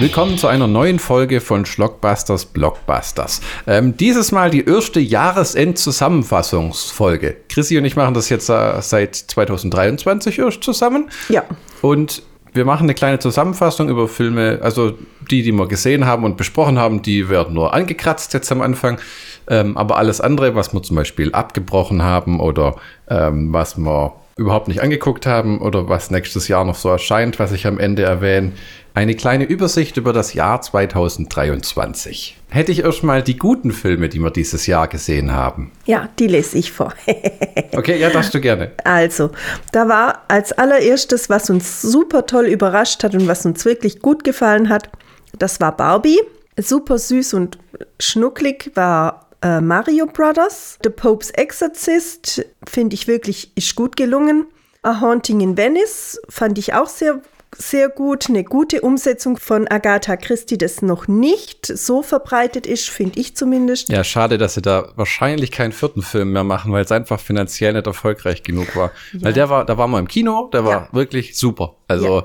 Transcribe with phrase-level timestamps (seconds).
[0.00, 3.40] Willkommen zu einer neuen Folge von Schlockbusters Blockbusters.
[3.66, 7.36] Ähm, dieses Mal die erste Jahresend-Zusammenfassungsfolge.
[7.48, 11.10] Chrissy und ich machen das jetzt äh, seit 2023 erst zusammen.
[11.28, 11.42] Ja.
[11.82, 12.22] Und
[12.52, 14.92] wir machen eine kleine Zusammenfassung über Filme, also
[15.32, 19.00] die, die wir gesehen haben und besprochen haben, die werden nur angekratzt jetzt am Anfang.
[19.48, 22.76] Ähm, aber alles andere, was wir zum Beispiel abgebrochen haben oder
[23.10, 27.50] ähm, was wir überhaupt nicht angeguckt haben oder was nächstes Jahr noch so erscheint, was
[27.50, 28.52] ich am Ende erwähne,
[28.98, 32.36] eine kleine Übersicht über das Jahr 2023.
[32.48, 35.70] Hätte ich erstmal die guten Filme, die wir dieses Jahr gesehen haben.
[35.86, 36.92] Ja, die lese ich vor.
[37.76, 38.72] okay, ja, darfst du gerne.
[38.82, 39.30] Also,
[39.70, 44.24] da war als allererstes, was uns super toll überrascht hat und was uns wirklich gut
[44.24, 44.90] gefallen hat,
[45.38, 46.18] das war Barbie.
[46.58, 47.56] Super süß und
[48.00, 50.76] schnucklig war äh, Mario Brothers.
[50.82, 54.46] The Pope's Exorcist finde ich wirklich ist gut gelungen.
[54.82, 57.20] A Haunting in Venice fand ich auch sehr
[57.56, 63.18] sehr gut, eine gute Umsetzung von Agatha Christie, das noch nicht so verbreitet ist, finde
[63.18, 63.88] ich zumindest.
[63.88, 67.72] Ja, schade, dass sie da wahrscheinlich keinen vierten Film mehr machen, weil es einfach finanziell
[67.72, 68.90] nicht erfolgreich genug war.
[69.12, 69.22] Ja.
[69.22, 70.88] Weil der war, da waren wir im Kino, der war ja.
[70.92, 71.76] wirklich super.
[71.88, 72.24] Also,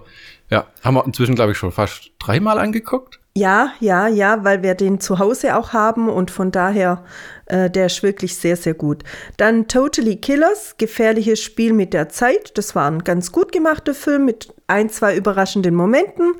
[0.49, 0.57] ja.
[0.57, 3.19] ja, haben wir inzwischen, glaube ich, schon fast dreimal angeguckt.
[3.35, 7.03] Ja, ja, ja, weil wir den zu Hause auch haben und von daher,
[7.47, 9.03] äh, der ist wirklich sehr, sehr gut.
[9.38, 12.55] Dann Totally Killers, gefährliches Spiel mit der Zeit.
[12.59, 16.33] Das war ein ganz gut gemachter Film mit ein, zwei überraschenden Momenten.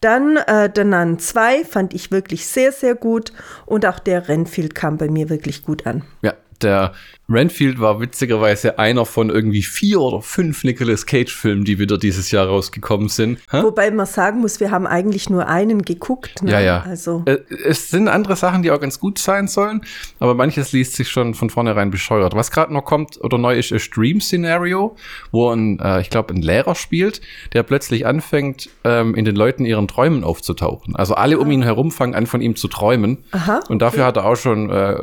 [0.00, 3.32] Dann äh, Nun 2 fand ich wirklich sehr, sehr gut
[3.66, 6.02] und auch der Renfield kam bei mir wirklich gut an.
[6.22, 6.92] Ja, der
[7.30, 12.46] Renfield war witzigerweise einer von irgendwie vier oder fünf Nicolas Cage-Filmen, die wieder dieses Jahr
[12.46, 13.38] rausgekommen sind.
[13.50, 13.62] Hä?
[13.62, 16.42] Wobei man sagen muss, wir haben eigentlich nur einen geguckt.
[16.42, 16.52] Ne?
[16.52, 16.82] Ja, ja.
[16.82, 17.24] Also.
[17.26, 19.82] Äh, es sind andere Sachen, die auch ganz gut sein sollen,
[20.20, 22.34] aber manches liest sich schon von vornherein bescheuert.
[22.34, 24.96] Was gerade noch kommt oder neu ist, ist Dream Scenario,
[25.30, 27.20] wo ein, äh, ich glaube, ein Lehrer spielt,
[27.52, 30.96] der plötzlich anfängt, ähm, in den Leuten ihren Träumen aufzutauchen.
[30.96, 33.18] Also alle um ihn herum fangen an, von ihm zu träumen.
[33.32, 34.96] Aha, Und dafür hat er auch schon äh,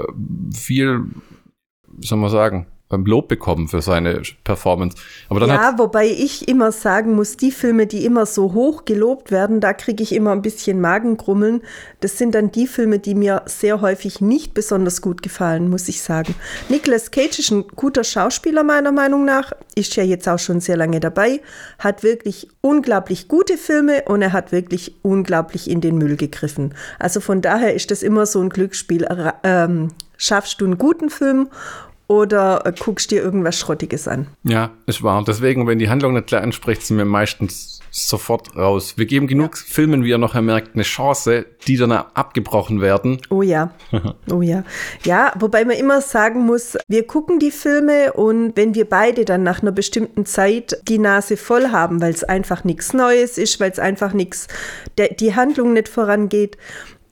[0.56, 1.06] viel
[1.98, 4.96] wie soll man sagen, beim Lob bekommen für seine Performance.
[5.30, 9.32] Aber dann ja, wobei ich immer sagen muss, die Filme, die immer so hoch gelobt
[9.32, 11.62] werden, da kriege ich immer ein bisschen Magengrummeln.
[12.02, 16.04] Das sind dann die Filme, die mir sehr häufig nicht besonders gut gefallen, muss ich
[16.04, 16.36] sagen.
[16.70, 20.78] Nicolas Cage ist ein guter Schauspieler meiner Meinung nach, ist ja jetzt auch schon sehr
[20.78, 21.42] lange dabei,
[21.80, 26.76] hat wirklich unglaublich gute Filme und er hat wirklich unglaublich in den Müll gegriffen.
[27.00, 29.08] Also von daher ist das immer so ein Glücksspiel.
[29.44, 31.50] Ähm, schaffst du einen guten Film
[32.08, 34.28] oder guckst dir irgendwas Schrottiges an.
[34.44, 35.24] Ja, ist wahr.
[35.26, 38.96] Deswegen, wenn die Handlung nicht klar anspricht, sind wir meistens sofort raus.
[38.98, 39.64] Wir geben genug ja.
[39.66, 43.22] Filmen, wie ihr noch merkt, eine Chance, die dann abgebrochen werden.
[43.30, 43.72] Oh ja.
[44.32, 44.66] oh ja.
[45.04, 49.44] Ja, wobei man immer sagen muss, wir gucken die Filme und wenn wir beide dann
[49.44, 53.72] nach einer bestimmten Zeit die Nase voll haben, weil es einfach nichts Neues ist, weil
[53.72, 54.48] es einfach nichts,
[55.20, 56.58] die Handlung nicht vorangeht,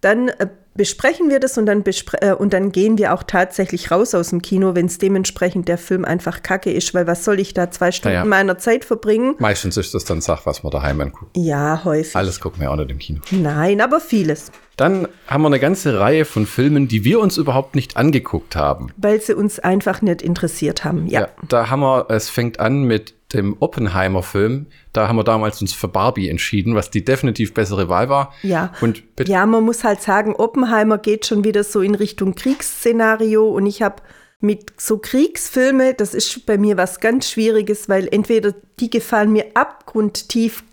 [0.01, 1.83] dann äh, besprechen wir das und dann,
[2.21, 5.77] äh, und dann gehen wir auch tatsächlich raus aus dem Kino, wenn es dementsprechend der
[5.77, 8.25] Film einfach kacke ist, weil was soll ich da zwei Stunden ja.
[8.25, 9.35] meiner Zeit verbringen?
[9.39, 11.35] Meistens ist das dann Sach, was man daheim anguckt.
[11.35, 12.15] Ja, häufig.
[12.15, 13.19] Alles gucken wir auch nicht im Kino.
[13.31, 14.51] Nein, aber vieles.
[14.77, 18.91] Dann haben wir eine ganze Reihe von Filmen, die wir uns überhaupt nicht angeguckt haben.
[18.97, 21.21] Weil sie uns einfach nicht interessiert haben, ja.
[21.21, 24.67] ja da haben wir, es fängt an mit dem Oppenheimer-Film.
[24.93, 28.33] Da haben wir damals uns für Barbie entschieden, was die definitiv bessere Wahl war.
[28.43, 28.73] Ja.
[28.81, 33.65] Und ja, man muss halt sagen, Oppenheimer geht schon wieder so in Richtung Kriegsszenario und
[33.65, 34.01] ich habe
[34.39, 39.45] mit so Kriegsfilme, das ist bei mir was ganz Schwieriges, weil entweder die gefallen mir
[39.53, 40.63] abgrundtief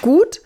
[0.00, 0.40] gut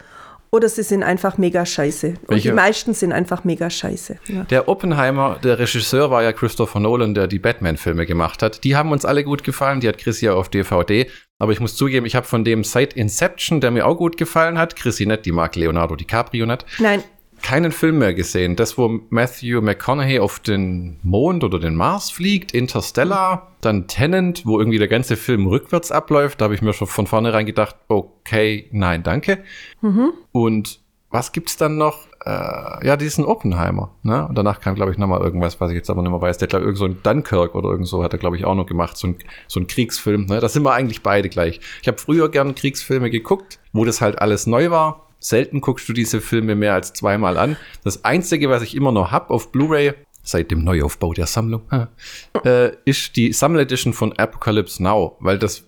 [0.55, 2.09] oder sie sind einfach mega scheiße.
[2.09, 2.51] Und Welche?
[2.51, 4.19] die meisten sind einfach mega scheiße.
[4.29, 4.45] Ja.
[4.45, 8.63] Der Oppenheimer, der Regisseur war ja Christopher Nolan, der die Batman-Filme gemacht hat.
[8.63, 9.81] Die haben uns alle gut gefallen.
[9.81, 11.11] Die hat Chris ja auf DVD.
[11.39, 14.59] Aber ich muss zugeben, ich habe von dem seit Inception, der mir auch gut gefallen
[14.59, 16.67] hat, Chrissy nicht, die mag Leonardo DiCaprio nicht.
[16.79, 17.03] Nein,
[17.43, 18.57] keinen Film mehr gesehen.
[18.57, 24.59] Das, wo Matthew McConaughey auf den Mond oder den Mars fliegt, Interstellar, dann Tenant, wo
[24.59, 26.41] irgendwie der ganze Film rückwärts abläuft.
[26.41, 29.43] Da habe ich mir schon von vornherein gedacht, okay, nein, danke.
[29.81, 30.13] Mhm.
[30.33, 30.81] Und
[31.11, 32.07] was gibt's dann noch?
[32.25, 33.91] Äh, ja, diesen Oppenheimer.
[34.03, 34.27] Ne?
[34.27, 36.39] Und danach kam, glaube ich, nochmal irgendwas, was ich jetzt aber nicht mehr weiß.
[36.39, 38.67] Der glaube irgend so ein Dunkirk oder irgend so hat er, glaube ich, auch noch
[38.67, 38.97] gemacht.
[38.97, 39.17] So ein,
[39.47, 40.27] so ein Kriegsfilm.
[40.27, 40.41] Ne?
[40.41, 41.61] Da sind wir eigentlich beide gleich.
[41.83, 45.09] Ich habe früher gern Kriegsfilme geguckt, wo das halt alles neu war.
[45.23, 47.57] Selten guckst du diese Filme mehr als zweimal an.
[47.85, 51.63] Das Einzige, was ich immer noch hab auf Blu-ray, seit dem Neuaufbau der Sammlung,
[52.45, 55.65] äh, ist die Sammeledition von Apocalypse Now, weil das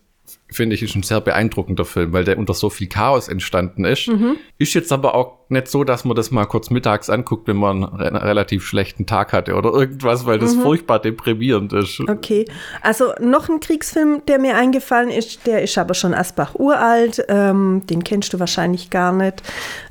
[0.50, 4.08] finde ich, ist ein sehr beeindruckender Film, weil der unter so viel Chaos entstanden ist.
[4.08, 4.36] Mhm.
[4.58, 7.84] Ist jetzt aber auch nicht so, dass man das mal kurz mittags anguckt, wenn man
[7.84, 10.62] einen relativ schlechten Tag hatte oder irgendwas, weil das mhm.
[10.62, 12.00] furchtbar deprimierend ist.
[12.00, 12.44] Okay,
[12.82, 17.82] also noch ein Kriegsfilm, der mir eingefallen ist, der ist aber schon Asbach uralt, ähm,
[17.88, 19.42] den kennst du wahrscheinlich gar nicht.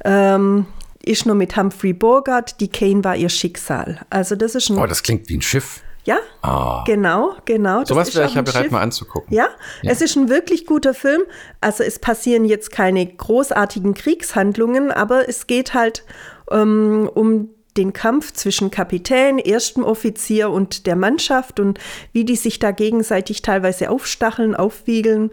[0.05, 0.65] Ähm,
[1.05, 3.99] ist noch mit Humphrey Bogart, die Kane war ihr Schicksal.
[4.09, 4.77] Also das ist ein...
[4.77, 5.81] Oh, das klingt wie ein Schiff.
[6.05, 6.83] Ja, Ah.
[6.85, 7.85] genau, genau.
[7.85, 8.71] Sowas Das wäre ich ja bereit Schiff.
[8.71, 9.33] mal anzugucken.
[9.33, 9.47] Ja,
[9.83, 11.21] es ist ein wirklich guter Film.
[11.61, 16.03] Also es passieren jetzt keine großartigen Kriegshandlungen, aber es geht halt
[16.51, 21.79] ähm, um den Kampf zwischen Kapitän, erstem Offizier und der Mannschaft und
[22.11, 25.31] wie die sich da gegenseitig teilweise aufstacheln, aufwiegeln.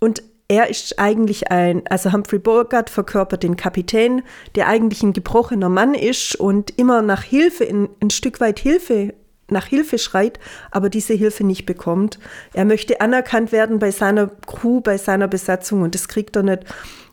[0.00, 4.22] Und er ist eigentlich ein, also Humphrey Bogart verkörpert den Kapitän,
[4.54, 9.14] der eigentlich ein gebrochener Mann ist und immer nach Hilfe, ein, ein Stück weit Hilfe
[9.50, 10.38] nach Hilfe schreit,
[10.70, 12.18] aber diese Hilfe nicht bekommt.
[12.52, 16.64] Er möchte anerkannt werden bei seiner Crew, bei seiner Besatzung und das kriegt er nicht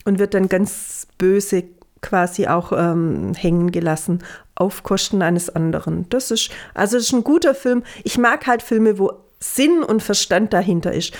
[0.06, 1.64] und wird dann ganz böse
[2.02, 4.24] quasi auch ähm, hängen gelassen
[4.56, 6.08] auf Kosten eines anderen.
[6.10, 7.84] Das ist also das ist ein guter Film.
[8.04, 11.14] Ich mag halt Filme, wo Sinn und Verstand dahinter ist.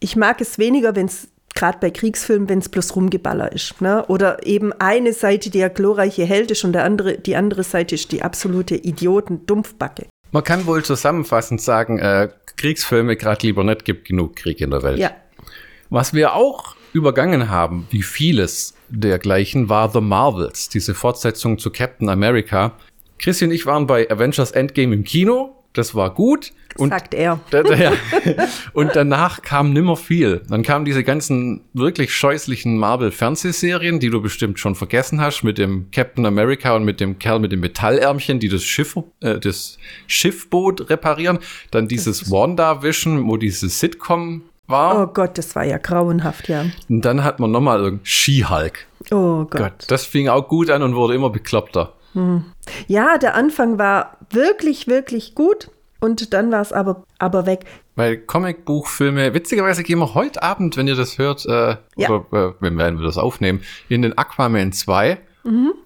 [0.00, 3.80] Ich mag es weniger, wenn es gerade bei Kriegsfilmen, wenn es bloß Rumgeballer ist.
[3.80, 4.04] Ne?
[4.06, 8.12] Oder eben eine Seite der glorreiche Held ist und der andere, die andere Seite ist
[8.12, 10.06] die absolute Idioten-Dumpfbacke.
[10.34, 14.82] Man kann wohl zusammenfassend sagen, äh, Kriegsfilme gerade lieber nicht, gibt genug Krieg in der
[14.82, 14.98] Welt.
[14.98, 15.12] Ja.
[15.90, 22.08] Was wir auch übergangen haben, wie vieles dergleichen, war The Marvels, diese Fortsetzung zu Captain
[22.08, 22.76] America.
[23.20, 25.54] Chrissy und ich waren bei Avengers Endgame im Kino.
[25.74, 26.52] Das war gut.
[26.76, 27.40] Und sagt er.
[28.72, 30.42] Und danach kam nimmer viel.
[30.48, 35.90] Dann kamen diese ganzen wirklich scheußlichen Marvel-Fernsehserien, die du bestimmt schon vergessen hast, mit dem
[35.90, 40.90] Captain America und mit dem Kerl mit dem Metallärmchen, die das Schiff, äh, das Schiffboot
[40.90, 41.38] reparieren.
[41.70, 45.02] Dann dieses WandaVision, wo diese Sitcom war.
[45.02, 46.66] Oh Gott, das war ja grauenhaft, ja.
[46.88, 48.86] Und dann hat man nochmal irgendein She-Hulk.
[49.10, 49.50] Oh Gott.
[49.50, 51.92] Gott, das fing auch gut an und wurde immer bekloppter.
[52.86, 55.70] Ja, der Anfang war wirklich, wirklich gut
[56.00, 57.64] und dann war es aber, aber weg.
[57.96, 62.10] Weil Comicbuchfilme, witzigerweise gehen wir heute Abend, wenn ihr das hört, äh, Ja.
[62.10, 65.18] oder äh, wenn werden wir das aufnehmen, in den Aquaman 2.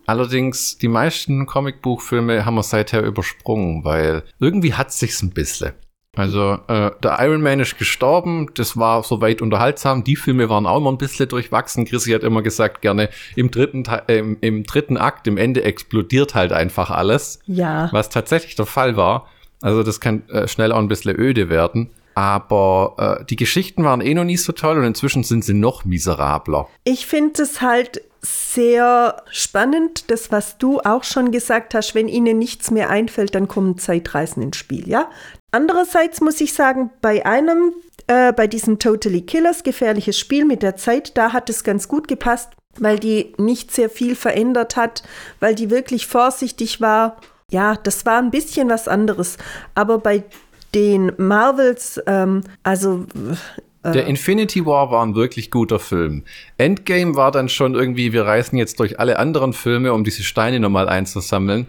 [0.07, 5.73] Allerdings, die meisten Comicbuchfilme haben wir seither übersprungen, weil irgendwie hat sich's ein bisschen.
[6.19, 10.03] Also, äh, der Iron Man ist gestorben, das war soweit unterhaltsam.
[10.03, 11.85] Die Filme waren auch immer ein bisschen durchwachsen.
[11.85, 16.35] Chrissy hat immer gesagt, gerne im dritten, äh, im, im dritten Akt, im Ende explodiert
[16.35, 17.88] halt einfach alles Ja.
[17.93, 19.29] was tatsächlich der Fall war.
[19.62, 21.91] Also das kann äh, schnell auch ein bisschen öde werden.
[22.17, 25.85] Aber äh, die Geschichten waren eh noch nicht so toll und inzwischen sind sie noch
[25.85, 26.67] miserabler.
[26.82, 32.38] Ich finde es halt sehr spannend, das, was du auch schon gesagt hast, wenn ihnen
[32.38, 35.09] nichts mehr einfällt, dann kommen Zeitreisen ins Spiel, ja.
[35.50, 37.73] Andererseits muss ich sagen, bei einem,
[38.06, 42.06] äh, bei diesem Totally Killers, gefährliches Spiel mit der Zeit, da hat es ganz gut
[42.06, 45.03] gepasst, weil die nicht sehr viel verändert hat,
[45.41, 47.17] weil die wirklich vorsichtig war.
[47.50, 49.39] Ja, das war ein bisschen was anderes.
[49.75, 50.25] Aber bei
[50.75, 53.06] den Marvels, ähm, also
[53.85, 56.25] Der Infinity War war ein wirklich guter Film.
[56.59, 60.61] Endgame war dann schon irgendwie, wir reisen jetzt durch alle anderen Filme, um diese Steine
[60.61, 61.67] nochmal einzusammeln.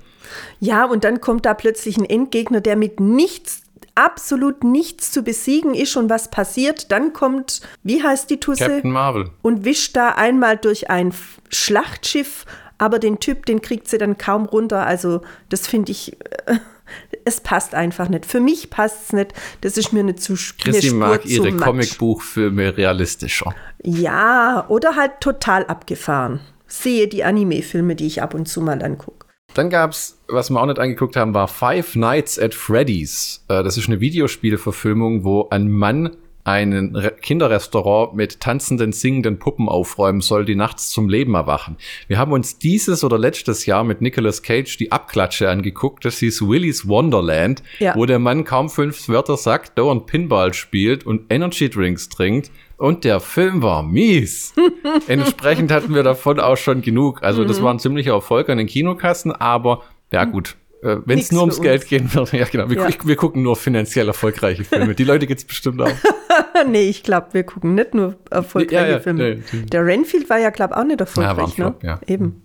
[0.59, 3.63] Ja, und dann kommt da plötzlich ein Endgegner, der mit nichts,
[3.95, 6.91] absolut nichts zu besiegen ist und was passiert.
[6.91, 8.65] Dann kommt, wie heißt die Tusse?
[8.67, 9.29] Captain Marvel.
[9.41, 11.13] Und wischt da einmal durch ein
[11.49, 12.45] Schlachtschiff,
[12.77, 14.85] aber den Typ, den kriegt sie dann kaum runter.
[14.85, 16.13] Also das finde ich,
[16.45, 16.57] äh,
[17.25, 18.25] es passt einfach nicht.
[18.25, 19.33] Für mich passt es nicht.
[19.61, 21.51] Das ist mir nicht zu sch- eine Chrissy Spur mag ihre.
[21.55, 23.53] Comicbuchfilme realistischer.
[23.83, 26.39] Ja, oder halt total abgefahren.
[26.67, 29.18] Sehe die Anime-Filme, die ich ab und zu mal angucke.
[29.53, 33.43] Dann gab's, was wir auch nicht angeguckt haben, war Five Nights at Freddy's.
[33.47, 36.15] Äh, das ist eine Videospielverfilmung, wo ein Mann
[36.45, 41.77] ein Re Kinderrestaurant mit tanzenden, singenden Puppen aufräumen soll, die nachts zum Leben erwachen.
[42.07, 46.05] Wir haben uns dieses oder letztes Jahr mit Nicolas Cage die Abklatsche angeguckt.
[46.05, 47.93] Das hieß Willy's Wonderland, Ja.
[47.95, 52.49] wo der Mann kaum fünf Wörter sagt, dauernd Pinball spielt und Energy Drinks trinkt.
[52.79, 54.53] Und der Film war mies.
[55.07, 57.21] Entsprechend hatten wir davon auch schon genug.
[57.23, 57.47] Also Mhm.
[57.47, 60.55] das war ein ziemlicher Erfolg an den Kinokassen, aber ja gut.
[60.81, 61.35] Wenn es Mhm.
[61.35, 62.87] Nur ums Geld gehen würde, ja genau, wir, Ja.
[63.03, 64.95] wir gucken nur finanziell erfolgreiche Filme.
[64.95, 65.91] Die Leute gibt's bestimmt auch.
[66.67, 69.35] nee, ich glaube, wir gucken nicht nur erfolgreiche Ja, ja, Filme.
[69.35, 69.61] nee, nee.
[69.65, 71.53] Der Renfield war ja, glaube ich, auch nicht erfolgreich.
[71.55, 71.89] Flop, ne?
[71.89, 71.99] ja.
[72.07, 72.43] Eben.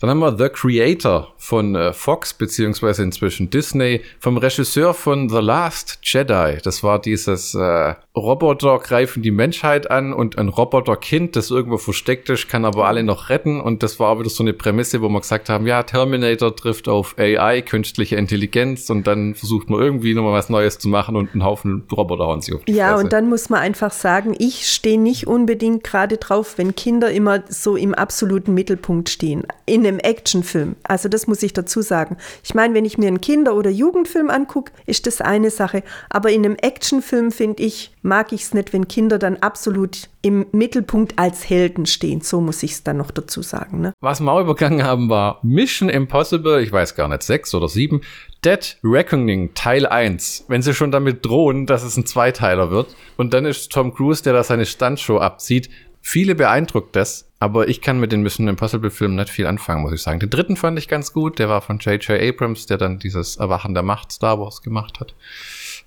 [0.00, 5.38] Dann haben wir The Creator von äh, Fox, beziehungsweise inzwischen Disney, vom Regisseur von The
[5.38, 6.58] Last Jedi.
[6.62, 12.30] Das war dieses äh, Roboter greifen die Menschheit an und ein Roboterkind, das irgendwo versteckt
[12.30, 13.60] ist, kann aber alle noch retten.
[13.60, 17.14] Und das war wieder so eine Prämisse, wo wir gesagt haben, ja, Terminator trifft auf
[17.18, 21.44] AI, künstliche Intelligenz, und dann versucht man irgendwie nochmal was Neues zu machen und einen
[21.44, 23.04] Haufen Roboter hauen sie auf die Ja, Fresse.
[23.04, 27.44] und dann muss man einfach sagen, ich stehe nicht unbedingt gerade drauf, wenn Kinder immer
[27.50, 29.42] so im absoluten Mittelpunkt stehen.
[29.66, 30.76] In einem Actionfilm.
[30.84, 32.16] Also das muss ich dazu sagen.
[32.42, 35.82] Ich meine, wenn ich mir einen Kinder- oder Jugendfilm angucke, ist das eine Sache.
[36.08, 40.46] Aber in einem Actionfilm, finde ich, mag ich es nicht, wenn Kinder dann absolut im
[40.52, 42.20] Mittelpunkt als Helden stehen.
[42.22, 43.80] So muss ich es dann noch dazu sagen.
[43.80, 43.92] Ne?
[44.00, 48.00] Was wir auch übergangen haben, war Mission Impossible, ich weiß gar nicht, sechs oder sieben.
[48.44, 50.44] Dead Reckoning Teil 1.
[50.48, 52.94] Wenn sie schon damit drohen, dass es ein Zweiteiler wird.
[53.16, 55.68] Und dann ist Tom Cruise, der da seine Stuntshow abzieht.
[56.00, 59.92] Viele beeindruckt das, aber ich kann mit den Mission Impossible Filmen nicht viel anfangen, muss
[59.92, 60.20] ich sagen.
[60.20, 62.22] Den dritten fand ich ganz gut, der war von J.J.
[62.22, 65.14] Abrams, der dann dieses Erwachen der Macht Star Wars gemacht hat.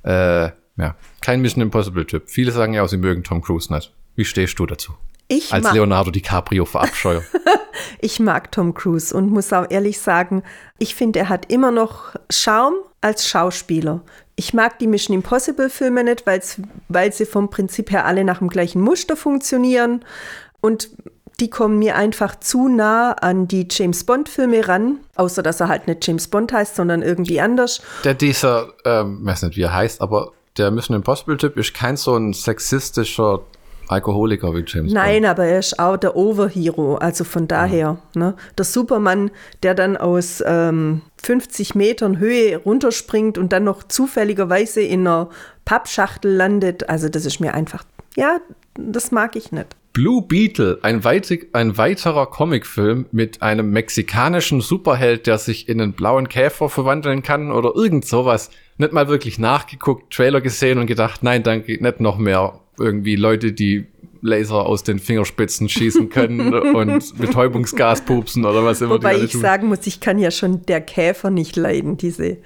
[0.03, 2.23] Äh, ja, kein Mission Impossible Typ.
[2.27, 3.93] Viele sagen ja, sie mögen Tom Cruise nicht.
[4.15, 4.93] Wie stehst du dazu?
[5.27, 7.23] Ich Als mag, Leonardo DiCaprio Verabscheuer.
[8.01, 10.43] ich mag Tom Cruise und muss auch ehrlich sagen,
[10.79, 14.01] ich finde, er hat immer noch Charme als Schauspieler.
[14.35, 18.47] Ich mag die Mission Impossible Filme nicht, weil sie vom Prinzip her alle nach dem
[18.47, 20.03] gleichen Muster funktionieren
[20.61, 20.89] und
[21.39, 25.69] die kommen mir einfach zu nah an die James Bond Filme ran, außer dass er
[25.69, 27.81] halt nicht James Bond heißt, sondern irgendwie anders.
[28.03, 31.97] der dieser, ähm, weiß nicht, wie er heißt, aber der Mission Impossible Typ ist kein
[31.97, 33.41] so ein sexistischer
[33.89, 37.97] Alkoholiker wie James Nein, aber er ist auch der Overhero, also von daher.
[38.13, 38.35] Ne?
[38.57, 39.31] Der Superman,
[39.63, 45.29] der dann aus ähm, 50 Metern Höhe runterspringt und dann noch zufälligerweise in einer
[45.65, 47.83] Pappschachtel landet, also das ist mir einfach,
[48.15, 48.39] ja,
[48.75, 49.75] das mag ich nicht.
[49.93, 55.93] Blue Beetle, ein, weitig, ein weiterer Comicfilm mit einem mexikanischen Superheld, der sich in einen
[55.93, 58.51] blauen Käfer verwandeln kann oder irgend sowas.
[58.79, 63.51] Nicht mal wirklich nachgeguckt, Trailer gesehen und gedacht, nein, danke, nicht noch mehr irgendwie Leute,
[63.51, 63.86] die
[64.21, 69.41] Laser aus den Fingerspitzen schießen können und Betäubungsgas pupsen oder was immer Wobei ich tun.
[69.41, 72.38] sagen muss, ich kann ja schon der Käfer nicht leiden, diese,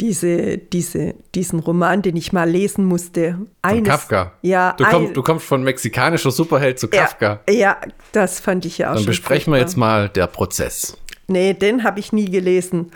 [0.00, 3.32] diese, diese, diesen Roman, den ich mal lesen musste.
[3.32, 4.32] Von Eines, Kafka.
[4.42, 7.40] Ja, Du, komm, du kommst von mexikanischer Superheld zu Kafka.
[7.48, 7.76] Ja, ja,
[8.12, 10.96] das fand ich ja auch Dann schon besprechen wir jetzt mal der Prozess.
[11.30, 12.90] Nee, den habe ich nie gelesen.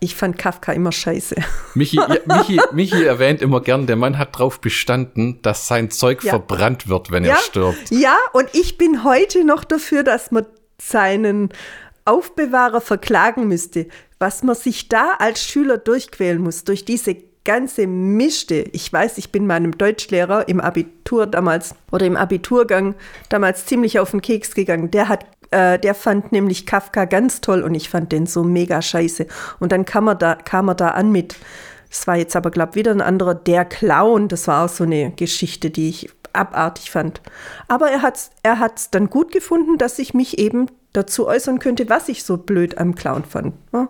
[0.00, 1.36] Ich fand Kafka immer scheiße.
[1.74, 6.22] Michi, ja, Michi, Michi erwähnt immer gern, der Mann hat darauf bestanden, dass sein Zeug
[6.24, 6.30] Ja.
[6.30, 7.90] verbrannt wird, wenn ja, er stirbt.
[7.90, 10.46] ja, und ich bin heute noch dafür, dass man
[10.80, 11.50] seinen
[12.04, 13.86] Aufbewahrer verklagen müsste.
[14.18, 18.64] Was man sich da als Schüler durchquälen muss, durch diese ganze Mischte.
[18.72, 22.94] Ich weiß, ich bin meinem Deutschlehrer im Abitur damals oder im Abiturgang
[23.28, 24.90] damals ziemlich auf den Keks gegangen.
[24.90, 28.82] Der hat äh, der fand nämlich Kafka ganz toll und ich fand den so mega
[28.82, 29.26] scheiße.
[29.60, 31.36] Und dann kam er da, kam er da an mit,
[31.88, 34.28] das war jetzt aber, glaube wieder ein anderer, der Clown.
[34.28, 37.20] Das war auch so eine Geschichte, die ich abartig fand.
[37.68, 41.58] Aber er hat es er hat's dann gut gefunden, dass ich mich eben dazu äußern
[41.58, 43.54] könnte, was ich so blöd am Clown fand.
[43.72, 43.88] Ja,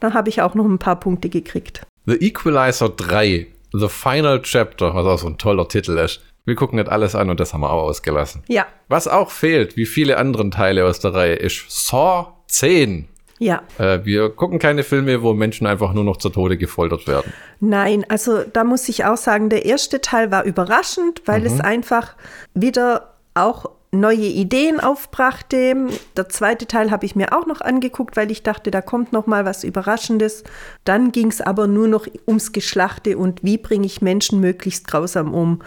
[0.00, 1.82] da habe ich auch noch ein paar Punkte gekriegt.
[2.06, 6.22] The Equalizer 3, The Final Chapter, was auch so ein toller Titel ist.
[6.48, 8.42] Wir gucken nicht alles an und das haben wir auch ausgelassen.
[8.48, 13.06] Ja, Was auch fehlt, wie viele anderen Teile aus der Reihe, ist Saw 10.
[13.38, 13.62] ja.
[13.76, 17.34] Äh, wir gucken keine Filme, wo Menschen einfach nur noch zu Tode gefoltert werden.
[17.60, 22.16] Nein, also da muss ich auch sagen, der erste Teil war überraschend, weil es einfach
[22.54, 25.88] wieder auch neue Ideen aufbrachte.
[26.16, 29.26] Der zweite Teil habe ich mir auch noch angeguckt, weil ich dachte, da kommt noch
[29.26, 30.44] mal was Überraschendes.
[30.84, 35.34] Dann ging es aber nur noch ums Geschlachte und wie bringe ich Menschen möglichst grausam
[35.34, 35.62] um.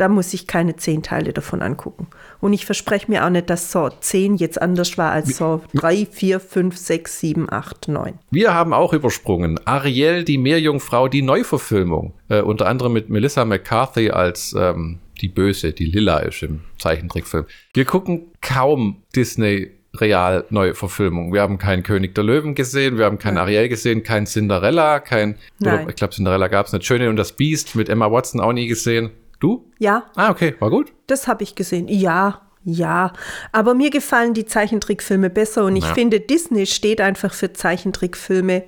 [0.00, 2.06] Da muss ich keine zehn Teile davon angucken.
[2.40, 6.06] Und ich verspreche mir auch nicht, dass Saw 10 jetzt anders war als Saw 3,
[6.06, 8.14] 4, 5, 6, 7, 8, 9.
[8.30, 9.60] Wir haben auch übersprungen.
[9.66, 12.14] Ariel, die Meerjungfrau, die Neuverfilmung.
[12.30, 17.44] Äh, unter anderem mit Melissa McCarthy als ähm, die Böse, die Lilla ist im Zeichentrickfilm.
[17.74, 21.34] Wir gucken kaum Disney real Neuverfilmung.
[21.34, 25.36] Wir haben keinen König der Löwen gesehen, wir haben keinen Ariel gesehen, kein Cinderella, kein,
[25.58, 25.82] Nein.
[25.82, 26.86] oder, ich glaube Cinderella gab es nicht.
[26.86, 29.10] Schöne und das Biest mit Emma Watson auch nie gesehen.
[29.40, 29.70] Du?
[29.78, 30.92] Ja, Ah, okay, war gut.
[31.08, 31.88] Das habe ich gesehen.
[31.88, 33.12] Ja, ja.
[33.52, 35.94] Aber mir gefallen die Zeichentrickfilme besser und ich Ja.
[35.94, 38.64] finde, Disney steht einfach für Zeichentrickfilme,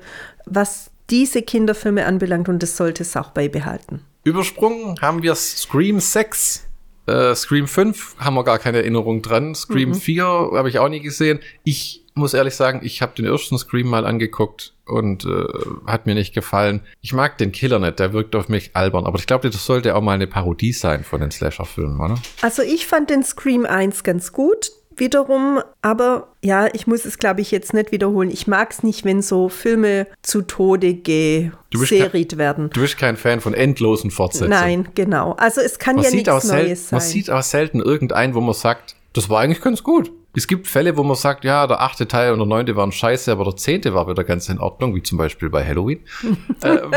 [0.46, 4.00] was diese Kinderfilme anbelangt und das sollte es auch beibehalten.
[4.24, 6.68] Übersprungen haben wir Scream 6.
[7.06, 9.54] Äh, Scream 5 haben wir gar keine Erinnerung dran.
[9.54, 11.40] Scream 4 habe ich auch nie gesehen.
[11.64, 15.44] Ich muss ehrlich sagen, ich habe den ersten Scream mal angeguckt und äh,
[15.86, 16.82] hat mir nicht gefallen.
[17.00, 19.06] Ich mag den Killer nicht, der wirkt auf mich albern.
[19.06, 22.16] Aber ich glaube, das sollte auch mal eine Parodie sein von den Slasher-Filmen, oder?
[22.42, 24.72] Also ich fand den Scream 1 ganz gut.
[24.94, 28.30] Wiederum, aber ja, ich muss es, glaube ich, jetzt nicht wiederholen.
[28.30, 32.68] Ich mag es nicht, wenn so Filme zu Tode geseriert werden.
[32.68, 34.50] Du bist kein Fan von endlosen Fortsetzungen.
[34.50, 35.32] Nein, genau.
[35.38, 36.98] Also es kann Man, ja nichts selten, Neues sein.
[36.98, 40.10] man sieht auch selten irgendeinen, wo man sagt, das war eigentlich ganz gut.
[40.34, 43.30] Es gibt Fälle, wo man sagt, ja, der achte Teil und der neunte waren scheiße,
[43.30, 46.00] aber der zehnte war wieder ganz in Ordnung, wie zum Beispiel bei Halloween.
[46.64, 46.90] ähm,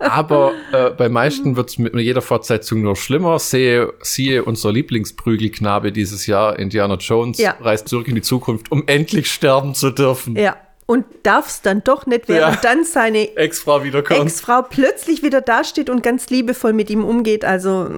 [0.00, 3.38] aber äh, bei meisten wird es mit jeder Fortsetzung nur schlimmer.
[3.38, 7.54] Sehe, siehe unser Lieblingsprügelknabe dieses Jahr, Indiana Jones, Ja.
[7.60, 10.34] reist zurück in die Zukunft, um endlich sterben zu dürfen.
[10.36, 12.60] ja, und darf es dann doch nicht, während Ja.
[12.62, 14.22] dann seine Ex-Frau wiederkommt.
[14.22, 17.44] Ex-Frau plötzlich wieder dasteht und ganz liebevoll mit ihm umgeht.
[17.44, 17.88] Also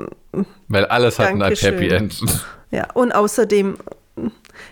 [0.69, 2.21] Weil alles hat ein Happy End.
[2.71, 3.77] Ja, und außerdem,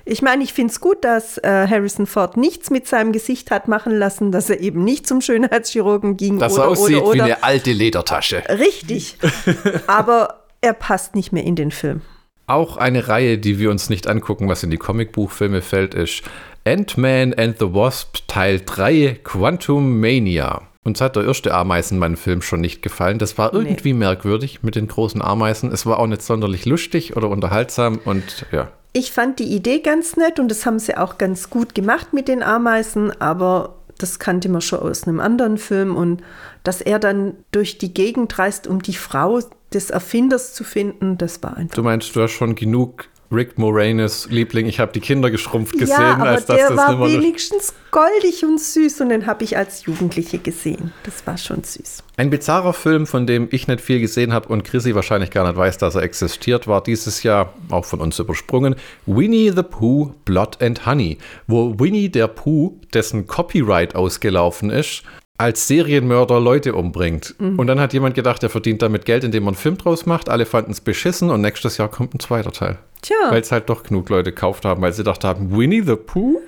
[0.05, 3.69] ich meine, ich finde es gut, dass äh, Harrison Ford nichts mit seinem Gesicht hat
[3.69, 6.39] machen lassen, dass er eben nicht zum Schönheitschirurgen ging.
[6.39, 7.15] Dass oder, er aussieht oder, oder.
[7.15, 8.43] wie eine alte Ledertasche.
[8.49, 9.17] Richtig.
[9.87, 12.03] Aber er passt nicht mehr in den Film.
[12.47, 16.23] Auch eine Reihe, die wir uns nicht angucken, was in die Comicbuchfilme fällt, ist
[16.65, 20.63] Ant-Man and the Wasp Teil 3 Quantum Mania.
[20.85, 23.19] Uns hat der erste Ameisenmann-Film schon nicht gefallen.
[23.19, 25.71] Das war irgendwie merkwürdig mit den großen Ameisen.
[25.71, 28.69] Es war auch nicht sonderlich lustig oder unterhaltsam und ja.
[28.93, 32.29] Ich fand die Idee ganz nett und das haben sie auch ganz gut gemacht mit
[32.29, 36.23] den Ameisen, aber das kannte man schon aus einem anderen Film und
[36.65, 39.41] dass er dann durch die Gegend reist, um die Frau
[39.73, 41.77] des Erfinders zu finden, das war einfach.
[41.77, 46.01] Du meinst, du hast schon genug Rick Moranis Liebling, ich habe die Kinder geschrumpft gesehen,
[46.01, 49.45] ja, aber als dass der das war nimmer wenigstens goldig und süß und den habe
[49.45, 50.93] ich als Jugendliche gesehen.
[51.05, 52.03] Das war schon süß.
[52.17, 55.57] Ein bizarrer Film, von dem ich nicht viel gesehen habe und Chrissy wahrscheinlich gar nicht
[55.57, 58.77] weiß, dass er existiert, war dieses Jahr auch von uns übersprungen.
[59.07, 65.03] Winnie the Pooh, Blood and Honey, wo Winnie der Pooh, dessen Copyright ausgelaufen ist,
[65.43, 67.35] als Serienmörder Leute umbringt.
[67.39, 70.29] Und dann hat jemand gedacht, er verdient damit Geld, indem man einen Film draus macht.
[70.29, 72.79] Alle fanden es beschissen und nächstes Jahr kommt ein zweiter Teil.
[73.03, 75.97] Tja, Weil es halt doch genug Leute gekauft haben, weil sie gedacht haben, Winnie the
[75.97, 76.41] Pooh?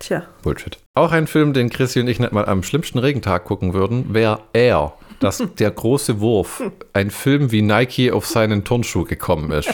[0.00, 0.24] Tja.
[0.42, 0.78] Bullshit.
[0.94, 4.40] Auch ein Film, den Chrissy und ich nicht mal am schlimmsten Regentag gucken würden, wäre
[4.52, 4.94] Air.
[5.20, 6.62] Das, der große Wurf.
[6.92, 9.70] Ein Film, wie Nike auf seinen Turnschuh gekommen ist.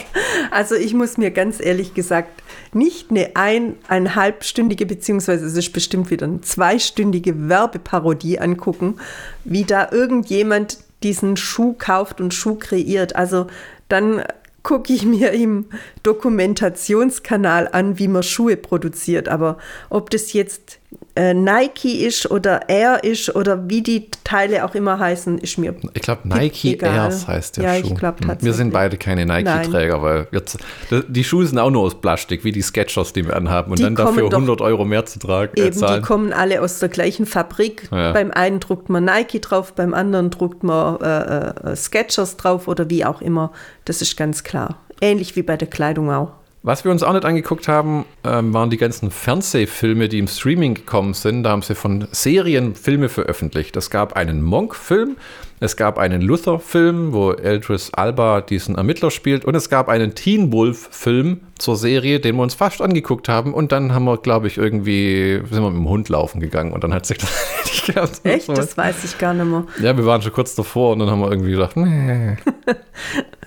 [0.51, 2.43] Also ich muss mir ganz ehrlich gesagt
[2.73, 8.97] nicht eine ein, eineinhalbstündige, beziehungsweise es ist bestimmt wieder eine zweistündige Werbeparodie angucken,
[9.45, 13.17] wie da irgendjemand diesen Schuh kauft und Schuh kreiert.
[13.17, 13.47] Also
[13.89, 14.23] dann
[14.67, 15.67] gucke ich mir im
[16.03, 19.29] Dokumentationskanal an, wie man Schuhe produziert.
[19.29, 19.59] Aber
[19.91, 20.81] ob das jetzt
[21.17, 25.75] äh, Nike ist oder Air ist oder wie die Teile auch immer heißen, ist mir
[25.95, 26.93] Ich glaube, Nike Egal.
[26.95, 27.89] Airs heißt der Ja, Schuh.
[27.93, 28.37] ich glaub Hm.
[28.41, 30.61] Wir sind beide keine Nike-Träger, weil z-
[31.09, 33.71] die Schuhe sind auch nur aus Plastik, wie die Sketchers, die wir anhaben.
[33.71, 35.53] Und Die dann dafür kommen doch 100 Euro mehr zu tragen.
[35.57, 37.89] Äh, Eben, die kommen alle aus der gleichen Fabrik.
[37.91, 38.13] Ja.
[38.13, 42.91] Beim einen druckt man Nike drauf, beim anderen druckt man äh, äh, Skechers drauf oder
[42.91, 43.53] wie auch immer.
[43.85, 44.77] Das ist ganz klar.
[45.01, 46.33] Ähnlich wie bei der Kleidung auch.
[46.67, 50.75] Was wir uns auch nicht angeguckt haben, ähm, waren die ganzen Fernsehfilme, die im Streaming
[50.75, 51.45] gekommen sind.
[51.45, 53.77] Da haben sie von Serien Filme veröffentlicht.
[53.77, 55.17] Es gab einen Monk-Film,
[55.61, 60.53] es gab einen Luther-Film, wo Eldris Alba diesen Ermittler spielt, und es gab einen Teen
[60.53, 63.55] Wolf-Film zur Serie, den wir uns fast angeguckt haben.
[63.55, 66.83] Und dann haben wir, glaube ich, irgendwie sind wir mit dem Hund laufen gegangen und
[66.83, 67.31] dann hat sich das
[67.65, 68.21] nicht gehabt.
[68.25, 68.49] Echt?
[68.49, 69.67] Das weiß ich gar nicht mehr.
[69.81, 72.37] Ja, wir waren schon kurz davor und dann haben wir irgendwie gedacht, nee.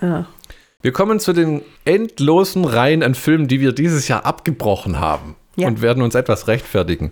[0.82, 5.36] Wir kommen zu den endlosen Reihen an Filmen, die wir dieses Jahr abgebrochen haben.
[5.56, 5.68] Ja.
[5.68, 7.10] Und werden uns etwas rechtfertigen.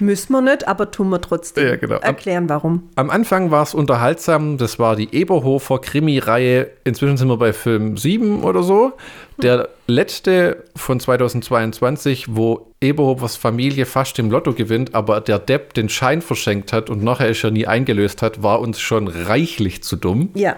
[0.00, 1.66] Müssen wir nicht, aber tun wir trotzdem.
[1.66, 1.96] Ja, genau.
[1.96, 2.90] Erklären, warum.
[2.96, 4.58] Am Anfang war es unterhaltsam.
[4.58, 6.68] Das war die Eberhofer Krimi-Reihe.
[6.84, 8.92] Inzwischen sind wir bei Film 7 oder so.
[9.38, 15.88] Der letzte von 2022, wo Eberhofers Familie fast im Lotto gewinnt, aber der Depp den
[15.88, 19.96] Schein verschenkt hat und nachher ist er nie eingelöst hat, war uns schon reichlich zu
[19.96, 20.30] dumm.
[20.34, 20.56] Ja,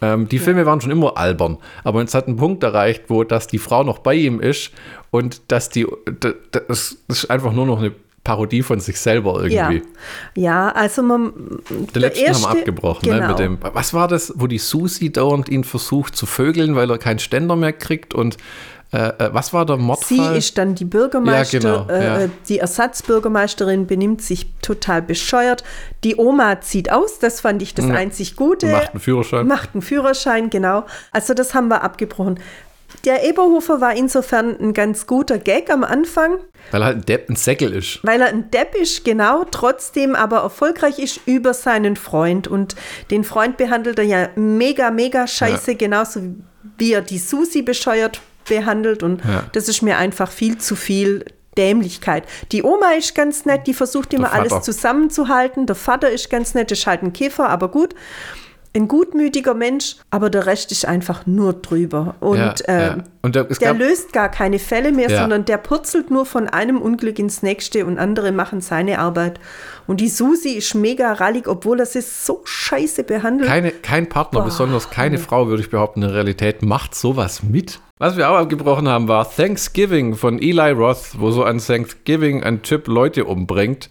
[0.00, 3.46] Ähm, die Filme waren schon immer albern, aber es hat einen Punkt erreicht, wo dass
[3.46, 4.70] die Frau noch bei ihm ist
[5.10, 7.92] und dass die, d- d- das ist einfach nur noch eine
[8.24, 9.70] Parodie von sich selber ja.
[9.70, 9.88] irgendwie.
[10.34, 11.32] Ja, also man.
[11.94, 13.28] Der letzten haben wir erste- abgebrochen, ne, genau.
[13.28, 16.98] mit dem, was war das, wo die Susi dauernd ihn versucht zu vögeln, weil er
[16.98, 18.36] keinen Ständer mehr kriegt und
[18.92, 20.36] äh, äh, was war der Sie Mordfall?
[20.36, 22.20] ist dann die Bürgermeister, Ja, genau, ja.
[22.22, 25.64] äh, die Ersatzbürgermeisterin benimmt sich total bescheuert.
[26.04, 27.94] Die Oma zieht aus, das fand ich das Ja.
[27.94, 28.66] einzig Gute.
[28.66, 29.46] Macht einen Führerschein.
[29.46, 30.84] Macht einen Führerschein, genau.
[31.12, 32.40] Also das haben wir abgebrochen.
[33.04, 36.38] Der Eberhofer war insofern ein ganz guter Gag am Anfang,
[36.70, 38.00] Weil er halt ein Depp ein Säckel ist.
[38.02, 42.48] weil er ein Depp ist, genau, trotzdem aber erfolgreich ist über seinen Freund.
[42.48, 42.76] Und
[43.10, 46.20] den Freund behandelt er ja mega, mega scheiße, genauso
[46.78, 49.02] wie er die Susi bescheuert behandelt.
[49.02, 49.44] Und Ja.
[49.52, 51.24] das ist mir einfach viel zu viel
[51.56, 52.24] Dämlichkeit.
[52.52, 55.66] Die Oma ist ganz nett, die versucht immer alles zusammenzuhalten.
[55.66, 57.94] Der Vater ist ganz nett, ist halt ein Käfer, aber gut.
[58.74, 62.14] Ein gutmütiger Mensch, aber der Rest ist einfach nur drüber.
[62.20, 62.96] Und Ja, äh, ja.
[63.22, 65.20] Und der, es der gab, löst gar keine Fälle mehr, Ja.
[65.20, 69.40] sondern der purzelt nur von einem Unglück ins nächste und andere machen seine Arbeit.
[69.86, 73.48] Und die Susi ist mega rallig, obwohl er sie so scheiße behandelt.
[73.48, 77.80] keine, kein Partner, besonders keine Frau, würde ich behaupten, in der Realität macht sowas mit.
[77.98, 82.62] Was wir auch abgebrochen haben, war Thanksgiving von Eli Roth, wo so an Thanksgiving ein
[82.62, 83.90] Typ Leute umbringt.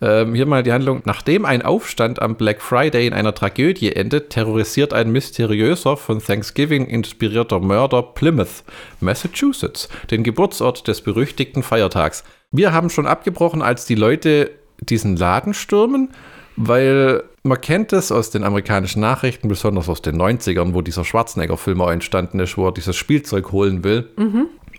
[0.00, 1.02] Ähm, hier mal die Handlung.
[1.04, 6.86] Nachdem ein Aufstand am Black Friday in einer Tragödie endet, terrorisiert ein mysteriöser, von Thanksgiving
[6.86, 8.64] inspirierter Mörder Plymouth,
[9.00, 12.24] Massachusetts, den Geburtsort des berüchtigten Feiertags.
[12.50, 16.10] Wir haben schon abgebrochen, als die Leute diesen Laden stürmen.
[16.58, 21.80] weil man kennt es aus den amerikanischen Nachrichten, besonders aus den 90ern, wo dieser Schwarzenegger-Film
[21.82, 24.08] auch entstanden ist, wo er dieses Spielzeug holen will.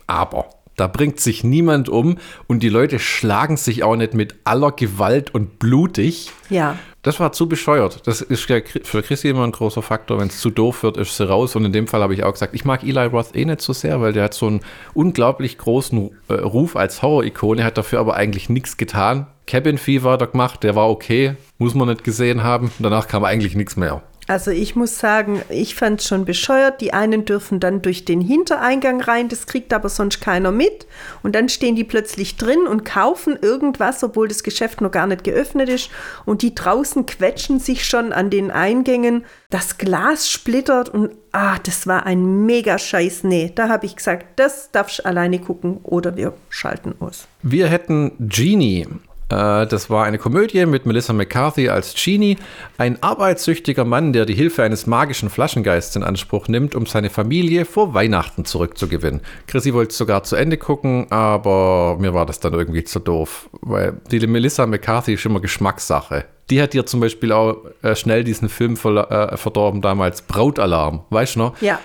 [0.07, 4.71] Aber da bringt sich niemand um und die Leute schlagen sich auch nicht mit aller
[4.71, 6.31] Gewalt und blutig.
[6.49, 6.77] Ja.
[7.01, 8.05] Das war zu bescheuert.
[8.05, 10.19] Das ist für Chrissy immer ein großer Faktor.
[10.19, 11.55] Wenn es zu doof wird, ist sie raus.
[11.55, 13.73] Und in dem Fall habe ich auch gesagt, ich mag Eli Roth eh nicht so
[13.73, 14.59] sehr, weil der hat so einen
[14.93, 19.27] unglaublich großen äh, Ruf als Horror-Ikone, hat dafür aber eigentlich nichts getan.
[19.47, 22.71] Cabin Fever hat er gemacht, der war okay, muss man nicht gesehen haben.
[22.79, 24.03] Danach kam eigentlich nichts mehr.
[24.27, 26.81] Also ich muss sagen, ich fand es schon bescheuert.
[26.81, 30.85] Die einen dürfen dann durch den Hintereingang rein, das kriegt aber sonst keiner mit.
[31.23, 35.23] Und dann stehen die plötzlich drin und kaufen irgendwas, obwohl das Geschäft noch gar nicht
[35.23, 35.89] geöffnet ist.
[36.25, 39.23] Und die draußen quetschen sich schon an den Eingängen.
[39.49, 43.23] Das Glas splittert und ah, das war ein mega Scheiß.
[43.23, 47.29] Nee, da habe ich gesagt, das darfst alleine gucken oder wir schalten aus.
[47.43, 48.87] Wir hätten Genie.
[49.29, 52.37] Äh, Das war eine Komödie mit Melissa McCarthy als Genie,
[52.77, 57.65] ein arbeitssüchtiger Mann, der die Hilfe eines magischen Flaschengeists in Anspruch nimmt, um seine Familie
[57.65, 59.21] vor Weihnachten zurückzugewinnen.
[59.47, 63.49] Chrissy wollte es sogar zu Ende gucken, aber mir war das dann irgendwie zu doof,
[63.61, 66.25] weil die Melissa McCarthy ist immer Geschmackssache.
[66.49, 71.01] Die hat dir zum Beispiel auch äh, schnell diesen Film verla- äh, verdorben damals, Brautalarm,
[71.09, 71.61] weißt du noch?
[71.61, 71.79] Ja.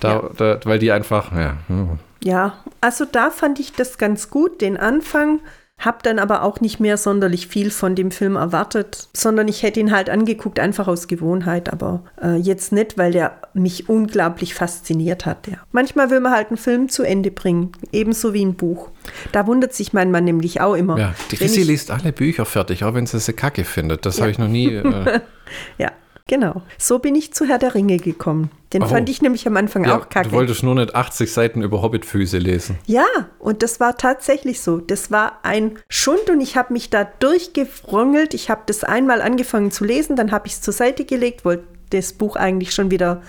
[0.00, 1.98] Da, da, weil die einfach, ja, hm.
[2.24, 5.40] Ja, also da fand ich das ganz gut, den Anfang.
[5.84, 9.80] Hab dann aber auch nicht mehr sonderlich viel von dem Film erwartet, sondern ich hätte
[9.80, 15.26] ihn halt angeguckt, einfach aus Gewohnheit, aber äh, jetzt nicht, weil der mich unglaublich fasziniert
[15.26, 15.48] hat.
[15.48, 15.58] Ja.
[15.72, 18.90] Manchmal will man halt einen Film zu Ende bringen, ebenso wie ein Buch.
[19.32, 20.98] Da wundert sich mein Mann nämlich auch immer.
[20.98, 24.06] Ja, die Chrissy liest alle Bücher fertig, auch wenn sie sie kacke findet.
[24.06, 24.74] Das habe ich noch nie.
[24.74, 25.20] Äh,
[25.78, 25.92] Ja,
[26.26, 26.62] genau.
[26.78, 28.50] So bin ich zu Herr der Ringe gekommen.
[28.72, 28.86] Den Oh.
[28.86, 30.30] fand ich nämlich am Anfang ja, auch kacke.
[30.30, 32.78] du wolltest nur nicht 80 Seiten über Hobbitfüße lesen.
[32.86, 33.04] Ja,
[33.38, 34.78] und das war tatsächlich so.
[34.78, 38.34] Das war ein Schund und ich habe mich da durchgefrongelt.
[38.34, 41.64] Ich habe das einmal angefangen zu lesen, dann habe ich es zur Seite gelegt, wollte
[41.90, 43.20] das Buch eigentlich schon wieder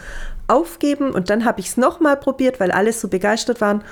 [0.48, 3.84] aufgeben und dann habe ich es nochmal probiert, weil alle so begeistert waren.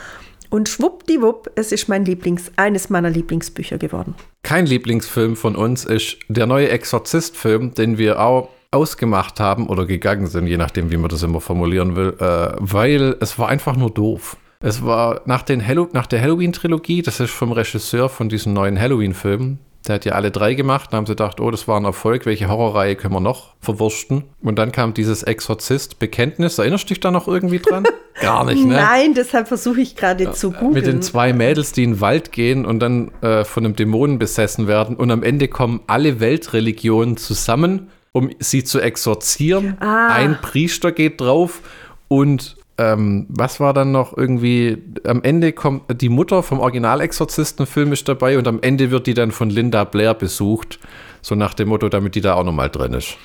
[0.49, 4.15] Und schwuppdiwupp, es ist mein Lieblings, eines meiner Lieblingsbücher geworden.
[4.43, 10.27] Kein Lieblingsfilm von uns ist der neue Exorzist-Film, den wir auch ausgemacht haben oder gegangen
[10.27, 13.91] sind, je nachdem, wie man das immer formulieren will, äh, weil es war einfach nur
[13.91, 14.38] doof.
[14.62, 18.79] Es war nach, den Hallo nach der Halloween-Trilogie, das ist vom Regisseur von diesen neuen
[18.79, 19.60] Halloween-Filmen.
[19.88, 20.89] Der hat ja alle drei gemacht.
[20.91, 22.27] Dann haben sie gedacht, oh, das war ein Erfolg.
[22.27, 24.25] Welche Horrorreihe können wir noch verwursten?
[24.39, 26.60] Und dann kam dieses Exorzist-Bekenntnis.
[26.60, 27.86] Erinnerst du dich da noch irgendwie dran?
[28.21, 28.75] Gar nicht, ne?
[28.75, 30.73] Nein, deshalb versuche ich gerade zu googeln.
[30.73, 34.19] Mit den zwei Mädels, die in den Wald gehen und dann äh, von einem Dämonen
[34.19, 34.95] besessen werden.
[34.95, 39.78] Und am Ende kommen alle Weltreligionen zusammen, um sie zu exorzieren.
[39.80, 40.08] Ah.
[40.13, 41.62] Ein Priester geht drauf
[42.08, 44.82] und ähm, was war dann noch irgendwie?
[45.06, 49.32] Am Ende kommt die Mutter vom Original-Exorzisten-Film ist dabei und am Ende wird die dann
[49.32, 50.80] von Linda Blair besucht.
[51.21, 53.15] So nach dem Motto, damit die da auch nochmal drin ist.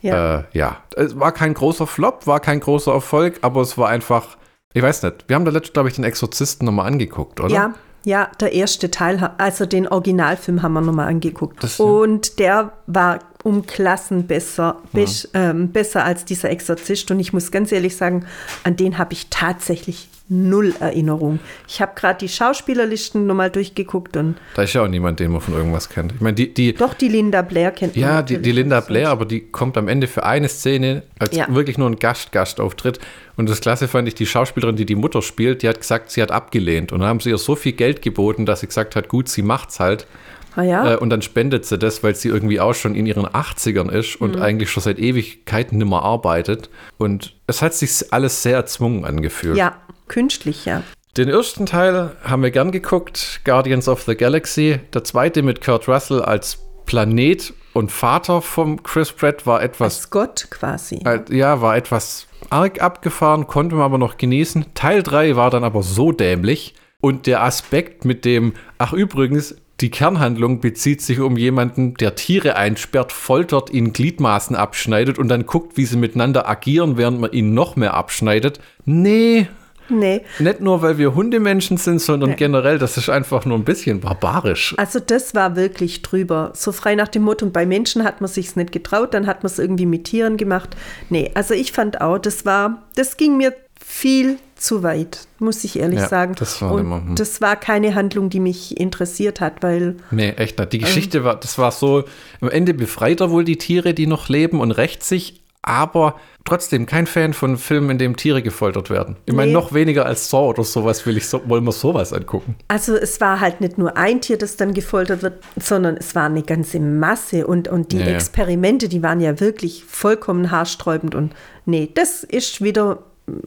[0.00, 0.38] ja.
[0.38, 4.38] Äh, ja, es war kein großer Flop, war kein großer Erfolg, aber es war einfach,
[4.72, 7.54] ich weiß nicht, wir haben da letztens, glaube ich, den Exorzisten nochmal angeguckt, oder?
[7.54, 7.74] Ja,
[8.06, 11.62] ja, der erste Teil, also den Originalfilm haben wir nochmal angeguckt.
[11.62, 11.84] Das- ja.
[11.84, 17.10] und der war um Klassen besser, bes- ähm, besser als dieser Exorzist.
[17.12, 18.26] Und ich muss ganz ehrlich sagen,
[18.64, 21.38] an den habe ich tatsächlich null Erinnerung.
[21.68, 25.42] Ich habe gerade die Schauspielerlisten nochmal durchgeguckt und Da ist ja auch niemand, den man
[25.42, 26.12] von irgendwas kennt.
[26.12, 28.36] Ich meine, die, die, doch die Linda Blair kennt man ja, die.
[28.36, 31.46] Linda Blair, aber die kommt am Ende für eine Szene als Ja.
[31.54, 33.00] wirklich nur ein Gast, Gastauftritt.
[33.36, 36.22] Und das Klasse fand ich, die Schauspielerin, die die Mutter spielt, die hat gesagt, sie
[36.22, 36.92] hat abgelehnt.
[36.92, 39.42] Und dann haben sie ihr so viel Geld geboten, dass sie gesagt hat, gut, sie
[39.42, 40.06] macht's halt.
[40.56, 40.92] Ah, ja?
[40.92, 44.20] Äh, und dann spendet sie das, weil sie irgendwie auch schon in ihren 80ern ist
[44.20, 44.24] Mhm.
[44.26, 46.70] und eigentlich schon seit Ewigkeiten nimmer arbeitet.
[46.98, 49.56] Und es hat sich alles sehr erzwungen angefühlt.
[49.56, 49.76] ja,
[50.08, 50.82] künstlich, ja.
[51.16, 54.80] Den ersten Teil haben wir gern geguckt, Guardians of the Galaxy.
[54.92, 60.10] Der zweite mit Kurt Russell als Planet und Vater vom Chris Pratt war etwas, Als
[60.10, 61.00] Gott quasi.
[61.04, 64.66] äh, ja, war etwas arg abgefahren, konnte man aber noch genießen.
[64.74, 69.90] Teil 3 war dann aber so dämlich und der Aspekt mit dem, ach übrigens, die
[69.90, 75.76] Kernhandlung bezieht sich um jemanden, der Tiere einsperrt, foltert, ihnen Gliedmaßen abschneidet und dann guckt,
[75.76, 78.60] wie sie miteinander agieren, während man ihnen noch mehr abschneidet.
[78.86, 79.46] Nee,
[79.90, 82.36] Nee, nicht nur, weil wir Hundemenschen sind, sondern Nee.
[82.36, 84.74] generell, das ist einfach nur ein bisschen barbarisch.
[84.78, 86.52] Also das war wirklich drüber.
[86.54, 89.42] So frei nach dem Motto, und bei Menschen hat man sich's nicht getraut, dann hat
[89.42, 90.74] man es irgendwie mit Tieren gemacht.
[91.10, 93.52] Nee, also ich fand auch, das war, das ging mir
[93.84, 96.34] viel zu weit, muss ich ehrlich Ja, sagen.
[96.38, 97.16] das war immer, hm.
[97.16, 100.72] das war keine Handlung, die mich interessiert hat, weil Nee, echt nicht.
[100.72, 102.04] Die Geschichte war, das war so,
[102.40, 106.86] am Ende befreit er wohl die Tiere, die noch leben und rächt sich, aber trotzdem
[106.86, 109.16] kein Fan von Filmen, in dem Tiere gefoltert werden.
[109.26, 109.52] Ich meine, Nee.
[109.54, 112.56] noch weniger als Saw oder sowas will ich so, wollen wir sowas angucken.
[112.68, 116.24] Also es war halt nicht nur ein Tier, das dann gefoltert wird, sondern es war
[116.24, 118.06] eine ganze Masse und, und die ja.
[118.06, 121.34] Experimente, die waren ja wirklich vollkommen haarsträubend und
[121.66, 122.98] nee, das ist wieder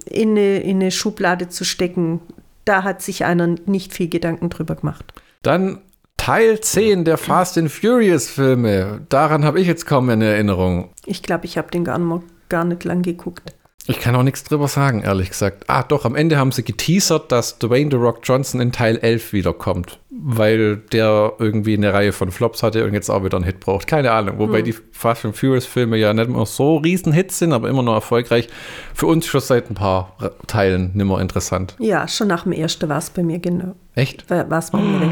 [0.06, 2.22] in eine, in eine Schublade zu stecken.
[2.66, 5.14] Da hat sich einer nicht viel Gedanken drüber gemacht.
[5.42, 5.80] Dann
[6.18, 9.02] Teil 10 der Fast and Furious Filme.
[9.10, 10.90] Daran habe ich jetzt kaum eine Erinnerung.
[11.06, 13.54] Ich glaube, ich habe den gar nicht, gar nicht lang geguckt.
[13.90, 15.64] Ich kann auch nichts drüber sagen, ehrlich gesagt.
[15.68, 19.32] Ah, doch, am Ende haben sie geteasert, dass Dwayne The Rock Johnson in Teil 11
[19.32, 23.62] wiederkommt, weil der irgendwie eine Reihe von Flops hatte und jetzt auch wieder einen Hit
[23.62, 23.88] braucht.
[23.88, 24.40] Keine Ahnung.
[24.40, 27.82] Wobei die Fast and Furious Filme ja nicht mehr so riesen Hits sind, aber immer
[27.82, 28.50] noch erfolgreich.
[28.94, 31.76] Für uns schon seit ein paar Teilen nimmer interessant.
[31.80, 33.76] Ja, schon nach dem ersten war es bei mir genau.
[33.96, 34.30] Echt?
[34.30, 35.12] war es bei mir weg.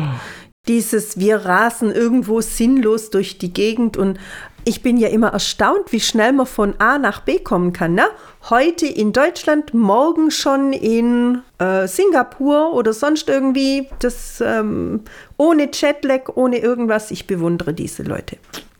[0.67, 4.19] Dieses, wir rasen irgendwo sinnlos durch die Gegend und
[4.67, 7.93] ich bin ja immer erstaunt, wie schnell man von A nach B kommen kann.
[7.93, 8.05] Ne?
[8.49, 13.87] Heute in Deutschland, morgen schon in äh, Singapur oder sonst irgendwie.
[13.99, 15.01] Das ähm,
[15.37, 17.11] ohne Jetlag, ohne irgendwas.
[17.11, 18.37] Ich bewundere diese Leute.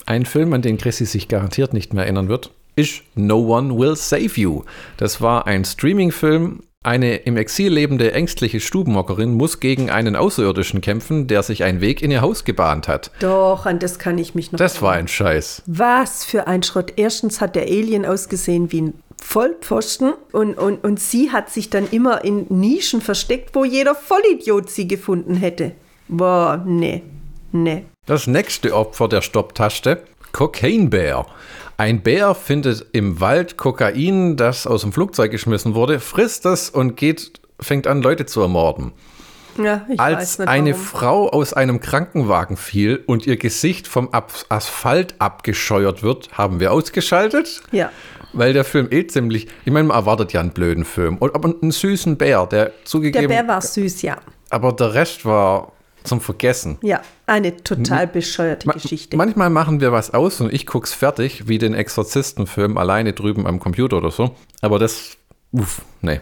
[0.08, 3.96] Ein Film, an den Chrissy sich garantiert nicht mehr erinnern wird, ist No One Will
[3.96, 4.64] Save You.
[4.98, 6.64] Das war ein Streaming-Film.
[6.86, 12.04] Eine im Exil lebende ängstliche Stubenmockerin muss gegen einen Außerirdischen kämpfen, der sich einen Weg
[12.04, 13.10] in ihr Haus gebahnt hat.
[13.22, 15.64] Doch, an das kann ich mich noch Das war ein Scheiß.
[15.66, 16.94] Was für ein Schrott.
[16.96, 21.88] Erstens hat der Alien ausgesehen wie ein Vollpfosten und, und, und sie hat sich dann
[21.90, 25.72] immer in Nischen versteckt, wo jeder Vollidiot sie gefunden hätte.
[26.08, 27.02] Boah, nee,
[27.52, 27.86] nee.
[28.06, 31.26] Das nächste Opfer der Stopptaste, Cocaine Bear.
[31.78, 36.96] Ein Bär findet im Wald Kokain, das aus dem Flugzeug geschmissen wurde, frisst es und
[36.96, 38.94] geht, fängt an, Leute zu ermorden.
[39.62, 40.86] Ja, Als eine warum.
[40.86, 44.10] Frau aus einem Krankenwagen fiel und ihr Gesicht vom
[44.50, 47.62] Asphalt abgescheuert wird, haben wir ausgeschaltet.
[47.72, 47.90] Ja.
[48.34, 51.54] Weil der Film eh ziemlich, ich meine, man erwartet ja einen blöden Film, und, aber
[51.62, 54.18] einen süßen Bär, der Der zugegeben, Bär war süß, ja.
[54.50, 55.72] aber der Rest war
[56.06, 56.78] zum Vergessen.
[56.82, 59.18] Ja, eine total bescheuerte Ma- Geschichte.
[59.18, 63.60] Manchmal machen wir was aus und ich guck's fertig, wie den Exorzistenfilm alleine drüben am
[63.60, 64.36] Computer oder so.
[64.62, 65.18] Aber das,
[65.52, 66.22] uff, nee.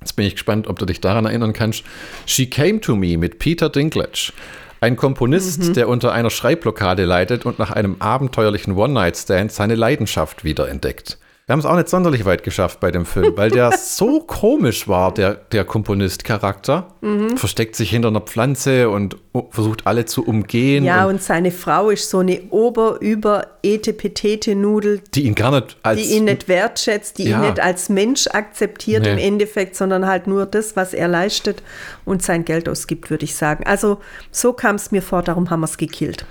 [0.00, 1.82] Jetzt bin ich gespannt, ob du dich daran erinnern kannst.
[2.24, 4.32] She Came to Me mit Peter Dinklage.
[4.80, 11.18] Ein Komponist, der unter einer Schreibblockade leidet und nach einem abenteuerlichen One-Night-Stand seine Leidenschaft wiederentdeckt.
[11.50, 14.86] Wir haben es auch nicht sonderlich weit geschafft bei dem Film, weil der so komisch
[14.86, 16.86] war, der, der Komponist-Charakter.
[17.34, 19.16] Versteckt sich hinter einer Pflanze und
[19.50, 20.84] versucht alle zu umgehen.
[20.84, 25.76] ja, und und seine Frau ist so eine ober-über etepetete Nudel, die ihn gar nicht
[25.82, 27.38] als die ihn nicht wertschätzt, die Ja.
[27.38, 29.14] ihn nicht als Mensch akzeptiert Nee.
[29.14, 31.64] im Endeffekt, sondern halt nur das, was er leistet
[32.04, 33.64] und sein Geld ausgibt, würde ich sagen.
[33.66, 33.98] Also
[34.30, 36.24] so kam es mir vor, darum haben wir es gekillt.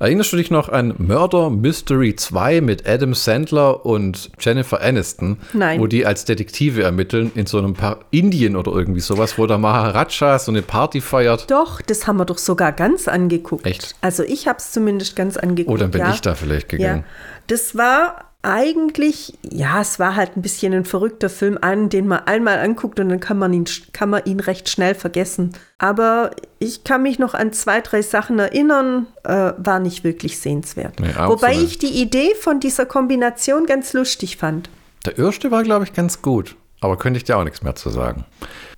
[0.00, 5.38] Erinnerst du dich noch an Murder Mystery 2 mit Adam Sandler und Jennifer Aniston?
[5.52, 5.80] Nein.
[5.80, 9.58] Wo die als Detektive ermitteln in so einem Par Indien oder irgendwie sowas, wo der
[9.58, 11.50] Maharaja so eine Party feiert.
[11.50, 13.66] Doch, das haben wir doch sogar ganz angeguckt.
[13.66, 13.96] Echt?
[14.00, 15.74] Also ich habe es zumindest ganz angeguckt.
[15.74, 16.12] Oh, dann bin ja.
[16.12, 17.04] ich da vielleicht Ja, gegangen.
[17.48, 22.20] das war eigentlich, ja, es war halt ein bisschen ein verrückter Film an, den man
[22.20, 25.52] einmal anguckt und dann kann man ihn, kann man ihn recht schnell vergessen.
[25.78, 30.94] Aber ich kann mich noch an zwei, drei Sachen erinnern, äh, war nicht wirklich sehenswert.
[31.18, 34.70] Auch Wobei so ich die Idee von dieser Kombination ganz lustig fand.
[35.04, 36.54] Der erste war, glaube ich, ganz gut.
[36.80, 38.24] Aber könnte ich dir auch nichts mehr zu sagen.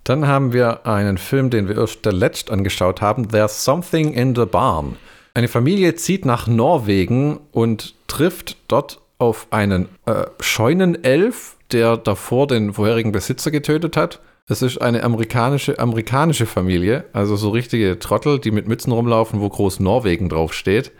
[0.05, 4.35] Dann haben wir einen Film, den wir erst der letzt angeschaut haben, There's Something in
[4.35, 4.97] the Barn.
[5.35, 12.73] Eine Familie zieht nach Norwegen und trifft dort auf einen äh, Scheunenelf, der davor den
[12.75, 14.21] vorherigen Besitzer getötet hat.
[14.49, 19.49] Es ist eine amerikanische, amerikanische Familie, also so richtige Trottel, die mit Mützen rumlaufen, wo
[19.49, 20.91] groß Norwegen draufsteht.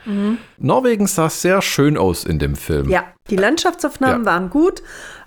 [0.59, 2.89] Norwegen sah sehr schön aus in dem Film.
[2.89, 4.31] Ja, die Landschaftsaufnahmen Ja.
[4.33, 4.83] waren gut.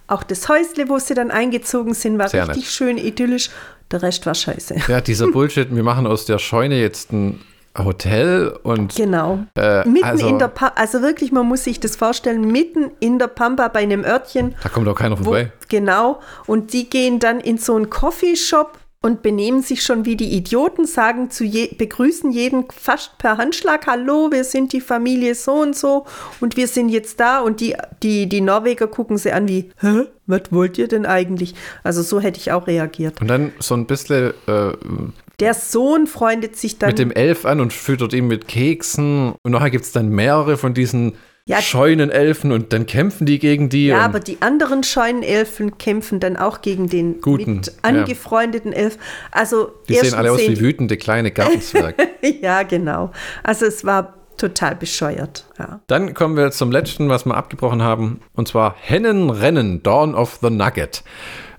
[0.08, 2.72] Auch das Häusle, wo sie dann eingezogen sind, war Sehr richtig nett.
[2.72, 3.50] schön idyllisch.
[3.92, 4.76] Der Rest war scheiße.
[4.88, 7.42] Ja, dieser Bullshit, wir machen aus der Scheune jetzt ein
[7.78, 9.40] Hotel und Genau.
[9.56, 13.20] Äh, mitten also- in der Pampa, also wirklich, man muss sich das vorstellen, mitten in
[13.20, 14.56] der Pampa bei einem Örtchen.
[14.64, 15.52] da kommt auch keiner Wo, vorbei.
[15.70, 16.20] genau.
[16.46, 20.86] Und die gehen dann in so einen Coffeeshop und benehmen sich schon wie die Idioten,
[20.86, 25.76] sagen zu je, begrüßen jeden fast per Handschlag, hallo, wir sind die Familie so und
[25.76, 26.06] so
[26.40, 30.04] und wir sind jetzt da und die, die, die Norweger gucken sie an wie, hä,
[30.26, 31.54] was wollt ihr denn eigentlich?
[31.84, 33.20] Also so hätte ich auch reagiert.
[33.20, 34.72] Und dann so ein bisschen äh,
[35.40, 39.34] Der Sohn freundet sich dann mit dem Elf an und füttert ihn mit Keksen.
[39.44, 41.14] Und nachher gibt es dann mehrere von diesen
[41.46, 41.62] Ja.
[41.62, 43.88] Scheunenelfen und dann kämpfen die gegen die.
[43.88, 47.74] Ja, aber die anderen Scheunenelfen kämpfen dann auch gegen den Guten, mit ja.
[47.82, 48.98] angefreundeten Elf.
[49.32, 51.96] Also die sehen alle aus sehen wie wütende kleine Gartenzwerge.
[52.42, 53.12] Ja, genau.
[53.44, 55.46] Also es war total bescheuert.
[55.60, 55.82] Ja.
[55.88, 60.50] Dann kommen wir zum letzten, was wir abgebrochen haben, und zwar Hennenrennen, Dawn of the
[60.50, 61.04] Nugget.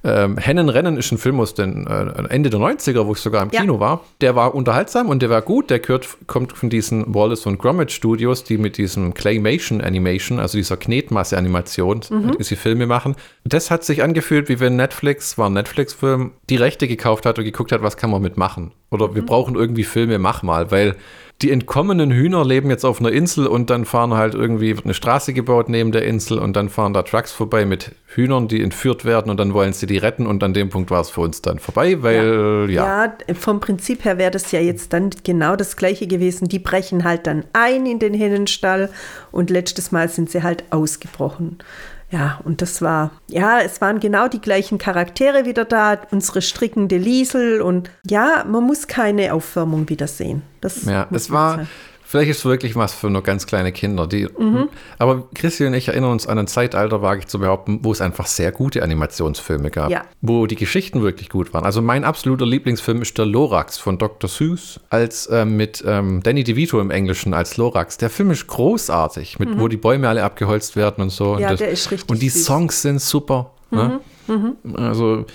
[0.06, 3.48] Ähm, Hennenrennen ist ein Film aus den äh, Ende der 90er, wo ich sogar im
[3.52, 3.62] Ja.
[3.62, 4.04] Kino war.
[4.20, 5.70] Der war unterhaltsam und der war gut.
[5.70, 10.58] Der gehört, kommt von diesen Wallace und Gromit Studios, die mit diesem Claymation Animation, also
[10.58, 12.36] dieser Knetmasse-Animation, Mhm.
[12.38, 13.16] diese Filme machen.
[13.44, 17.44] Das hat sich angefühlt, wie wenn Netflix, war ein Netflix-Film, die Rechte gekauft hat und
[17.44, 18.72] geguckt hat, was kann man mitmachen.
[18.90, 19.14] Oder Mhm.
[19.14, 20.96] wir brauchen irgendwie Filme, mach mal, weil
[21.42, 24.94] die entkommenen Hühner leben jetzt auf einer Insel und dann fahren halt irgendwie, wird eine
[24.94, 29.04] Straße gebaut neben der Insel und dann fahren da Trucks vorbei mit Hühnern, die entführt
[29.04, 31.42] werden und dann wollen sie die retten und an dem Punkt war es für uns
[31.42, 33.06] dann vorbei, weil ja.
[33.06, 36.48] Ja, vom Prinzip her wäre das ja jetzt dann genau das gleiche gewesen.
[36.48, 38.88] Die brechen halt dann ein in den Hennenstall
[39.32, 41.58] und letztes Mal sind sie halt ausgebrochen.
[42.14, 46.96] Ja, und das war, ja, es waren genau die gleichen Charaktere wieder da, unsere strickende
[46.96, 50.42] Liesel und ja, man muss keine Aufwärmung wieder sehen.
[50.60, 51.68] Das Ja, es war, sagen.
[52.14, 54.06] Vielleicht ist es wirklich was für nur ganz kleine Kinder.
[54.06, 54.68] Die, Mhm.
[54.98, 58.00] Aber Christi und ich erinnern uns an ein Zeitalter, wage ich zu behaupten, wo es
[58.00, 59.90] einfach sehr gute Animationsfilme gab.
[59.90, 60.04] Ja.
[60.20, 61.64] Wo die Geschichten wirklich gut waren.
[61.64, 64.30] Also mein absoluter Lieblingsfilm ist der Lorax von Dr.
[64.30, 67.96] Seuss als ähm, mit ähm, Danny DeVito im Englischen als Lorax.
[67.96, 71.34] Der Film ist großartig, mit, wo die Bäume alle abgeholzt werden und so.
[71.34, 71.40] Mhm.
[71.40, 72.42] Ja, und der ist richtig Und die süß.
[72.42, 73.50] Mhm, Songs sind super.
[73.70, 74.00] Ne?
[74.76, 75.26] Also,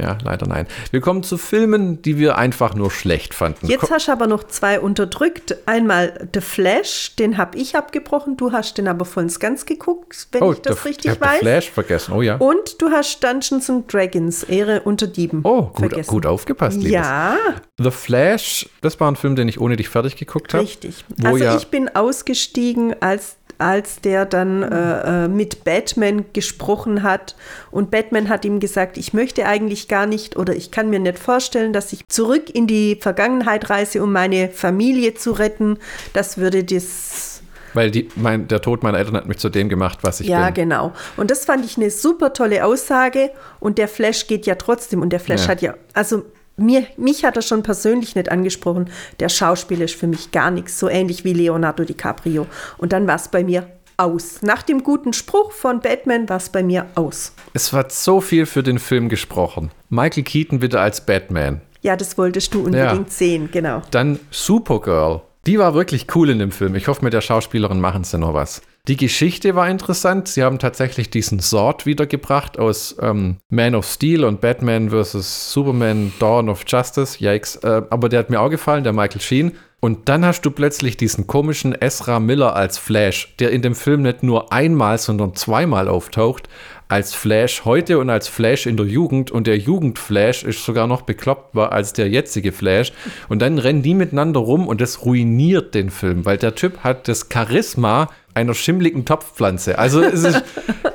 [0.00, 0.66] ja, leider nein.
[0.90, 3.66] Wir kommen zu Filmen, die wir einfach nur schlecht fanden.
[3.66, 5.56] Jetzt hast du aber noch zwei unterdrückt.
[5.66, 8.36] Einmal The Flash, den habe ich abgebrochen.
[8.36, 11.40] Du hast den aber vollends ganz geguckt, wenn ich das richtig ich weiß.
[11.40, 12.12] den Flash vergessen.
[12.14, 12.36] Oh ja.
[12.36, 15.40] Und du hast Dungeons and Dragons, Ehre unter Dieben.
[15.44, 16.10] Oh, gut, vergessen.
[16.10, 16.92] gut aufgepasst, Liebes.
[16.92, 17.36] Ja,
[17.78, 20.62] The Flash, das war ein Film, den ich ohne dich fertig geguckt habe.
[20.64, 21.04] richtig.
[21.24, 27.34] Also ja, ich bin ausgestiegen, als, als der dann äh, äh, mit Batman gesprochen hat.
[27.70, 31.18] Und Batman hat ihm gesagt, ich möchte eigentlich gar nicht oder ich kann mir nicht
[31.18, 35.78] vorstellen, dass ich zurück in die Vergangenheit reise, um meine Familie zu retten.
[36.12, 37.42] Das würde das
[37.74, 40.46] weil die, mein, der Tod meiner Eltern hat mich zu dem gemacht, was ich Ja,
[40.46, 40.54] bin.
[40.54, 40.92] genau.
[41.18, 43.30] Und das fand ich eine super tolle Aussage.
[43.60, 45.02] Und der Flash geht ja trotzdem.
[45.02, 45.48] Und der Flash Ja.
[45.48, 46.24] hat ja, also
[46.58, 48.90] mir, mich hat er schon persönlich nicht angesprochen.
[49.20, 50.78] Der Schauspieler ist für mich gar nichts.
[50.78, 52.46] So ähnlich wie Leonardo DiCaprio.
[52.76, 54.42] Und dann war es bei mir aus.
[54.42, 57.32] Nach dem guten Spruch von Batman war es bei mir aus.
[57.52, 59.70] Es wird so viel für den Film gesprochen.
[59.90, 61.60] Michael Keaton bitte als Batman.
[61.82, 63.82] Ja, das wolltest du unbedingt sehen, genau.
[63.90, 65.22] Dann Supergirl.
[65.46, 66.74] Die war wirklich cool in dem Film.
[66.74, 68.60] Ich hoffe, mit der Schauspielerin machen sie noch was.
[68.86, 70.28] Die Geschichte war interessant.
[70.28, 75.52] Sie haben tatsächlich diesen Sword wiedergebracht aus ähm, Man of Steel und Batman vs.
[75.52, 77.18] Superman Dawn of Justice.
[77.22, 77.56] Yikes.
[77.56, 79.52] Äh, aber der hat mir auch gefallen, der Michael Sheen.
[79.80, 84.02] Und dann hast du plötzlich diesen komischen Ezra Miller als Flash, der in dem Film
[84.02, 86.48] nicht nur einmal, sondern zweimal auftaucht.
[86.88, 89.30] Als Flash heute und als Flash in der Jugend.
[89.30, 92.92] Und der Jugendflash ist sogar noch bekloppter als der jetzige Flash.
[93.28, 97.06] Und dann rennen die miteinander rum und das ruiniert den Film, weil der Typ hat
[97.06, 99.78] das Charisma einer schimmligen Topfpflanze.
[99.78, 100.36] Also es ist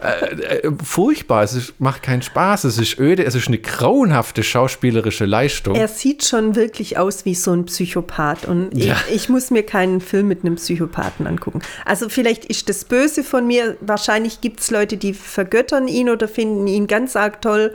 [0.01, 4.43] äh, äh, furchtbar, es ist, macht keinen Spaß, es ist öde, es ist eine grauenhafte
[4.43, 5.75] schauspielerische Leistung.
[5.75, 8.95] Er sieht schon wirklich aus wie so ein Psychopath und Ja.
[9.09, 11.61] ich, ich muss mir keinen Film mit einem Psychopathen angucken.
[11.85, 16.27] Also vielleicht ist das böse von mir, wahrscheinlich gibt es Leute, die vergöttern ihn oder
[16.27, 17.73] finden ihn ganz arg toll.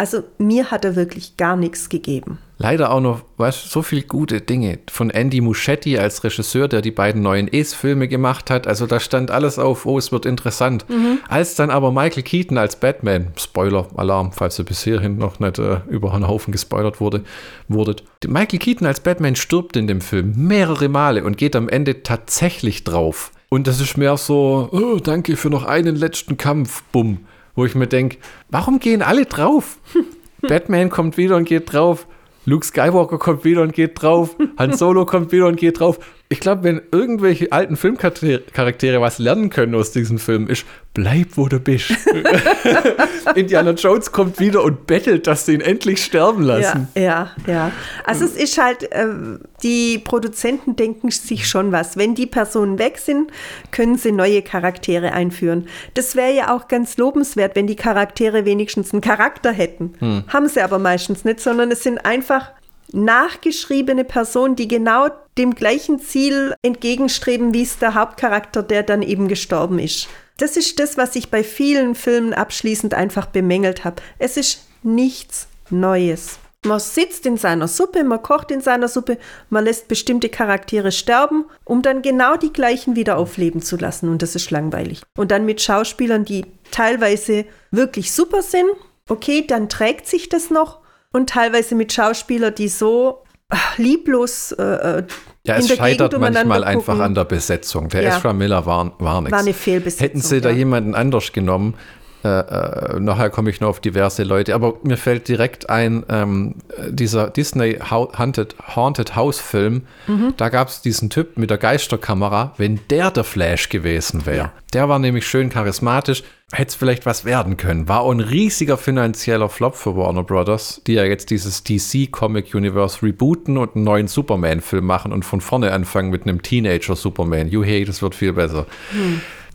[0.00, 2.38] Also mir hat er wirklich gar nichts gegeben.
[2.56, 4.78] Leider auch noch, weißt so viele gute Dinge.
[4.90, 8.66] Von Andy Muschietti als Regisseur, der die beiden neuen Es-Filme gemacht hat.
[8.66, 10.86] Also da stand alles auf, oh, es wird interessant.
[11.28, 15.80] Als dann aber Michael Keaton als Batman, Spoiler-Alarm, falls ihr bis hierhin noch nicht äh,
[15.90, 17.22] über einen Haufen gespoilert wurde,
[17.68, 18.02] wurdet.
[18.26, 22.84] Michael Keaton als Batman stirbt in dem Film mehrere Male und geht am Ende tatsächlich
[22.84, 23.32] drauf.
[23.50, 27.26] Und das ist mehr so, oh, danke für noch einen letzten Kampf, bumm.
[27.54, 29.78] Wo ich mir denke, warum gehen alle drauf?
[30.42, 32.06] Batman kommt wieder und geht drauf.
[32.46, 34.36] Luke Skywalker kommt wieder und geht drauf.
[34.58, 35.98] Han Solo kommt wieder und geht drauf.
[36.30, 41.46] Ich glaube, wenn irgendwelche alten Filmcharaktere was lernen können aus diesem Film, ist, bleib wo
[41.46, 41.90] du bist.
[43.34, 46.88] Indiana Jones kommt wieder und bettelt, dass sie ihn endlich sterben lassen.
[46.94, 47.72] Ja, ja, ja.
[48.04, 51.96] Also es ist halt, ähm, die Produzenten denken sich schon was.
[51.96, 53.30] Wenn die Personen weg sind,
[53.70, 55.68] können sie neue Charaktere einführen.
[55.94, 59.94] Das wäre ja auch ganz lobenswert, wenn die Charaktere wenigstens einen Charakter hätten.
[60.00, 60.24] Hm.
[60.28, 62.50] Haben sie aber meistens nicht, sondern es sind einfach
[62.92, 69.28] nachgeschriebene Personen, die genau dem gleichen Ziel entgegenstreben, wie es der Hauptcharakter, der dann eben
[69.28, 70.08] gestorben ist.
[70.38, 74.02] Das ist das, was ich bei vielen Filmen abschließend einfach bemängelt habe.
[74.18, 76.38] Es ist nichts Neues.
[76.64, 79.16] Man sitzt in seiner Suppe, man kocht in seiner Suppe,
[79.48, 84.10] man lässt bestimmte Charaktere sterben, um dann genau die gleichen wieder aufleben zu lassen.
[84.10, 85.02] Und das ist langweilig.
[85.16, 88.68] Und dann mit Schauspielern, die teilweise wirklich super sind,
[89.08, 90.79] okay, dann trägt sich das noch.
[91.12, 95.02] Und teilweise mit Schauspielern, die so ach, lieblos äh, äh,
[95.44, 97.88] Ja, es scheitert Gegend manchmal einfach an der Besetzung.
[97.88, 98.16] Der Ja.
[98.16, 99.32] Ezra Miller war, war nichts.
[99.32, 100.56] War eine Fehlbesetzung, Hätten sie da ja.
[100.56, 101.74] jemanden anders genommen,
[102.22, 106.56] äh, äh, nachher komme ich noch auf diverse Leute, aber mir fällt direkt ein, ähm,
[106.90, 110.34] dieser Disney Hau- Haunted, Haunted House Film, Mhm.
[110.36, 114.36] da gab es diesen Typ mit der Geisterkamera, wenn der der Flash gewesen wäre.
[114.36, 114.52] Ja.
[114.74, 116.22] Der war nämlich schön charismatisch,
[116.52, 117.88] hätte es vielleicht was werden können.
[117.88, 122.54] War auch ein riesiger finanzieller Flop für Warner Brothers, die ja jetzt dieses DC Comic
[122.54, 127.48] Universe rebooten und einen neuen Superman-Film machen und von vorne anfangen mit einem Teenager-Superman.
[127.48, 128.66] Juhey, das wird viel besser.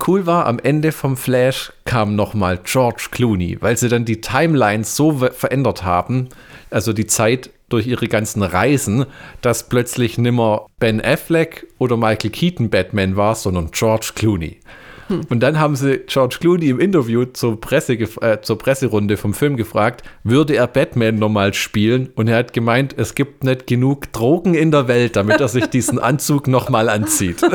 [0.06, 4.96] Cool war, am Ende vom Flash kam nochmal George Clooney, weil sie dann die Timelines
[4.96, 6.30] so verändert haben,
[6.70, 9.06] also die Zeit durch ihre ganzen Reisen,
[9.42, 14.60] dass plötzlich nimmer Ben Affleck oder Michael Keaton Batman war, sondern George Clooney.
[15.30, 19.34] Und dann haben sie George Clooney im Interview zur, Presse, gef- äh, zur Presserunde vom
[19.34, 22.10] Film gefragt, würde er Batman nochmal spielen?
[22.16, 25.66] Und er hat gemeint, es gibt nicht genug Drogen in der Welt, damit er sich
[25.68, 27.42] diesen Anzug nochmal anzieht.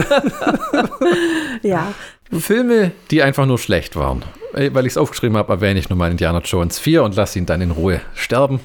[1.63, 1.93] Ja,
[2.33, 4.25] Filme, die einfach nur schlecht waren.
[4.55, 7.47] Äh, Weil ich es aufgeschrieben habe, erwähne ich nochmal Indiana Jones 4 und lasse ihn
[7.47, 8.61] dann in Ruhe sterben.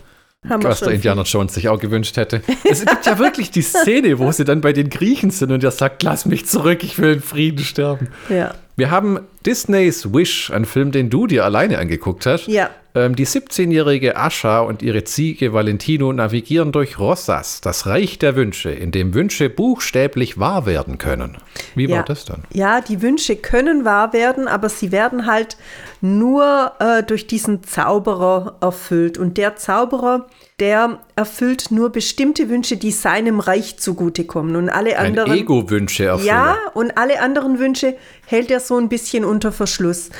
[0.47, 0.93] haben Was der.
[0.93, 2.41] Indiana Jones sich auch gewünscht hätte.
[2.63, 5.71] Es gibt ja wirklich die Szene, wo sie dann bei den Griechen sind und er
[5.71, 8.09] sagt, lass mich zurück, ich will in Frieden sterben.
[8.29, 8.53] Ja.
[8.77, 12.47] Wir haben Disneys Wish, ein Film, den du dir alleine angeguckt hast.
[12.47, 12.69] Ja.
[12.93, 18.71] Ähm, die 17-jährige Ascha und ihre Ziege Valentino navigieren durch Rossas, das Reich der Wünsche,
[18.71, 21.37] in dem Wünsche buchstäblich wahr werden können.
[21.75, 22.03] Wie war ja.
[22.03, 22.43] das dann?
[22.53, 25.55] Ja, die Wünsche können wahr werden, aber sie werden halt
[26.01, 29.17] nur äh, durch diesen Zauberer erfüllt.
[29.17, 30.27] Und der Zauberer,
[30.61, 34.55] der erfüllt nur bestimmte Wünsche, die seinem Reich zugutekommen.
[34.55, 35.33] Und alle Ein anderen.
[35.33, 36.27] Ego-Wünsche erfüllen.
[36.27, 40.11] Ja, und alle anderen Wünsche hält er so ein bisschen unter Verschluss.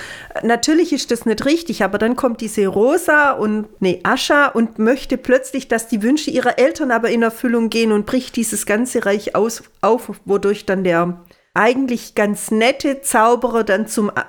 [0.43, 5.17] Natürlich ist das nicht richtig, aber dann kommt diese Rosa und nee, Ascha und möchte
[5.17, 9.35] plötzlich, dass die Wünsche ihrer Eltern aber in Erfüllung gehen und bricht dieses ganze Reich
[9.35, 11.21] aus, auf, wodurch dann der
[11.55, 14.21] eigentlich ganz nette Zauberer dann zum äh,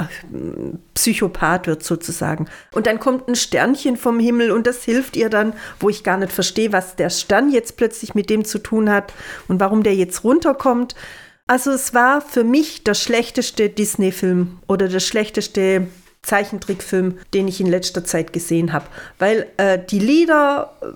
[0.94, 2.48] Psychopath wird sozusagen.
[2.72, 6.16] Und dann kommt ein Sternchen vom Himmel und das hilft ihr dann, wo ich gar
[6.16, 9.12] nicht verstehe, was der Stern jetzt plötzlich mit dem zu tun hat
[9.48, 10.94] und warum der jetzt runterkommt.
[11.48, 15.88] Also es war für mich der schlechteste Disney-Film oder der schlechteste
[16.22, 18.86] Zeichentrickfilm, den ich in letzter Zeit gesehen habe.
[19.18, 20.86] Weil äh, die Lieder äh,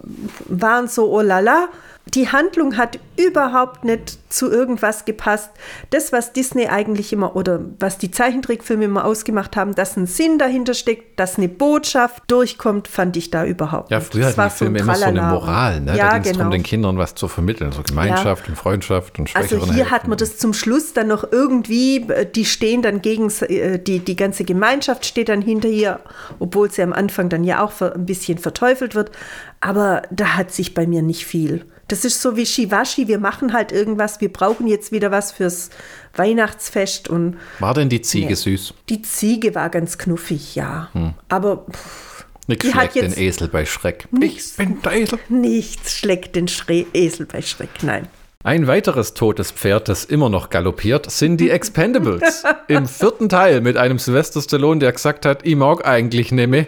[0.48, 1.68] waren so oh la la.
[2.06, 5.50] Die Handlung hat überhaupt nicht zu irgendwas gepasst.
[5.90, 10.38] Das, was Disney eigentlich immer oder was die Zeichentrickfilme immer ausgemacht haben, dass ein Sinn
[10.38, 14.10] dahinter steckt, dass eine Botschaft durchkommt, fand ich da überhaupt Ja, nicht.
[14.12, 15.22] früher hatten die Filme ein immer so eine.
[15.22, 15.96] Moral, ne?
[15.96, 16.38] Ja, da ging es genau.
[16.38, 19.90] darum, den Kindern was zu vermitteln, so Gemeinschaft und Freundschaft und Also schwächeren hier helfen.
[19.92, 24.00] hat man das zum Schluss dann noch irgendwie, äh, die stehen dann gegen, äh, die,
[24.00, 26.00] die ganze Gemeinschaft steht dann hinter ihr,
[26.40, 29.12] obwohl sie am Anfang dann ja auch ein bisschen verteufelt wird.
[29.60, 31.66] Aber da hat sich bei mir nicht viel.
[31.90, 35.70] Das ist so wie Shivashi, wir machen halt irgendwas, wir brauchen jetzt wieder was fürs
[36.14, 38.34] Weihnachtsfest und War denn die Ziege Nee.
[38.34, 38.74] süß?
[38.88, 40.88] die Ziege war ganz knuffig, ja.
[40.92, 41.14] Hm.
[41.28, 44.08] Aber pff, Nix Die hat schlägt den Esel bei Schreck.
[44.12, 44.52] nichts.
[44.52, 45.18] Ich bin der Esel.
[45.28, 48.08] nichts schlägt den Schre Esel bei Schreck, nein.
[48.42, 52.42] Ein weiteres totes Pferd, das immer noch galoppiert, sind die Expendables.
[52.68, 56.66] Im vierten Teil mit einem Sylvester Stallone, der gesagt hat, ich mag eigentlich mehr,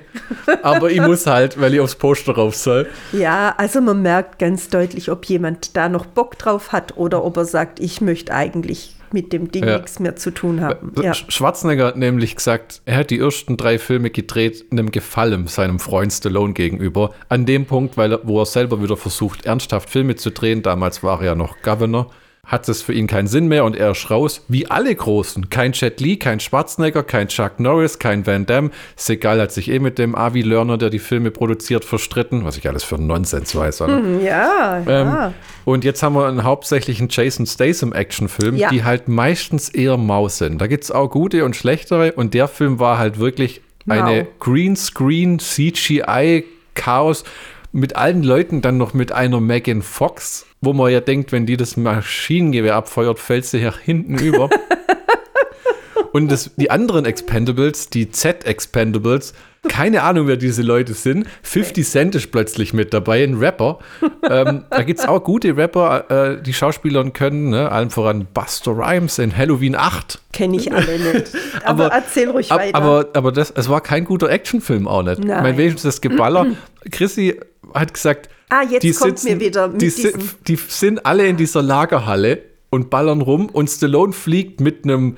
[0.63, 2.91] aber ich muss halt, weil ich aufs Poster rauf soll.
[3.13, 7.39] Ja, also man merkt ganz deutlich, ob jemand da noch Bock drauf hat oder ob
[7.39, 9.77] er sagt, ich möchte eigentlich mit dem Ding Ja.
[9.79, 10.93] nichts mehr zu tun haben.
[11.03, 11.13] Ja.
[11.13, 15.47] Sch- Schwarzenegger hat nämlich gesagt, er hat die ersten drei Filme gedreht, in einem Gefallen
[15.47, 17.13] seinem Freund Stallone gegenüber.
[17.29, 21.03] An dem Punkt, weil er, wo er selber wieder versucht, ernsthaft Filme zu drehen, damals
[21.03, 22.11] war er ja noch Governor,
[22.47, 25.49] hat es für ihn keinen Sinn mehr und er ist raus, wie alle Großen.
[25.49, 28.71] Kein Jet Li, kein Schwarzenegger, kein Chuck Norris, kein Van Damme.
[28.97, 32.69] Segal hat sich eh mit dem Avi Lerner, der die Filme produziert, verstritten, was ich
[32.69, 33.83] alles für Nonsens weiß.
[33.83, 34.01] Oder?
[34.21, 35.27] Ja, ja.
[35.29, 35.35] Ähm,
[35.65, 38.71] und jetzt haben wir einen hauptsächlichen Jason Statham Actionfilm, Ja.
[38.71, 40.61] die halt meistens eher mau sind.
[40.61, 44.29] Da gibt es auch gute und schlechtere und der Film war halt wirklich eine Mau.
[44.41, 47.23] Greenscreen CGI Chaos
[47.71, 51.57] mit allen Leuten dann noch mit einer Megan Fox, wo man ja denkt, wenn die
[51.57, 54.49] das Maschinengewehr abfeuert, fällt sie hier hinten über.
[56.13, 59.33] Und das, die anderen Expendables, die Z-Expendables,
[59.69, 61.27] keine Ahnung, wer diese Leute sind.
[61.43, 63.79] 50 Cent ist plötzlich mit dabei, ein Rapper.
[64.29, 67.71] ähm, da gibt es auch gute Rapper, äh, die Schauspielern können, ne?
[67.71, 70.21] allen voran Buster Rhymes in Halloween 8.
[70.33, 71.33] Kenne ich alle nicht.
[71.65, 72.77] Aber, erzähl ruhig ab, weiter.
[72.77, 75.21] Aber, aber das, es war kein guter Actionfilm auch nicht.
[75.21, 75.43] Ich Nein.
[75.43, 76.47] meine, wenigstens das Geballer.
[76.91, 77.41] Chrissy
[77.73, 80.13] hat gesagt, Ah, jetzt die kommt sitzen, mir wieder mit die, si-
[80.47, 85.17] die sind alle in dieser Lagerhalle und ballern rum und Stallone fliegt mit einem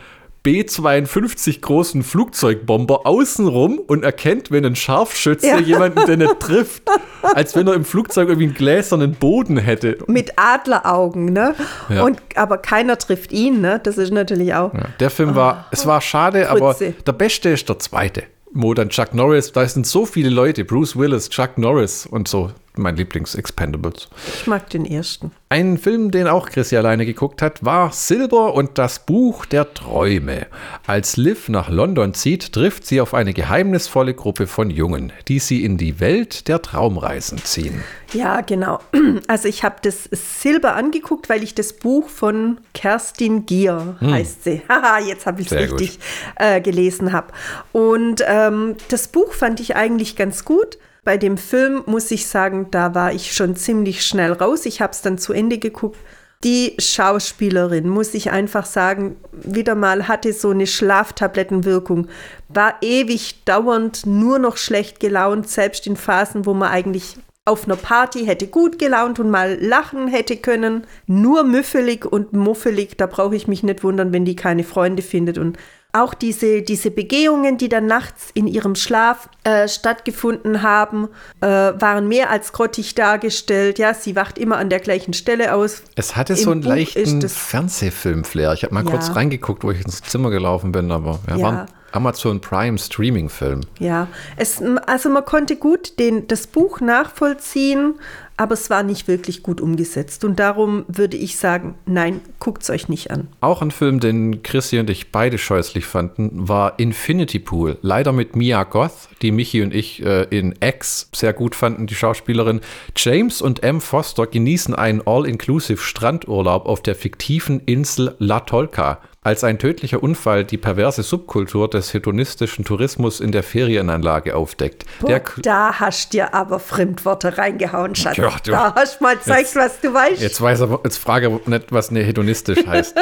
[0.69, 5.59] B-52 großen Flugzeugbomber außenrum und erkennt, wenn ein Scharfschütze Ja.
[5.59, 6.83] jemanden, der nicht trifft,
[7.23, 9.99] als wenn er im Flugzeug irgendwie einen gläsernen Boden hätte.
[10.07, 11.55] Mit Adleraugen, ne?
[11.89, 12.05] Ja.
[12.05, 13.81] Und, aber keiner trifft ihn, ne?
[13.83, 14.73] Das ist natürlich auch.
[14.75, 16.95] Ja, der Film war, es war schade, aber Grütze.
[17.07, 18.25] der beste ist der zweite.
[18.53, 22.53] Wo dann Chuck Norris, da sind so viele Leute, Bruce Willis, Chuck Norris und so,
[22.77, 24.09] mein Lieblings-Expendables.
[24.41, 25.31] Ich mag den ersten.
[25.49, 30.47] Ein Film, den auch Chrissy alleine geguckt hat, war Silber und das Buch der Träume.
[30.87, 35.65] Als Liv nach London zieht, trifft sie auf eine geheimnisvolle Gruppe von Jungen, die sie
[35.65, 37.85] in die Welt der Traumreisen ziehen.
[38.13, 38.81] Ja, genau.
[39.29, 44.63] Also ich habe das Silber angeguckt, weil ich das Buch von Kerstin Gier, heißt sie.
[44.69, 45.77] Haha, jetzt habe ich es Hm.
[45.77, 45.99] Richtig
[46.37, 47.29] äh, gelesen habe.
[47.73, 50.79] Und ähm, das Buch fand ich eigentlich ganz gut.
[51.05, 54.65] Bei dem Film muss ich sagen, da war ich schon ziemlich schnell raus.
[54.65, 55.99] Ich habe es dann zu Ende geguckt.
[56.43, 62.09] Die Schauspielerin, muss ich einfach sagen, wieder mal hatte so eine Schlaftablettenwirkung,
[62.49, 67.77] war ewig dauernd nur noch schlecht gelaunt, selbst in Phasen, wo man eigentlich auf einer
[67.77, 70.87] Party hätte gut gelaunt und mal lachen hätte können.
[71.07, 75.39] Nur müffelig und muffelig, da brauche ich mich nicht wundern, wenn die keine Freunde findet.
[75.39, 75.59] Und
[75.95, 81.09] auch diese, diese Begehungen, die dann nachts in ihrem Schlaf äh, stattgefunden haben,
[81.41, 83.79] äh, waren mehr als grottig dargestellt.
[83.79, 85.83] Ja, sie wacht immer an der gleichen Stelle aus.
[85.95, 88.53] Es hatte Im so einen Buch leichten Fernsehfilm-Flair.
[88.55, 88.91] Ich habe mal Ja.
[88.91, 91.43] kurz reingeguckt, wo ich ins Zimmer gelaufen bin, aber ja, Ja.
[91.45, 93.61] war ein Amazon Prime Streaming-Film.
[93.79, 97.95] Ja, es, also man konnte gut den, das Buch nachvollziehen,
[98.37, 100.25] aber es war nicht wirklich gut umgesetzt.
[100.25, 103.29] Und darum würde ich sagen, nein, guckt es euch nicht an.
[103.41, 107.79] Auch ein Film, den Chrissy und ich beide scheußlich fanden, war Infinity Pool.
[107.83, 111.95] Leider mit Mia Goth, die Michi und ich äh, in X sehr gut fanden, die
[111.95, 112.61] Schauspielerin.
[112.97, 113.81] James und M.
[113.81, 119.01] Foster genießen einen All-Inclusive Strandurlaub auf der fiktiven Insel La Tolca.
[119.25, 124.85] Als ein tödlicher Unfall die perverse Subkultur des hedonistischen Tourismus in der Ferienanlage aufdeckt.
[125.01, 128.19] Boah, da hast dir aber Fremdworte reingehauen, Schatz.
[128.19, 130.21] Ja, du- da hast mal gezeigt, Jetzt- was du weißt.
[130.21, 132.95] Jetzt weiß er, jetzt frage nicht, was eine hedonistisch heißt.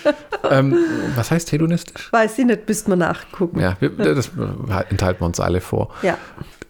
[0.50, 0.76] ähm,
[1.16, 2.12] was heißt hedonistisch?
[2.12, 3.58] Weiß ich nicht, müsst man nachgucken.
[3.60, 4.30] Ja, wir, das
[4.90, 5.90] enthalten wir uns alle vor.
[6.02, 6.18] Ja.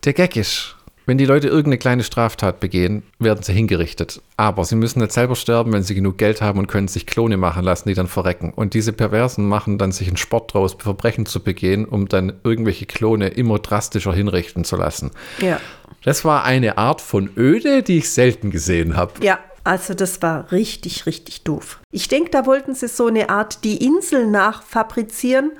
[0.04, 0.76] Der Gag ist,
[1.10, 4.22] wenn die Leute irgendeine kleine Straftat begehen, werden sie hingerichtet.
[4.36, 7.36] Aber sie müssen nicht selber sterben, wenn sie genug Geld haben und können sich Klone
[7.36, 8.52] machen lassen, die dann verrecken.
[8.54, 12.86] Und diese Perversen machen dann sich einen Sport draus, Verbrechen zu begehen, um dann irgendwelche
[12.86, 15.10] Klone immer drastischer hinrichten zu lassen.
[15.40, 15.60] Ja.
[16.04, 19.14] Das war eine Art von Öde, die ich selten gesehen habe.
[19.20, 21.80] Ja, also das war richtig, richtig doof.
[21.90, 25.50] Ich denke, da wollten sie so eine Art die Insel nachfabrizieren,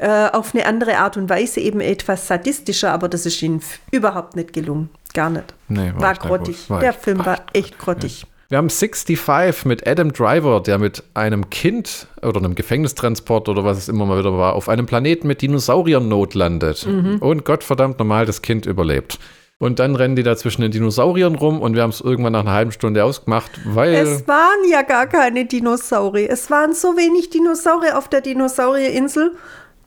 [0.00, 4.34] äh, auf eine andere Art und Weise, eben etwas sadistischer, aber das ist ihnen überhaupt
[4.34, 4.88] nicht gelungen.
[5.12, 5.54] Gar nicht.
[5.68, 6.70] Nee, war war grottig.
[6.70, 8.26] War Der Film war echt grottig.
[8.48, 13.78] Wir haben 65 mit Adam Driver, der mit einem Kind oder einem Gefängnistransport oder was
[13.78, 16.84] es immer mal wieder war, auf einem Planeten mit Dinosauriern Not landet.
[17.20, 19.20] Und Gottverdammt normal das Kind überlebt.
[19.58, 22.40] Und dann rennen die da zwischen den Dinosauriern rum und wir haben es irgendwann nach
[22.40, 23.92] einer halben Stunde ausgemacht, weil.
[23.94, 26.30] Es waren ja gar keine Dinosaurier.
[26.30, 29.32] Es waren so wenig Dinosaurier auf der Dinosaurierinsel.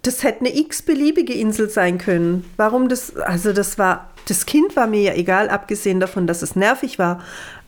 [0.04, 2.46] Das hätte eine x-beliebige Insel sein können.
[2.58, 6.56] Warum das, also das war, das Kind war mir ja egal, abgesehen davon, dass es
[6.56, 7.22] nervig war.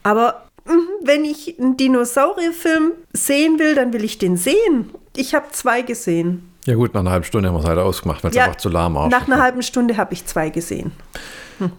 [0.04, 4.92] Aber mhm, wenn ich einen Dinosaurierfilm sehen will, dann will ich den sehen.
[5.16, 6.52] Ich habe zwei gesehen.
[6.66, 8.70] ja, gut, nach einer halben Stunde haben wir es halt ausgemacht, weil es einfach zu
[8.70, 9.08] lahm war.
[9.08, 10.92] nach einer halben Stunde habe ich zwei gesehen.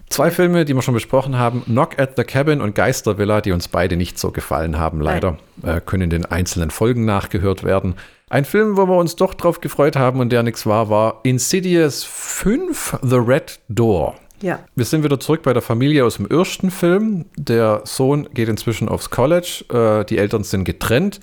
[0.09, 3.69] Zwei Filme, die wir schon besprochen haben: Knock at the Cabin und Geistervilla, die uns
[3.69, 5.37] beide nicht so gefallen haben, leider.
[5.63, 7.95] Äh, können in den einzelnen Folgen nachgehört werden.
[8.29, 12.03] Ein Film, wo wir uns doch drauf gefreut haben und der nichts war, war Insidious
[12.03, 14.16] 5 The Red Door.
[14.43, 14.59] Ja.
[14.74, 17.27] Wir sind wieder zurück bei der Familie aus dem ersten Film.
[17.37, 21.20] Der Sohn geht inzwischen aufs College, äh, die Eltern sind getrennt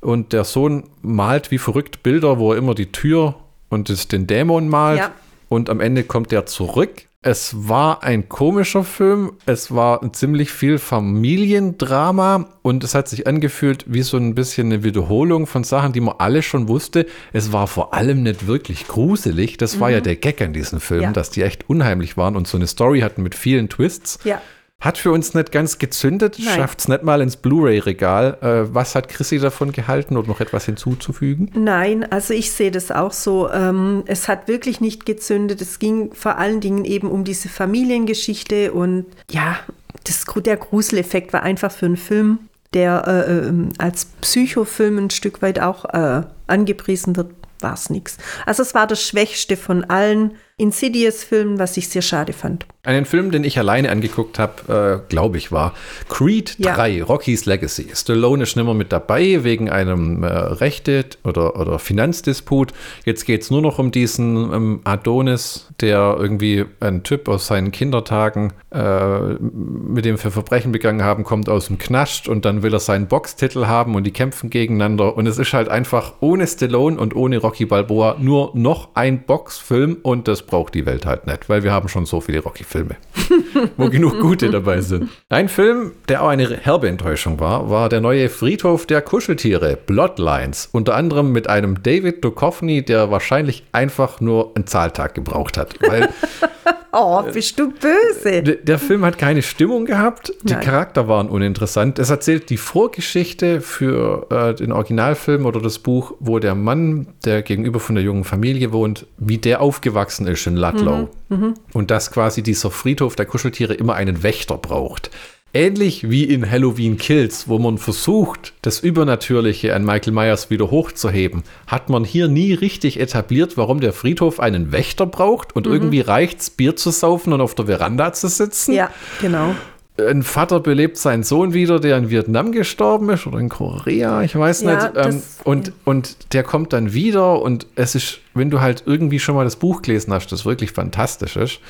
[0.00, 3.34] und der Sohn malt wie verrückt Bilder, wo er immer die Tür
[3.68, 5.00] und den Dämon malt.
[5.00, 5.10] Ja.
[5.48, 7.06] Und am Ende kommt er zurück.
[7.26, 9.32] Es war ein komischer Film.
[9.46, 14.84] Es war ziemlich viel Familiendrama und es hat sich angefühlt wie so ein bisschen eine
[14.84, 17.06] Wiederholung von Sachen, die man alle schon wusste.
[17.32, 19.56] Es war vor allem nicht wirklich gruselig.
[19.56, 21.04] Das war ja der Gag an diesen Filmen, Mhm.
[21.08, 21.12] Ja.
[21.12, 24.18] dass die echt unheimlich waren und so eine Story hatten mit vielen Twists.
[24.24, 24.42] Ja.
[24.84, 28.36] Hat für uns nicht ganz gezündet, schafft es nicht mal ins Blu-ray-Regal.
[28.42, 31.50] Äh, was hat Chrissy davon gehalten oder noch etwas hinzuzufügen?
[31.54, 33.50] Nein, also ich sehe das auch so.
[33.50, 35.62] Ähm, es hat wirklich nicht gezündet.
[35.62, 39.58] Es ging vor allen Dingen eben um diese Familiengeschichte und ja,
[40.04, 42.40] das, der Gruseleffekt war einfach für einen Film,
[42.74, 47.30] der äh, ähm, als Psychofilm ein Stück weit auch äh, angepriesen wird,
[47.60, 48.18] war es nichts.
[48.44, 50.32] Also es war das Schwächste von allen.
[50.56, 52.64] Insidious-Film, was ich sehr schade fand.
[52.84, 55.74] Einen Film, den ich alleine angeguckt habe, äh, glaube ich, war
[56.08, 56.76] Creed ja.
[56.76, 57.88] 3, Rocky's Legacy.
[57.92, 62.72] Stallone ist nicht mehr mit dabei wegen einem äh, Rechte- oder, oder Finanzdisput.
[63.04, 67.72] Jetzt geht es nur noch um diesen ähm, Adonis, der irgendwie ein Typ aus seinen
[67.72, 72.72] Kindertagen, äh, mit dem wir Verbrechen begangen haben, kommt aus dem Knast und dann will
[72.72, 75.16] er seinen Boxtitel haben und die kämpfen gegeneinander.
[75.16, 79.96] Und es ist halt einfach ohne Stallone und ohne Rocky Balboa nur noch ein Boxfilm
[80.02, 82.96] und das braucht die Welt halt nicht, weil wir haben schon so viele Rocky-Filme,
[83.76, 85.08] wo genug gute dabei sind.
[85.28, 90.68] Ein Film, der auch eine herbe Enttäuschung war, war der neue Friedhof der Kuscheltiere, Bloodlines.
[90.72, 95.74] Unter anderem mit einem David Duchovny, der wahrscheinlich einfach nur einen Zahltag gebraucht hat.
[95.80, 96.08] Weil
[96.96, 98.42] Oh, bist du böse?
[98.42, 100.62] Der, der Film hat keine Stimmung gehabt, die Nein.
[100.62, 101.98] Charakter waren uninteressant.
[101.98, 107.42] Es erzählt die Vorgeschichte für äh, den Originalfilm oder das Buch, wo der Mann, der
[107.42, 111.08] gegenüber von der jungen Familie wohnt, wie der aufgewachsen ist in Ludlow.
[111.30, 111.54] Mhm, mh.
[111.72, 115.10] Und dass quasi dieser Friedhof der Kuscheltiere immer einen Wächter braucht.
[115.56, 121.44] Ähnlich wie in Halloween Kills, wo man versucht, das Übernatürliche an Michael Myers wieder hochzuheben,
[121.68, 125.72] hat man hier nie richtig etabliert, warum der Friedhof einen Wächter braucht und mhm.
[125.72, 128.72] irgendwie reicht's, Bier zu saufen und auf der Veranda zu sitzen.
[128.72, 128.90] Ja,
[129.20, 129.54] genau
[129.96, 134.34] ein Vater belebt seinen Sohn wieder, der in Vietnam gestorben ist oder in Korea, ich
[134.34, 134.92] weiß ja, nicht.
[134.96, 139.36] Ähm, und, und der kommt dann wieder und es ist, wenn du halt irgendwie schon
[139.36, 141.60] mal das Buch gelesen hast, das wirklich fantastisch ist,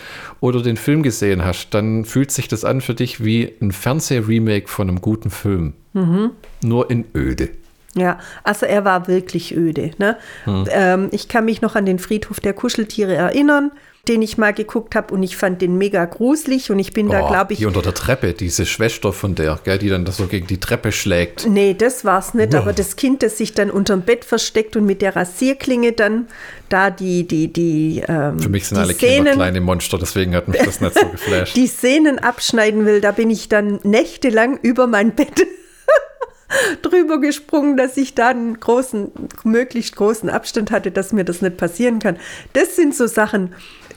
[0.40, 4.68] oder den Film gesehen hast, dann fühlt sich das an für dich wie ein Fernsehremake
[4.68, 5.74] von einem guten Film.
[5.92, 6.30] Mhm.
[6.62, 7.50] Nur in öde.
[7.94, 9.92] Ja, also er war wirklich öde.
[9.98, 10.16] Ne?
[10.44, 10.64] Hm.
[10.68, 13.70] Ähm, ich kann mich noch an den Friedhof der Kuscheltiere erinnern
[14.08, 17.12] den ich mal geguckt habe und ich fand den mega gruselig und ich bin oh,
[17.12, 17.60] da, glaube ich.
[17.60, 20.58] Die unter der Treppe, diese Schwester von der, gell, die dann das so gegen die
[20.58, 21.46] Treppe schlägt.
[21.46, 22.58] Nee, das war's nicht, oh.
[22.58, 26.28] aber das Kind, das sich dann unterm Bett versteckt und mit der Rasierklinge dann
[26.68, 28.02] da die, die, die.
[28.06, 31.06] Ähm, Für mich sind alle Szenen, Kinder kleine Monster, deswegen hat mich das nicht so
[31.08, 31.56] geflasht.
[31.56, 35.46] die Szenen abschneiden will, da bin ich dann nächtelang über mein Bett
[36.82, 39.10] drüber gesprungen, dass ich da einen großen,
[39.44, 42.16] möglichst großen Abstand hatte, dass mir das nicht passieren kann.
[42.52, 43.54] Das sind so Sachen,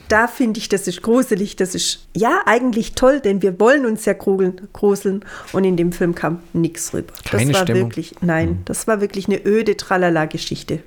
[0.08, 4.04] da finde ich, das ist gruselig, das ist ja eigentlich toll, denn wir wollen uns
[4.04, 7.12] ja gruseln und in dem Film kam nichts rüber.
[7.24, 7.82] Keine das war Stimmung.
[7.82, 8.58] wirklich, nein, hm.
[8.64, 10.80] das war wirklich eine öde Tralala-Geschichte.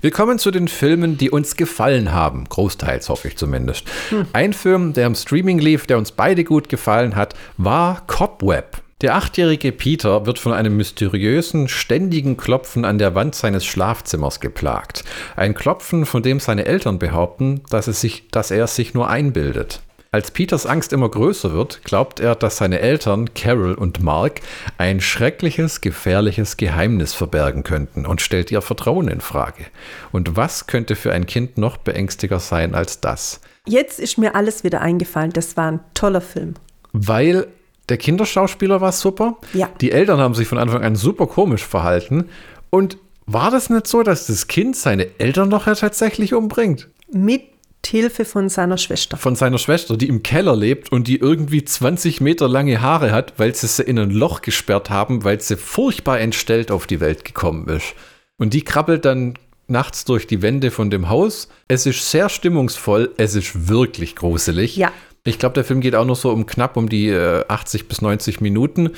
[0.00, 3.84] Wir kommen zu den Filmen, die uns gefallen haben, großteils hoffe ich zumindest.
[4.10, 4.26] Hm.
[4.32, 8.79] Ein Film, der im Streaming lief, der uns beide gut gefallen hat, war Cobweb.
[9.00, 15.04] Der achtjährige Peter wird von einem mysteriösen, ständigen Klopfen an der Wand seines Schlafzimmers geplagt.
[15.36, 19.08] Ein Klopfen, von dem seine Eltern behaupten, dass, es sich, dass er es sich nur
[19.08, 19.80] einbildet.
[20.12, 24.40] Als Peters Angst immer größer wird, glaubt er, dass seine Eltern, Carol und Mark,
[24.76, 29.64] ein schreckliches, gefährliches Geheimnis verbergen könnten und stellt ihr Vertrauen in Frage.
[30.12, 33.40] Und was könnte für ein Kind noch beängstiger sein als das?
[33.66, 35.32] Jetzt ist mir alles wieder eingefallen.
[35.32, 36.54] Das war ein toller Film.
[36.92, 37.46] Weil
[37.90, 39.36] der Kinderschauspieler war super.
[39.52, 39.68] Ja.
[39.80, 42.26] Die Eltern haben sich von Anfang an super komisch verhalten.
[42.70, 46.88] Und war das nicht so, dass das Kind seine Eltern noch tatsächlich umbringt?
[47.12, 47.42] Mit
[47.86, 49.16] Hilfe von seiner Schwester.
[49.16, 53.34] Von seiner Schwester, die im Keller lebt und die irgendwie 20 Meter lange Haare hat,
[53.38, 57.24] weil sie sie in ein Loch gesperrt haben, weil sie furchtbar entstellt auf die Welt
[57.24, 57.94] gekommen ist.
[58.36, 59.34] Und die krabbelt dann
[59.66, 61.48] nachts durch die Wände von dem Haus.
[61.66, 64.76] Es ist sehr stimmungsvoll, es ist wirklich gruselig.
[64.76, 64.92] Ja.
[65.22, 68.00] Ich glaube, der Film geht auch noch so um knapp um die äh, 80 bis
[68.00, 68.90] 90 Minuten.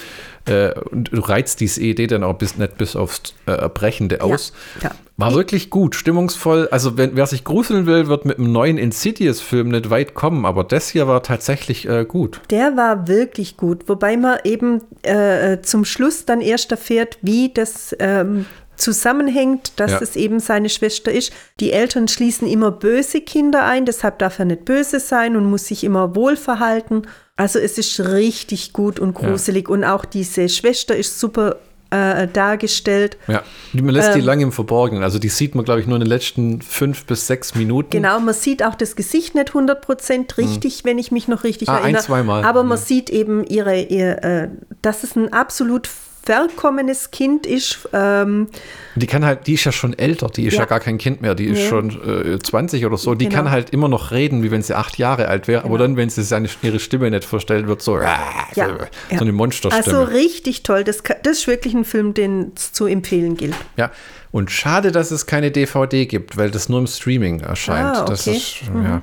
[0.45, 4.53] Äh, und du reizt diese Idee dann auch bis nicht bis aufs äh, Erbrechende aus.
[4.81, 4.95] Ja, ja.
[5.17, 6.69] War wirklich gut, stimmungsvoll.
[6.71, 10.65] Also, wenn, wer sich gruseln will, wird mit einem neuen Insidious-Film nicht weit kommen, aber
[10.65, 12.41] das hier war tatsächlich äh, gut.
[12.51, 17.95] Der war wirklich gut, wobei man eben äh, zum Schluss dann erst erfährt, wie das
[17.99, 18.47] ähm,
[18.83, 20.01] zusammenhängt, dass ja.
[20.01, 21.33] es eben seine Schwester ist.
[21.61, 25.67] Die Eltern schließen immer böse Kinder ein, deshalb darf er nicht böse sein und muss
[25.67, 27.03] sich immer wohl verhalten.
[27.37, 29.75] Also es ist richtig gut und gruselig ja.
[29.75, 31.57] und auch diese Schwester ist super
[31.93, 33.19] äh, dargestellt.
[33.29, 35.03] Ja, man lässt ähm, die lange im Verborgenen.
[35.03, 37.91] Also die sieht man, glaube ich, nur in den letzten fünf bis sechs Minuten.
[37.91, 40.81] Genau, man sieht auch das Gesicht nicht 100% richtig, hm.
[40.85, 42.01] wenn ich mich noch richtig ah, erinnere.
[42.01, 42.45] Ein, zweimal.
[42.45, 42.85] Aber man ja.
[42.85, 44.49] sieht eben ihre, ihr, äh,
[44.81, 45.89] das ist ein absolut
[46.25, 47.89] verkommenes Kind ist.
[47.93, 48.49] Ähm,
[48.95, 51.21] die kann halt, die ist ja schon älter, die ist ja, ja gar kein Kind
[51.21, 51.91] mehr, die ist schon
[52.35, 53.15] äh, 20 oder so.
[53.15, 53.37] Die genau.
[53.37, 55.75] kann halt immer noch reden, wie wenn sie acht Jahre alt wäre, genau.
[55.75, 58.19] aber dann, wenn sie seine, ihre Stimme nicht vorstellt, wird so, ja,
[58.55, 59.85] so, eine Monsterstimme.
[59.85, 63.55] Also richtig toll, das, das ist wirklich ein Film, den es zu empfehlen gilt.
[63.77, 63.91] Ja,
[64.33, 67.97] und schade, dass es keine DVD gibt, weil das nur im Streaming erscheint.
[67.97, 68.11] Ah, okay.
[68.11, 68.85] Das ist, mhm.
[68.85, 69.03] ja,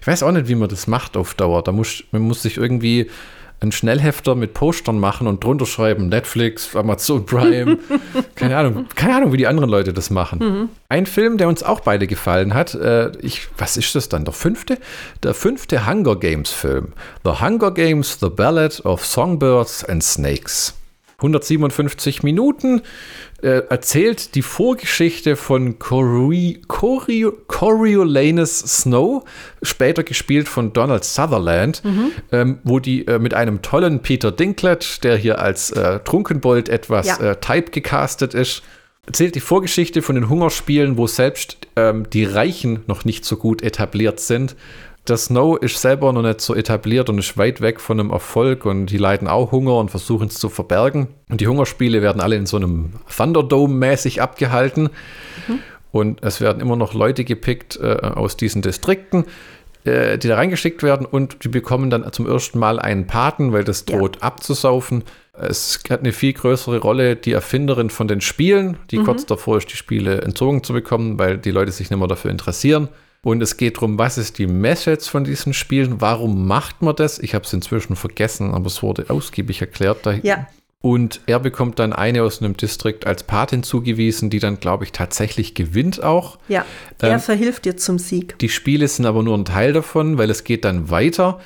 [0.00, 1.64] ich weiß auch nicht, wie man das macht auf Dauer.
[1.64, 3.10] Da muss, man muss sich irgendwie
[3.60, 7.78] einen Schnellhefter mit Postern machen und drunter schreiben Netflix, Amazon Prime.
[8.34, 10.38] keine Ahnung, keine Ahnung, wie die anderen Leute das machen.
[10.38, 10.68] Mhm.
[10.88, 14.24] Ein Film, der uns auch beide gefallen hat, äh, ich, was ist das dann?
[14.24, 14.78] Der fünfte?
[15.22, 16.92] Der fünfte Hunger Games Film.
[17.24, 20.77] The Hunger Games, The Ballad of Songbirds and Snakes.
[21.20, 22.82] 157 Minuten
[23.42, 29.24] äh, erzählt die Vorgeschichte von Cori Corio Coriolanus Snow,
[29.60, 32.12] später gespielt von Donald Sutherland, mhm.
[32.30, 37.08] ähm, wo die äh, mit einem tollen Peter Dinklage, der hier als äh, Trunkenbold etwas
[37.08, 37.32] ja.
[37.32, 38.62] äh, type gecastet ist,
[39.04, 43.62] erzählt die Vorgeschichte von den Hungerspielen, wo selbst ähm, die Reichen noch nicht so gut
[43.62, 44.54] etabliert sind
[45.08, 48.64] der Snow ist selber noch nicht so etabliert und ist weit weg von einem Erfolg
[48.64, 51.08] und die leiden auch Hunger und versuchen es zu verbergen.
[51.28, 54.90] Und die Hungerspiele werden alle in so einem Thunderdome-mäßig abgehalten.
[55.46, 55.58] Mhm.
[55.90, 59.24] Und es werden immer noch Leute gepickt äh, aus diesen Distrikten,
[59.84, 63.64] äh, die da reingeschickt werden und die bekommen dann zum ersten Mal einen Paten, weil
[63.64, 64.22] das droht ja.
[64.22, 65.04] abzusaufen.
[65.32, 69.04] Es hat eine viel größere Rolle die Erfinderin von den Spielen, die mhm.
[69.04, 72.30] kurz davor ist, die Spiele entzogen zu bekommen, weil die Leute sich nicht mehr dafür
[72.30, 72.88] interessieren.
[73.22, 76.00] Und es geht darum, was ist die Message von diesen Spielen?
[76.00, 77.18] Warum macht man das?
[77.18, 80.06] Ich habe es inzwischen vergessen, aber es wurde ausgiebig erklärt.
[80.22, 80.46] Ja.
[80.80, 84.92] Und er bekommt dann eine aus einem Distrikt als Patin zugewiesen, die dann, glaube ich,
[84.92, 86.38] tatsächlich gewinnt auch.
[86.46, 86.64] Ja,
[87.00, 88.38] er ähm, verhilft dir zum Sieg.
[88.38, 91.40] Die Spiele sind aber nur ein Teil davon, weil es geht dann weiter.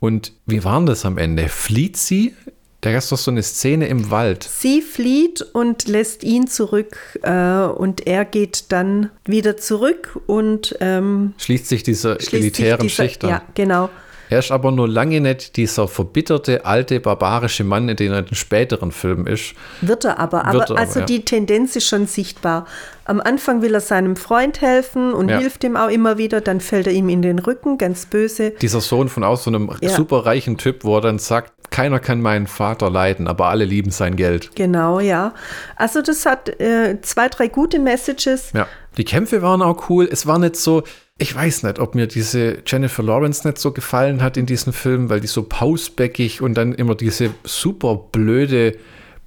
[0.00, 1.48] Und wie war das am Ende?
[1.48, 2.34] Flieht sie
[2.80, 4.44] da gab es doch so eine Szene im Wald.
[4.44, 11.34] Sie flieht und lässt ihn zurück äh, und er geht dann wieder zurück und ähm,
[11.38, 13.30] schließt sich dieser schließt elitären sich dieser, Schicht an.
[13.30, 13.90] Ja, genau.
[14.30, 18.26] Er ist aber nur lange nicht dieser verbitterte, alte, barbarische Mann, in dem er in
[18.26, 19.54] den späteren Filmen ist.
[19.80, 20.44] Wird er aber.
[20.44, 21.06] aber, er also ja.
[21.06, 22.66] die Tendenz ist schon sichtbar.
[23.04, 25.38] Am Anfang will er seinem Freund helfen und ja.
[25.38, 26.40] hilft ihm auch immer wieder.
[26.40, 28.50] Dann fällt er ihm in den Rücken, ganz böse.
[28.50, 29.88] Dieser Sohn von aus so einem ja.
[29.88, 33.90] super reichen Typ, wo er dann sagt, keiner kann meinen Vater leiden, aber alle lieben
[33.90, 34.50] sein Geld.
[34.54, 35.34] Genau, ja.
[35.76, 38.52] Also das hat äh, zwei, drei gute Messages.
[38.52, 38.66] Ja.
[38.98, 40.08] Die Kämpfe waren auch cool.
[40.10, 40.82] Es war nicht so,
[41.16, 45.08] ich weiß nicht, ob mir diese Jennifer Lawrence nicht so gefallen hat in diesem Film,
[45.08, 48.76] weil die so pausbäckig und dann immer diese super blöde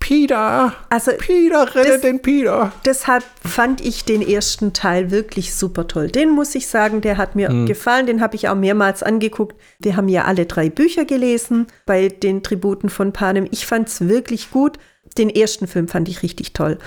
[0.01, 2.73] Peter, also Peter, rette das, den Peter.
[2.85, 6.09] Deshalb fand ich den ersten Teil wirklich super toll.
[6.09, 7.67] Den muss ich sagen, der hat mir hm.
[7.67, 8.07] gefallen.
[8.07, 9.55] Den habe ich auch mehrmals angeguckt.
[9.79, 13.47] Wir haben ja alle drei Bücher gelesen bei den Tributen von Panem.
[13.51, 14.79] Ich fand es wirklich gut.
[15.19, 16.79] Den ersten Film fand ich richtig toll.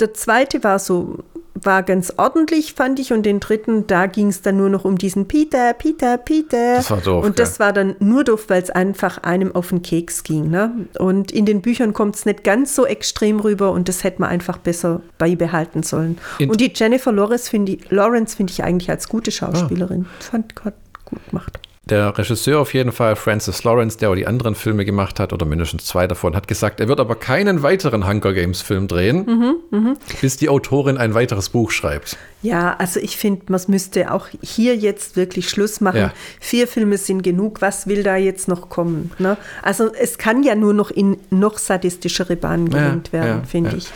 [0.00, 1.22] Der zweite war so
[1.62, 3.12] war ganz ordentlich, fand ich.
[3.12, 6.76] Und den dritten, da ging es dann nur noch um diesen Peter, Peter, Peter.
[6.76, 7.24] Das war doof.
[7.24, 10.50] Und das war dann nur doof, weil es einfach einem auf den Keks ging.
[10.50, 10.86] Ne?
[10.98, 14.30] Und in den Büchern kommt es nicht ganz so extrem rüber und das hätte man
[14.30, 16.18] einfach besser beibehalten sollen.
[16.38, 20.06] In und die Jennifer Lawrence finde ich, find ich eigentlich als gute Schauspielerin.
[20.08, 20.22] Ah.
[20.22, 21.58] Fand Gott gut gemacht.
[21.88, 25.46] Der Regisseur auf jeden Fall, Francis Lawrence, der auch die anderen Filme gemacht hat, oder
[25.46, 29.54] mindestens zwei davon, hat gesagt, er wird aber keinen weiteren Hunger Games Film drehen, mhm,
[29.70, 29.94] mh.
[30.20, 32.16] bis die Autorin ein weiteres Buch schreibt.
[32.42, 35.98] Ja, also ich finde, man müsste auch hier jetzt wirklich Schluss machen.
[35.98, 36.12] Ja.
[36.40, 39.12] Vier Filme sind genug, was will da jetzt noch kommen?
[39.20, 39.36] Ne?
[39.62, 43.76] Also es kann ja nur noch in noch sadistischere Bahnen gelenkt ja, werden, ja, finde
[43.76, 43.86] ich.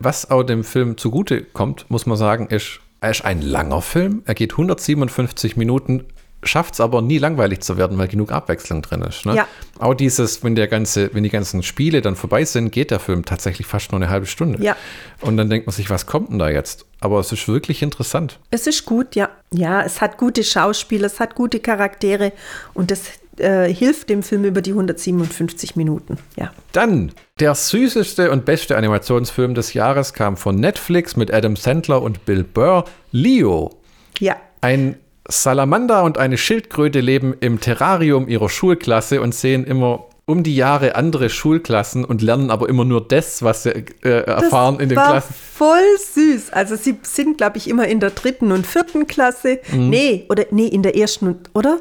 [0.00, 4.22] Was auch dem Film zugute kommt, muss man sagen, ist, er ist ein langer Film.
[4.26, 6.06] Er geht 157 Minuten
[6.42, 9.26] schafft es aber nie langweilig zu werden, weil genug Abwechslung drin ist.
[9.26, 9.36] Ne?
[9.36, 9.48] Ja.
[9.78, 13.24] Auch dieses, wenn der ganze, wenn die ganzen Spiele dann vorbei sind, geht der Film
[13.24, 14.62] tatsächlich fast nur eine halbe Stunde.
[14.62, 14.76] Ja.
[15.20, 16.86] Und dann denkt man sich, was kommt denn da jetzt?
[17.00, 18.38] Aber es ist wirklich interessant.
[18.50, 19.30] Es ist gut, ja.
[19.52, 22.32] Ja, es hat gute Schauspieler, es hat gute Charaktere
[22.74, 23.02] und das
[23.38, 26.18] äh, hilft dem Film über die 157 Minuten.
[26.36, 26.52] Ja.
[26.72, 32.24] Dann der süßeste und beste Animationsfilm des Jahres kam von Netflix mit Adam Sandler und
[32.24, 33.78] Bill Burr, Leo.
[34.18, 34.36] Ja.
[34.60, 34.96] Ein
[35.28, 40.94] Salamander und eine Schildkröte leben im Terrarium ihrer Schulklasse und sehen immer um die Jahre
[40.94, 44.96] andere Schulklassen und lernen aber immer nur das, was sie äh, erfahren das in den
[44.96, 45.34] war Klassen.
[45.54, 46.52] Voll süß.
[46.52, 49.58] Also sie sind, glaube ich, immer in der dritten und vierten Klasse.
[49.72, 49.90] Mhm.
[49.90, 51.80] Nee, oder nee, in der ersten, oder?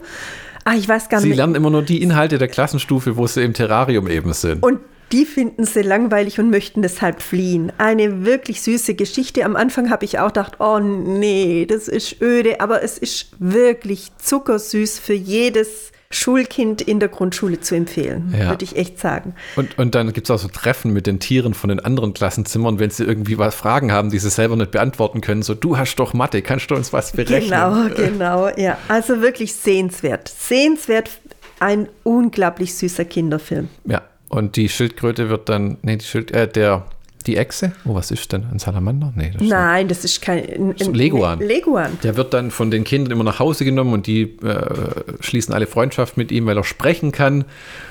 [0.66, 1.30] Ah, ich weiß gar nicht.
[1.30, 4.64] Sie lernen immer nur die Inhalte der Klassenstufe, wo sie im Terrarium eben sind.
[4.64, 4.80] Und
[5.12, 7.72] die finden sie langweilig und möchten deshalb fliehen.
[7.78, 9.44] Eine wirklich süße Geschichte.
[9.46, 14.12] Am Anfang habe ich auch gedacht, oh nee, das ist öde, aber es ist wirklich
[14.18, 18.50] zuckersüß für jedes Schulkind in der Grundschule zu empfehlen, ja.
[18.50, 19.36] würde ich echt sagen.
[19.56, 22.80] Und, und dann gibt es auch so Treffen mit den Tieren von den anderen Klassenzimmern,
[22.80, 25.44] wenn sie irgendwie was Fragen haben, die sie selber nicht beantworten können.
[25.44, 27.52] So, du hast doch Mathe, kannst du uns was berechnen?
[27.52, 28.80] Genau, genau, ja.
[28.88, 30.30] Also wirklich sehenswert.
[30.36, 31.12] Sehenswert,
[31.60, 33.70] ein unglaublich süßer Kinderfilm.
[33.86, 36.86] Ja, und die Schildkröte wird dann, nee, die Schild, äh, der
[37.28, 37.74] Die Echse?
[37.86, 38.46] Oh, was ist denn?
[38.50, 39.12] Ein Salamander?
[39.16, 40.40] Nee, das Nein, das ist kein.
[40.46, 41.40] Ein, ein Leguan.
[41.40, 41.98] Leguan.
[42.02, 45.68] Der wird dann von den Kindern immer nach Hause genommen und die äh, schließen alle
[45.68, 47.44] Freundschaft mit ihm, weil er sprechen kann.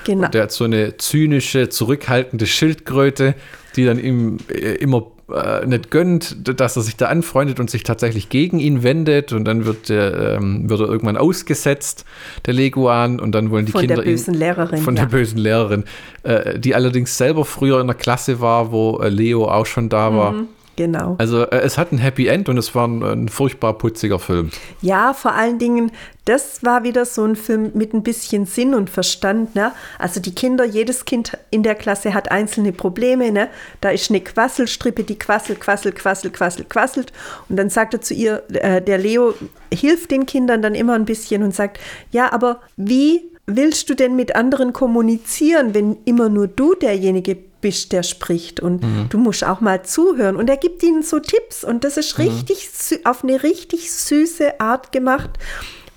[0.05, 0.25] Genau.
[0.25, 3.35] Und der hat so eine zynische, zurückhaltende Schildkröte,
[3.75, 7.83] die dann ihm äh, immer äh, nicht gönnt, dass er sich da anfreundet und sich
[7.83, 12.05] tatsächlich gegen ihn wendet und dann wird, der, ähm, wird er irgendwann ausgesetzt,
[12.45, 15.03] der Leguan, und dann wollen die von Kinder der bösen ihn, Lehrerin, von ja.
[15.03, 15.83] der bösen Lehrerin,
[16.23, 20.13] äh, die allerdings selber früher in der Klasse war, wo äh, Leo auch schon da
[20.15, 20.31] war.
[20.33, 20.47] Mhm.
[20.79, 21.15] Genau.
[21.17, 24.49] Also äh, es hat ein Happy End und es war ein, ein, furchtbar putziger Film.
[24.81, 25.91] Ja, vor allen Dingen,
[26.23, 29.55] das war wieder so ein Film mit ein bisschen Sinn und Verstand.
[29.55, 29.73] Ne?
[29.97, 33.29] Also die Kinder, jedes Kind in der Klasse hat einzelne Probleme.
[33.29, 33.49] Ne?
[33.81, 37.11] Da ist eine Quasselstrippe, die quasselt, quasselt, quasselt, quasselt, quasselt.
[37.49, 39.33] Und dann sagt er zu ihr, äh, der Leo
[39.73, 41.77] hilft den Kindern dann immer ein bisschen und sagt,
[42.11, 47.48] ja, aber wie willst du denn mit anderen kommunizieren, wenn immer nur du derjenige bist?
[47.61, 49.07] Bist, der spricht und mhm.
[49.09, 50.35] du musst auch mal zuhören.
[50.35, 52.25] Und er gibt ihnen so Tipps und das ist mhm.
[52.25, 52.69] richtig
[53.03, 55.31] auf eine richtig süße Art gemacht,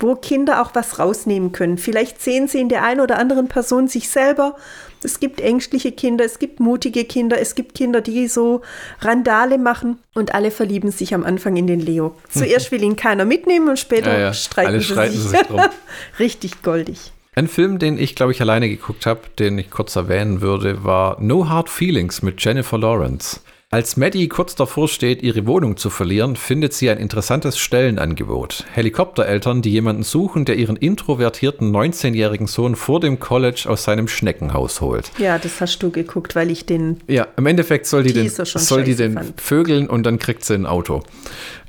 [0.00, 1.78] wo Kinder auch was rausnehmen können.
[1.78, 4.56] Vielleicht sehen sie in der einen oder anderen Person sich selber.
[5.04, 8.62] Es gibt ängstliche Kinder, es gibt mutige Kinder, es gibt Kinder, die so
[9.00, 12.14] Randale machen und alle verlieben sich am Anfang in den Leo.
[12.28, 14.34] Zuerst will ihn keiner mitnehmen und später ja, ja.
[14.34, 15.10] streiten, sie, sich.
[15.10, 15.60] sie sich drum.
[16.18, 17.11] Richtig goldig.
[17.34, 21.16] Ein Film, den ich, glaube ich, alleine geguckt habe, den ich kurz erwähnen würde, war
[21.18, 23.40] No Hard Feelings mit Jennifer Lawrence.
[23.70, 28.66] Als Maddie kurz davor steht, ihre Wohnung zu verlieren, findet sie ein interessantes Stellenangebot.
[28.74, 34.82] Helikoptereltern, die jemanden suchen, der ihren introvertierten 19-jährigen Sohn vor dem College aus seinem Schneckenhaus
[34.82, 35.10] holt.
[35.16, 37.00] Ja, das hast du geguckt, weil ich den.
[37.08, 40.66] Ja, im Endeffekt soll die den, soll die den vögeln und dann kriegt sie ein
[40.66, 41.02] Auto.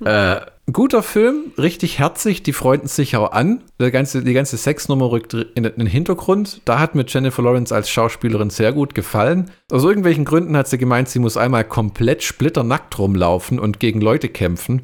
[0.01, 0.07] Mhm.
[0.07, 0.41] Äh,
[0.72, 3.64] Guter Film, richtig herzig, die freunden sich auch an.
[3.82, 6.61] Die ganze, die ganze Sexnummer rückt in den Hintergrund.
[6.64, 9.51] Da hat mir Jennifer Lawrence als Schauspielerin sehr gut gefallen.
[9.70, 14.30] Aus irgendwelchen Gründen hat sie gemeint, sie muss einmal komplett splitternackt rumlaufen und gegen Leute
[14.30, 14.84] kämpfen.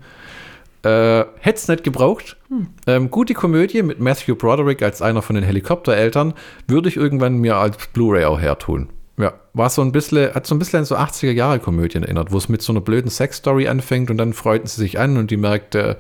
[0.84, 2.36] Äh, Hätte es nicht gebraucht.
[2.49, 2.67] Hm.
[2.86, 6.34] Ähm, gute Komödie mit Matthew Broderick als einer von den Helikoptereltern.
[6.67, 8.89] Würde ich irgendwann mir als Blu-ray auch hertun.
[9.20, 12.32] Ja, war so ein bisschen, hat so ein bisschen an so 80er Jahre Komödien erinnert,
[12.32, 15.30] wo es mit so einer blöden Sex-Story anfängt und dann freuten sie sich an und
[15.30, 15.97] die merkt, äh,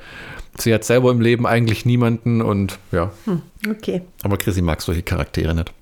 [0.57, 3.11] sie hat selber im Leben eigentlich niemanden und ja.
[3.25, 4.03] Hm, okay.
[4.23, 5.73] Aber Chrissy mag solche Charaktere nicht.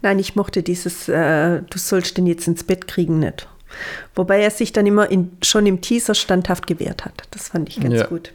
[0.00, 3.48] Nein, ich mochte dieses, äh, du sollst den jetzt ins Bett kriegen nicht.
[4.14, 7.24] Wobei er sich dann immer in, schon im Teaser standhaft gewehrt hat.
[7.32, 8.06] Das fand ich ganz ja.
[8.06, 8.32] gut.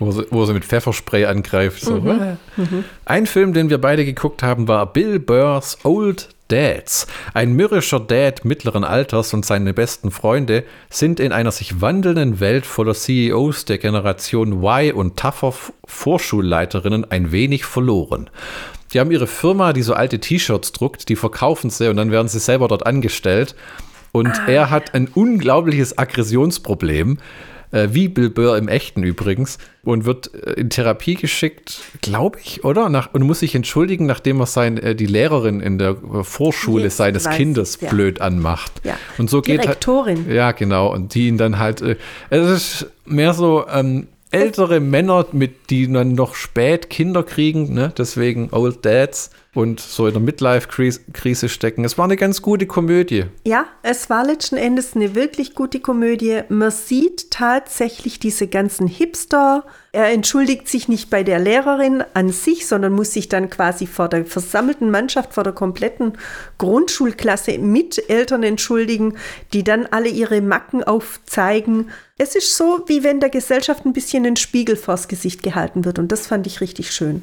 [0.00, 1.82] Wo sie, wo sie mit Pfefferspray angreift.
[1.82, 2.00] So.
[2.00, 2.36] Mhm.
[2.56, 2.84] Mhm.
[3.04, 7.06] Ein Film, den wir beide geguckt haben, war Bill Burrs Old Dads.
[7.32, 12.66] Ein mürrischer Dad mittleren Alters und seine besten Freunde sind in einer sich wandelnden Welt
[12.66, 15.54] voller CEOs der Generation Y und tougher
[15.86, 18.28] Vorschulleiterinnen ein wenig verloren.
[18.92, 22.28] Die haben ihre Firma, die so alte T-Shirts druckt, die verkaufen sie und dann werden
[22.28, 23.56] sie selber dort angestellt.
[24.12, 27.16] Und ah, er hat ein unglaubliches Aggressionsproblem
[27.72, 32.64] äh, wie Bill Burr im Echten übrigens, und wird äh, in Therapie geschickt, glaube ich,
[32.64, 32.88] oder?
[32.88, 36.84] Nach, und muss sich entschuldigen, nachdem er sein, äh, die Lehrerin in der äh, Vorschule
[36.84, 37.90] Jetzt seines Kindes ja.
[37.90, 38.72] blöd anmacht.
[38.84, 38.96] Ja.
[39.18, 40.26] Und so die geht Rektorin.
[40.26, 40.92] Halt, ja, genau.
[40.92, 41.96] Und die ihn dann halt, äh,
[42.30, 47.92] es ist mehr so, ähm, ältere Männer, mit die dann noch spät Kinder kriegen, ne?
[47.96, 51.84] deswegen Old Dads und so in der Midlife-Krise stecken.
[51.84, 53.26] Es war eine ganz gute Komödie.
[53.44, 56.40] Ja, es war letzten Endes eine wirklich gute Komödie.
[56.48, 59.64] Man sieht tatsächlich diese ganzen Hipster.
[59.92, 64.08] Er entschuldigt sich nicht bei der Lehrerin an sich, sondern muss sich dann quasi vor
[64.08, 66.14] der versammelten Mannschaft, vor der kompletten
[66.56, 69.18] Grundschulklasse mit Eltern entschuldigen,
[69.52, 71.90] die dann alle ihre Macken aufzeigen.
[72.16, 75.98] Es ist so, wie wenn der Gesellschaft ein bisschen ein Spiegel vors Gesicht gehalten wird
[75.98, 77.22] und das fand ich richtig schön.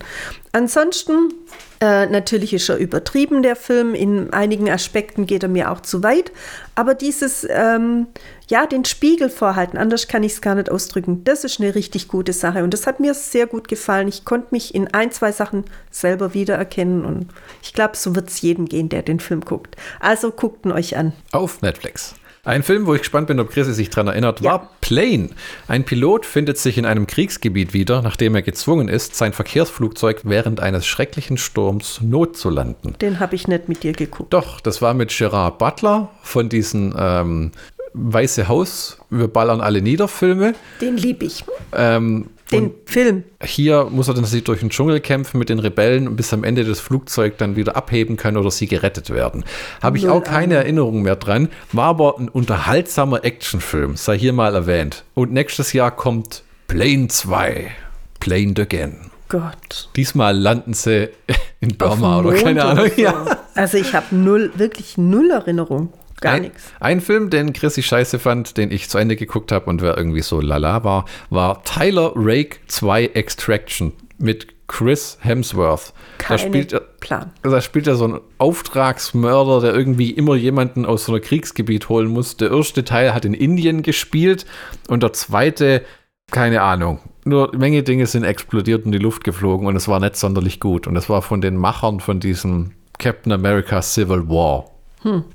[0.52, 1.34] Ansonsten
[1.82, 3.96] äh, natürlich ist er übertrieben, der Film.
[3.96, 6.32] In einigen Aspekten geht er mir auch zu weit.
[6.76, 8.08] Aber dieses, ähm,
[8.50, 12.08] ja, den Spiegel vorhalten, anders kann ich es gar nicht ausdrücken, das ist eine richtig
[12.08, 12.64] gute Sache.
[12.64, 14.08] Und das hat mir sehr gut gefallen.
[14.08, 17.06] Ich konnte mich in ein, zwei Sachen selber wiedererkennen.
[17.06, 17.28] Und
[17.62, 19.78] ich glaube, so wird es jedem gehen, der den Film guckt.
[20.00, 21.14] Also guckt ihn euch an.
[21.32, 22.16] Auf Netflix.
[22.50, 24.54] Ein Film, wo ich gespannt bin, ob Chrissy sich daran erinnert, ja.
[24.54, 25.30] war Plane.
[25.68, 30.60] Ein Pilot findet sich in einem Kriegsgebiet wieder, nachdem er gezwungen ist, sein Verkehrsflugzeug während
[30.60, 32.98] eines schrecklichen Sturms notzulanden.
[33.02, 34.34] Den habe ich nicht mit dir geguckt.
[34.34, 37.52] Doch, das war mit Gerard Butler von diesen ähm,
[37.94, 40.56] Weiße Haus, wir ballern alle nieder Filme.
[40.82, 41.44] Den liebe ich.
[41.74, 43.24] Ähm, den Film.
[43.44, 46.66] Hier muss er dann sich durch den Dschungel kämpfen mit den Rebellen, bis am Ende
[46.66, 49.46] das Flugzeug dann wieder abheben kann oder sie gerettet werden.
[49.82, 51.50] Habe ich auch keine Erinnerung mehr dran.
[51.72, 55.04] War aber ein unterhaltsamer Actionfilm, sei hier mal erwähnt.
[55.14, 57.72] Und nächstes Jahr kommt Plane 2.
[58.20, 59.10] Plane Again.
[59.30, 59.90] Gott.
[59.96, 61.10] Diesmal landen sie
[61.60, 62.90] in Burma oder keine Ahnung.
[62.96, 63.02] So.
[63.02, 63.38] Ja.
[63.54, 65.94] Also ich habe null, wirklich null Erinnerung.
[66.22, 66.72] Gar ein, nichts.
[66.80, 70.22] Ein Film, den Chrissy scheiße fand, den ich zu Ende geguckt habe und wer irgendwie
[70.22, 75.94] so lala war, war Tyler Rake 2 Extraction mit Chris Hemsworth.
[76.20, 77.32] Da Keine spielt, er- Plan.
[77.42, 82.08] da spielt er so einen Auftragsmörder, der irgendwie immer jemanden aus so einem Kriegsgebiet holen
[82.08, 82.38] muss.
[82.38, 84.46] Der erste Teil hat in Indien gespielt
[84.88, 85.84] und der zweite,
[86.32, 87.00] keine Ahnung.
[87.26, 90.16] Nur eine Menge Dinge sind explodiert und in die Luft geflogen und es war nicht
[90.16, 90.86] sonderlich gut.
[90.88, 94.66] Und es war von den Machern von diesem Captain America Civil War.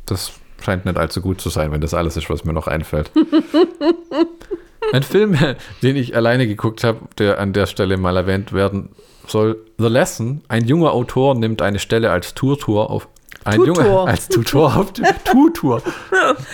[0.06, 0.32] Das
[0.64, 3.10] scheint nicht allzu gut zu sein, wenn das alles ist, was mir noch einfällt.
[4.92, 5.36] Ein Film,
[5.82, 8.90] den ich alleine geguckt habe, der an der Stelle mal erwähnt werden
[9.26, 9.58] soll.
[9.78, 10.42] The Lesson.
[10.48, 13.08] Ein junger Autor nimmt eine Stelle als Tutor auf.
[13.44, 13.84] Ein Tutor.
[13.84, 15.82] Junge als Tutor auf dem Tutor.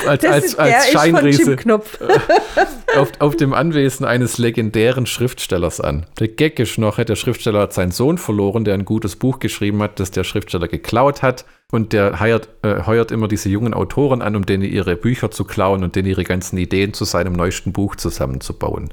[0.06, 1.56] Als, Das als, ist der als von Scheinriese
[2.96, 6.06] auf, auf dem Anwesen eines legendären Schriftstellers an.
[6.18, 6.28] Der
[6.78, 10.24] noch, der Schriftsteller hat seinen Sohn verloren, der ein gutes Buch geschrieben hat, das der
[10.24, 11.44] Schriftsteller geklaut hat.
[11.70, 15.44] Und der heuert, äh, heuert immer diese jungen Autoren an, um denen ihre Bücher zu
[15.44, 18.92] klauen und denen ihre ganzen Ideen zu seinem neuesten Buch zusammenzubauen.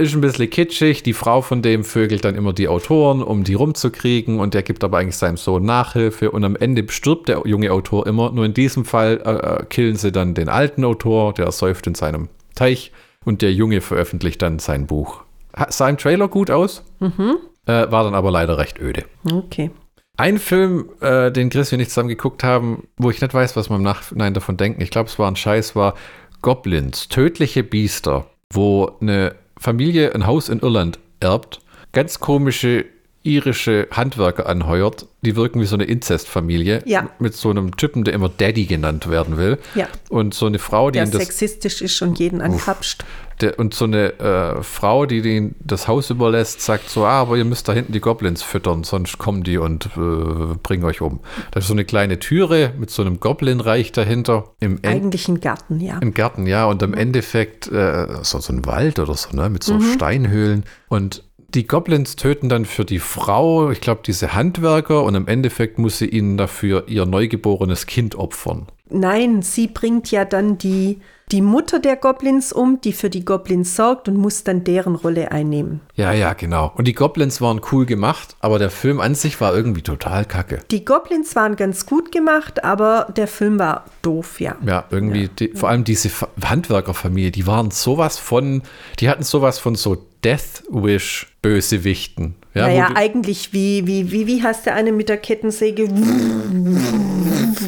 [0.00, 1.02] Ist ein bisschen kitschig.
[1.02, 4.38] Die Frau von dem vögelt dann immer die Autoren, um die rumzukriegen.
[4.38, 6.30] Und der gibt aber eigentlich seinem Sohn Nachhilfe.
[6.30, 8.30] Und am Ende stirbt der junge Autor immer.
[8.30, 11.96] Nur in diesem Fall äh, äh, killen sie dann den alten Autor, der säuft in
[11.96, 12.92] seinem Teich.
[13.24, 15.22] Und der Junge veröffentlicht dann sein Buch.
[15.68, 19.04] Sah im Trailer gut aus, äh, war dann aber leider recht öde.
[19.30, 19.72] Okay.
[20.16, 23.68] Ein Film, äh, den Chris und ich zusammen geguckt haben, wo ich nicht weiß, was
[23.68, 24.80] man im Nachhinein davon denken.
[24.82, 25.94] Ich glaube, es war ein Scheiß, war
[26.42, 31.60] Goblins, tödliche Biester, wo eine Familie ein Haus in Irland erbt,
[31.92, 32.84] ganz komische
[33.24, 37.10] irische Handwerker anheuert, die wirken wie so eine Inzestfamilie Ja.
[37.18, 39.58] mit so einem Typen, der immer Daddy genannt werden will.
[39.74, 39.88] Ja.
[40.08, 43.04] Und so eine Frau, die Der sexistisch ist und jeden ankrapscht.
[43.40, 47.36] Der, und so eine äh, Frau, die den das Haus überlässt, sagt so, ah, aber
[47.36, 51.20] ihr müsst da hinten die Goblins füttern, sonst kommen die und äh, bringen euch um.
[51.50, 55.40] Da ist so eine kleine Türe mit so einem Goblin-Reich dahinter im, en Eigentlich ein
[55.40, 55.98] Garten, ja.
[55.98, 56.66] im Garten, ja.
[56.66, 60.64] Und im Endeffekt äh, so, so ein Wald oder so, ne, mit so Steinhöhlen.
[60.88, 61.24] Und
[61.54, 65.98] die Goblins töten dann für die Frau, ich glaube, diese Handwerker und im Endeffekt muss
[65.98, 68.66] sie ihnen dafür ihr neugeborenes Kind opfern.
[68.90, 71.00] Nein, sie bringt ja dann die,
[71.30, 75.30] die Mutter der Goblins um, die für die Goblins sorgt und muss dann deren Rolle
[75.30, 75.80] einnehmen.
[75.94, 76.72] Ja, ja, genau.
[76.76, 80.60] Und die Goblins waren cool gemacht, aber der Film an sich war irgendwie total kacke.
[80.70, 84.56] Die Goblins waren ganz gut gemacht, aber der Film war doof, ja.
[84.64, 88.62] Ja, irgendwie, Die, vor allem diese Fa- Handwerkerfamilie, die waren sowas von,
[89.00, 92.34] die hatten sowas von so Death Wish Bösewichten.
[92.58, 95.88] Ja, naja, eigentlich wie, wie, wie, wie heißt der eine mit der Kettensäge?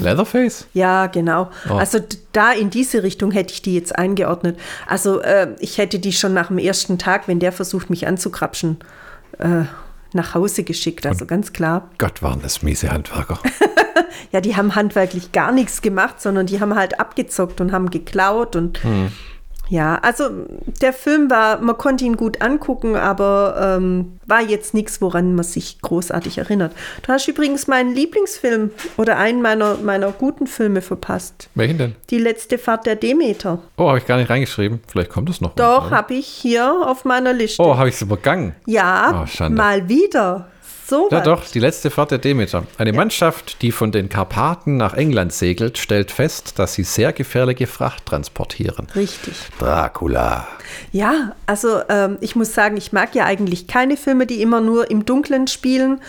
[0.00, 0.66] Leatherface?
[0.74, 1.50] Ja, genau.
[1.68, 1.74] Oh.
[1.74, 1.98] Also
[2.32, 4.58] da in diese Richtung hätte ich die jetzt eingeordnet.
[4.86, 8.78] Also äh, ich hätte die schon nach dem ersten Tag, wenn der versucht, mich anzukrapschen,
[9.38, 9.62] äh,
[10.12, 11.06] nach Hause geschickt.
[11.06, 11.88] Also ganz klar.
[11.98, 13.38] Gott, waren das miese Handwerker.
[14.32, 18.54] Ja, die haben handwerklich gar nichts gemacht, sondern die haben halt abgezockt und haben geklaut
[18.54, 18.80] und
[19.70, 20.24] ja, also
[20.82, 25.44] der Film war, man konnte ihn gut angucken, aber ähm, war jetzt nichts, woran man
[25.44, 26.74] sich großartig erinnert.
[27.02, 31.48] Du hast übrigens meinen Lieblingsfilm oder einen meiner, meiner guten Filme verpasst.
[31.54, 31.96] Welchen denn?
[32.10, 33.60] Die letzte Fahrt der Demeter.
[33.78, 34.80] Oh, habe ich gar nicht reingeschrieben.
[34.88, 35.54] Vielleicht kommt es noch.
[35.54, 37.62] Doch, habe ich hier auf meiner Liste.
[37.62, 38.54] Oh, habe ich es übergangen.
[38.66, 40.49] ja, Oh, mal wieder.
[40.90, 42.64] So Ja, doch, die letzte Fahrt der Demeter.
[42.76, 47.68] Eine Mannschaft, die von den Karpaten nach England segelt, stellt fest, dass sie sehr gefährliche
[47.68, 48.88] Fracht transportieren.
[48.96, 49.34] Richtig.
[49.60, 50.48] Dracula.
[50.90, 54.90] Ja, also ähm, ich muss sagen, ich mag ja eigentlich keine Filme, die immer nur
[54.90, 56.00] im Dunkeln spielen.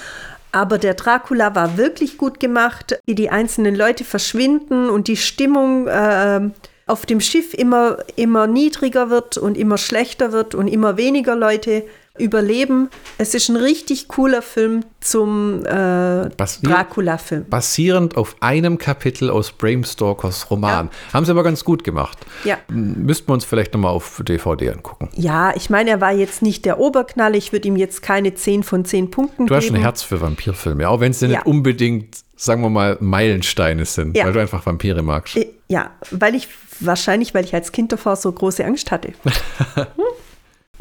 [0.52, 5.88] Aber der Dracula war wirklich gut gemacht, wie die einzelnen Leute verschwinden und die Stimmung
[5.92, 6.56] ähm,
[6.88, 11.84] auf dem Schiff immer, immer niedriger wird und immer schlechter wird und immer weniger Leute
[12.22, 12.90] überleben.
[13.18, 17.46] Es ist ein richtig cooler Film zum äh, Dracula-Film.
[17.50, 20.90] Basierend auf einem Kapitel aus Bram Stokers Roman.
[21.14, 22.18] Haben sie aber ganz gut gemacht.
[22.44, 22.58] Ja.
[22.70, 25.10] Müssten wir uns vielleicht nochmal auf DVD angucken.
[25.16, 27.36] Ja, ich meine, er war jetzt nicht der Oberknaller.
[27.36, 29.78] Ich würde ihm jetzt keine 10 von 10 Punkten Du hast geben.
[29.78, 31.38] ein Herz für Vampirfilme, auch wenn sie Ja.
[31.40, 34.26] nicht unbedingt, sagen wir mal, Meilensteine sind, Ja.
[34.26, 35.38] weil du einfach Vampire magst.
[35.68, 36.48] Ja, weil ich
[36.80, 39.14] wahrscheinlich, weil ich als Kind davor so große Angst hatte.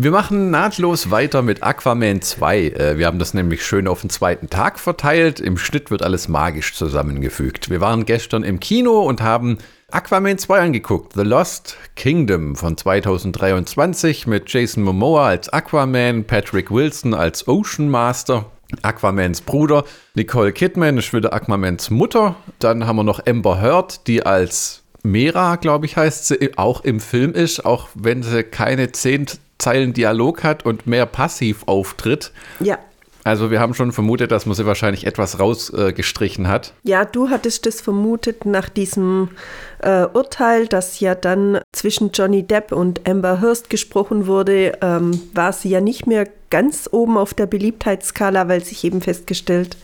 [0.03, 2.59] Wir machen nahtlos weiter mit Aquaman 2.
[2.59, 5.40] Äh, Wir haben das nämlich schön auf den zweiten Tag verteilt.
[5.40, 7.68] Im Schnitt wird alles magisch zusammengefügt.
[7.68, 9.59] Wir waren gestern im Kino und haben
[9.90, 11.12] Aquaman 2 angeguckt.
[11.16, 18.46] The Lost Kingdom von 2023 mit Jason Momoa als Aquaman, Patrick Wilson als Ocean Master.
[18.80, 19.84] Aquamans Bruder,
[20.14, 22.36] Nicole Kidman ist wieder Aquamans Mutter.
[22.59, 27.01] Dann haben wir noch Amber Heard, die als Mera, glaube ich, heißt sie, auch im
[27.01, 29.26] Film ist, auch wenn sie keine zehn
[29.61, 32.32] Zeilen Dialog hat und mehr passiv auftritt.
[32.58, 32.78] Ja,
[33.24, 36.72] Also wir haben schon vermutet, dass man sie wahrscheinlich etwas rausgestrichen äh, hat.
[36.82, 39.28] Ja, du hattest das vermutet nach diesem
[39.80, 45.52] äh, Urteil, das ja dann zwischen Johnny Depp und Amber Hearst gesprochen wurde, ähm, war
[45.52, 49.76] sie ja nicht mehr ganz oben auf der Beliebtheitsskala, weil sich eben festgestellt,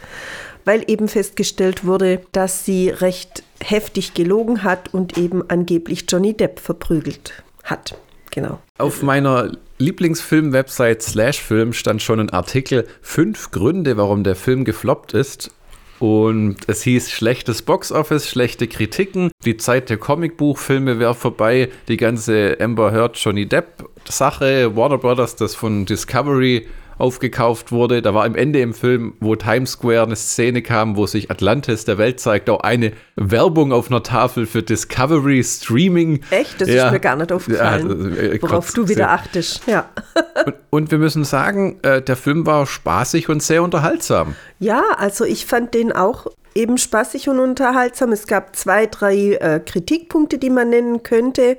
[0.64, 6.60] weil eben festgestellt wurde, dass sie recht heftig gelogen hat und eben angeblich Johnny Depp
[6.60, 7.32] verprügelt
[7.64, 7.96] hat.
[8.30, 8.58] Genau.
[8.78, 15.50] Auf meiner Lieblingsfilm-Website Slashfilm stand schon ein Artikel Fünf Gründe, warum der Film gefloppt ist.
[15.98, 22.56] Und es hieß schlechtes Boxoffice, schlechte Kritiken, die Zeit der Comicbuchfilme wäre vorbei, die ganze
[22.60, 26.66] Amber Heard Johnny Depp Sache, Warner Brothers, das von Discovery
[26.98, 28.02] aufgekauft wurde.
[28.02, 31.84] Da war am Ende im Film, wo Times Square eine Szene kam, wo sich Atlantis
[31.84, 36.20] der Welt zeigt, auch eine Werbung auf einer Tafel für Discovery Streaming.
[36.30, 36.60] Echt?
[36.60, 36.86] Das ja.
[36.86, 37.88] ist mir gar nicht aufgefallen.
[37.88, 39.62] Ja, also, äh, worauf du wieder achtest.
[39.66, 39.88] Ja.
[40.44, 44.36] Und, und, wir müssen sagen, äh, der Film war spaßig und sehr unterhaltsam.
[44.58, 46.26] Ja, also ich fand den auch
[46.56, 48.12] eben spaßig und unterhaltsam.
[48.12, 51.58] Es gab zwei, drei äh, Kritikpunkte, die man nennen könnte.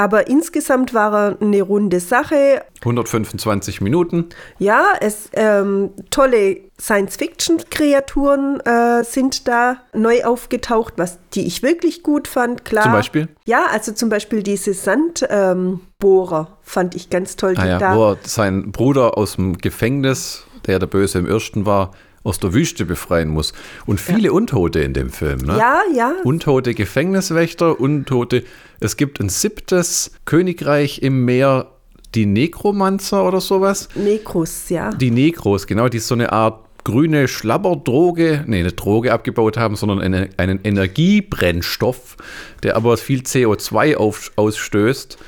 [0.00, 2.62] Aber insgesamt war er eine runde Sache.
[2.80, 4.30] 125 Minuten.
[4.58, 12.28] Ja, es ähm, tolle Science-Fiction-Kreaturen äh, sind da neu aufgetaucht, was die ich wirklich gut
[12.28, 12.64] fand.
[12.64, 12.84] Klar.
[12.84, 13.28] Zum Beispiel?
[13.44, 17.52] Ja, also zum Beispiel diese Sandbohrer ähm, fand ich ganz toll.
[17.58, 21.66] Ah ja, da wo er sein Bruder aus dem Gefängnis, der der Böse im Ersten
[21.66, 21.90] war,
[22.22, 23.52] aus der Wüste befreien muss.
[23.86, 24.32] Und viele ja.
[24.32, 25.38] Untote in dem Film.
[25.40, 25.56] Ne?
[25.58, 26.14] Ja, ja.
[26.24, 28.44] Untote Gefängniswächter, Untote.
[28.78, 31.68] Es gibt ein siebtes Königreich im Meer,
[32.14, 33.88] die Nekromanzer oder sowas.
[33.94, 34.90] Nekros, ja.
[34.90, 40.00] Die Nekros, genau, die so eine Art grüne Schlabberdroge, nee, eine Droge abgebaut haben, sondern
[40.00, 42.16] eine, einen Energiebrennstoff,
[42.62, 45.18] der aber viel CO2 auf, ausstößt.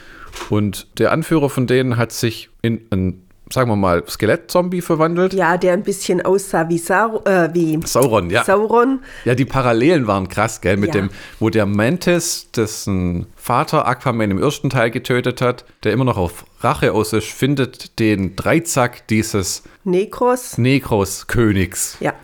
[0.51, 5.35] Und der Anführer von denen hat sich in einen sagen wir mal, Skelett-Zombie verwandelt.
[5.35, 8.45] Ja, der ein bisschen aussah wie, Sau äh, wie Sauron, ja.
[8.45, 9.01] Sauron.
[9.25, 10.77] Ja, die Parallelen waren krass, gell?
[10.77, 11.03] Mit ja.
[11.03, 16.17] dem, wo der Mantis, dessen Vater Aquaman im ersten Teil getötet hat, der immer noch
[16.17, 20.59] auf Rache aus ist, findet den Dreizack dieses Nekros.
[20.59, 21.97] Nekros-Königs.
[22.01, 22.15] Ja.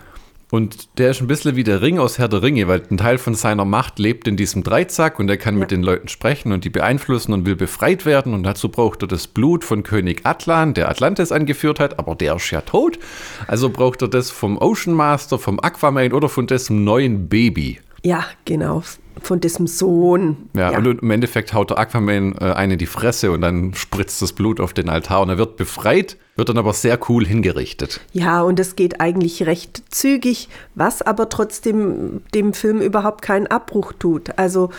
[0.51, 3.19] Und der ist ein bisschen wie der Ring aus Herr der Ringe, weil ein Teil
[3.19, 5.61] von seiner Macht lebt in diesem Dreizack und er kann ja.
[5.61, 8.33] mit den Leuten sprechen und die beeinflussen und will befreit werden.
[8.33, 12.37] Und dazu braucht er das Blut von König Atlan, der Atlantis angeführt hat, aber der
[12.37, 12.99] ist ja tot.
[13.47, 17.81] Also braucht er das vom Ocean Master, vom Aquaman oder von dessen neuen Baby.
[18.09, 18.83] Ja, genau
[19.23, 20.49] von diesem Sohn.
[20.55, 23.75] Ja, ja, und im Endeffekt haut der Aquaman äh, eine in die Fresse und dann
[23.75, 27.27] spritzt das Blut auf den Altar und er wird befreit, wird dann aber sehr cool
[27.27, 28.01] hingerichtet.
[28.13, 33.93] Ja, und es geht eigentlich recht zügig, was aber trotzdem dem Film überhaupt keinen Abbruch
[33.93, 34.39] tut.
[34.39, 34.71] Also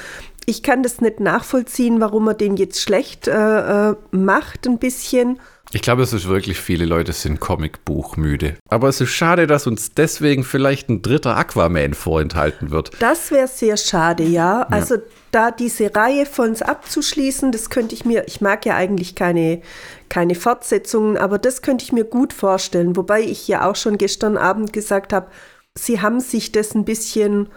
[0.50, 5.40] ich kann das nicht nachvollziehen, warum er den jetzt schlecht äh, äh macht, ein bisschen.
[5.72, 8.56] Ich glaube, es ist wirklich, viele Leute sind Comicbuchmüde.
[8.68, 12.92] Aber es ist schade, dass uns deswegen vielleicht ein dritter Aquaman vorenthalten wird.
[13.00, 14.64] Das wäre sehr schade, ja.
[14.72, 15.02] Also ja.
[15.30, 19.62] da diese Reihe von uns abzuschließen, das könnte ich mir, ich mag ja eigentlich keine,
[20.10, 22.96] keine Fortsetzungen, aber das könnte ich mir gut vorstellen.
[22.96, 25.28] Wobei ich ja auch schon gestern Abend gesagt habe,
[25.76, 27.50] sie haben sich das ein bisschen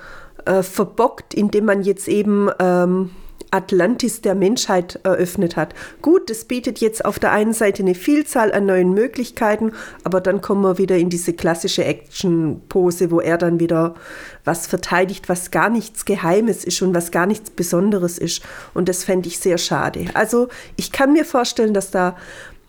[0.45, 2.51] äh, verbockt, indem man jetzt eben...
[2.59, 3.11] Ähm,
[3.53, 5.75] Atlantis der Menschheit eröffnet hat.
[6.01, 9.73] Gut, das bietet jetzt auf der einen Seite eine Vielzahl an neuen Möglichkeiten,
[10.05, 13.95] aber dann kommen wir wieder in diese klassische Action-Pose, wo er dann wieder
[14.45, 18.43] was verteidigt, was gar nichts Geheimes ist und was gar nichts Besonderes ist.
[18.73, 20.07] Und das fände ich sehr schade.
[20.15, 22.17] Also ich kann mir vorstellen, dass da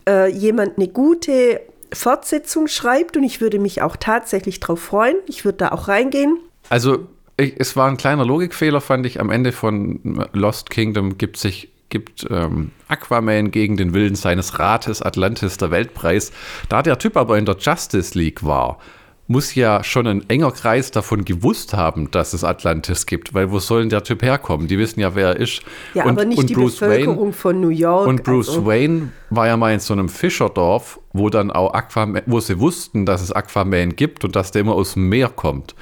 [0.08, 1.62] äh, jemand eine gute
[1.94, 5.16] Fortsetzung schreibt und ich würde mich auch tatsächlich darauf freuen.
[5.28, 6.40] Ich würde da auch reingehen.
[6.70, 7.08] Also
[7.38, 9.20] ich, es war ein kleiner Logikfehler, fand ich.
[9.20, 15.04] Am Ende von Lost Kingdom gibt sich gibt ähm, Aquaman gegen den Willen seines Rates
[15.04, 16.32] Atlantis der Weltpreis.
[16.68, 18.80] Da der Typ aber in der Justice League war,
[19.28, 23.60] muss ja schon ein enger Kreis davon gewusst haben, dass es Atlantis gibt, weil wo
[23.60, 24.68] soll denn der Typ herkommen?
[24.68, 25.62] Die wissen ja, wer er ist.
[25.94, 28.08] Ja, und, aber nicht die Bruce Bevölkerung Wayne, von New York.
[28.08, 28.66] Und Bruce also.
[28.66, 33.06] Wayne war ja mal in so einem Fischerdorf, wo dann auch Aquaman, wo sie wussten,
[33.06, 35.76] dass es Aquaman gibt und dass der immer aus dem Meer kommt.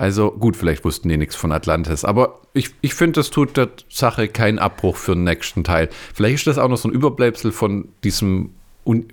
[0.00, 3.68] Also gut, vielleicht wussten die nichts von Atlantis, aber ich, ich finde, das tut der
[3.90, 5.90] Sache keinen Abbruch für den nächsten Teil.
[6.14, 8.54] Vielleicht ist das auch noch so ein Überbleibsel von diesem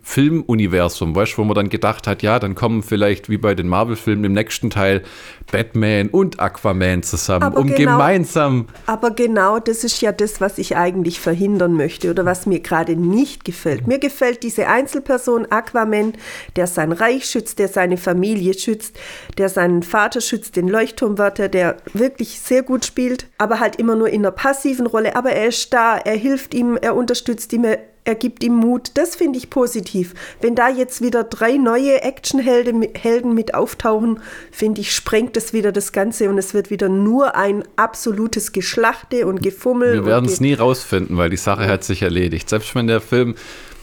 [0.01, 3.67] Filmuniversum, weißt du, wo man dann gedacht hat, ja, dann kommen vielleicht wie bei den
[3.67, 5.03] Marvel-Filmen im nächsten Teil
[5.51, 8.67] Batman und Aquaman zusammen, aber um genau, gemeinsam.
[8.85, 12.95] Aber genau das ist ja das, was ich eigentlich verhindern möchte oder was mir gerade
[12.95, 13.87] nicht gefällt.
[13.87, 16.13] Mir gefällt diese Einzelperson Aquaman,
[16.55, 18.97] der sein Reich schützt, der seine Familie schützt,
[19.37, 24.09] der seinen Vater schützt, den Leuchtturmwärter, der wirklich sehr gut spielt, aber halt immer nur
[24.09, 25.15] in einer passiven Rolle.
[25.15, 27.79] Aber er ist da, er hilft ihm, er unterstützt ihm, er
[28.13, 28.91] gibt ihm Mut.
[28.95, 30.13] Das finde ich positiv.
[30.41, 34.19] Wenn da jetzt wieder drei neue Actionhelden Helden mit auftauchen,
[34.51, 39.27] finde ich, sprengt das wieder das Ganze und es wird wieder nur ein absolutes Geschlachte
[39.27, 39.93] und Gefummel.
[39.93, 42.49] Wir werden es nie rausfinden, weil die Sache hat sich erledigt.
[42.49, 43.35] Selbst wenn der Film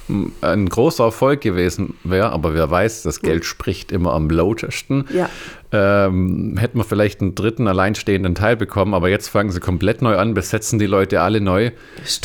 [0.08, 5.06] ein großer Erfolg gewesen wäre, aber wer weiß, das Geld spricht immer am lautesten.
[5.12, 5.28] Ja.
[5.72, 10.16] Ähm, hätten wir vielleicht einen dritten alleinstehenden Teil bekommen, aber jetzt fangen sie komplett neu
[10.16, 11.70] an, besetzen die Leute alle neu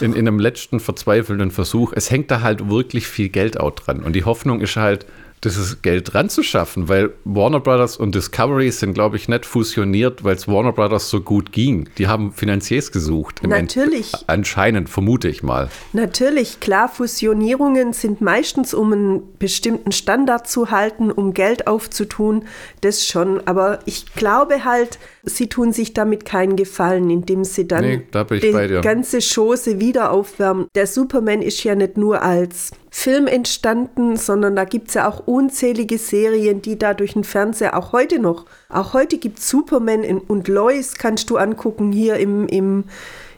[0.01, 1.93] in, in einem letzten verzweifelnden Versuch.
[1.95, 5.05] Es hängt da halt wirklich viel Geld auch dran und die Hoffnung ist halt,
[5.43, 10.47] dieses Geld ranzuschaffen, weil Warner Brothers und Discovery sind, glaube ich, nicht fusioniert, weil es
[10.47, 11.89] Warner Brothers so gut ging.
[11.97, 13.41] Die haben Finanziers gesucht.
[13.47, 14.13] Natürlich.
[14.13, 15.69] Ent anscheinend, vermute ich mal.
[15.93, 22.45] Natürlich, klar, Fusionierungen sind meistens, um einen bestimmten Standard zu halten, um Geld aufzutun,
[22.81, 23.45] das schon.
[23.47, 28.23] Aber ich glaube halt, sie tun sich damit keinen Gefallen, indem sie dann nee, da
[28.25, 30.67] die ganze Chose wieder aufwärmen.
[30.75, 35.27] Der Superman ist ja nicht nur als Film entstanden, sondern da gibt es ja auch
[35.27, 40.03] unzählige Serien, die da durch den Fernseher auch heute noch, auch heute gibt es Superman
[40.27, 42.85] und Lois, kannst du angucken hier im, im,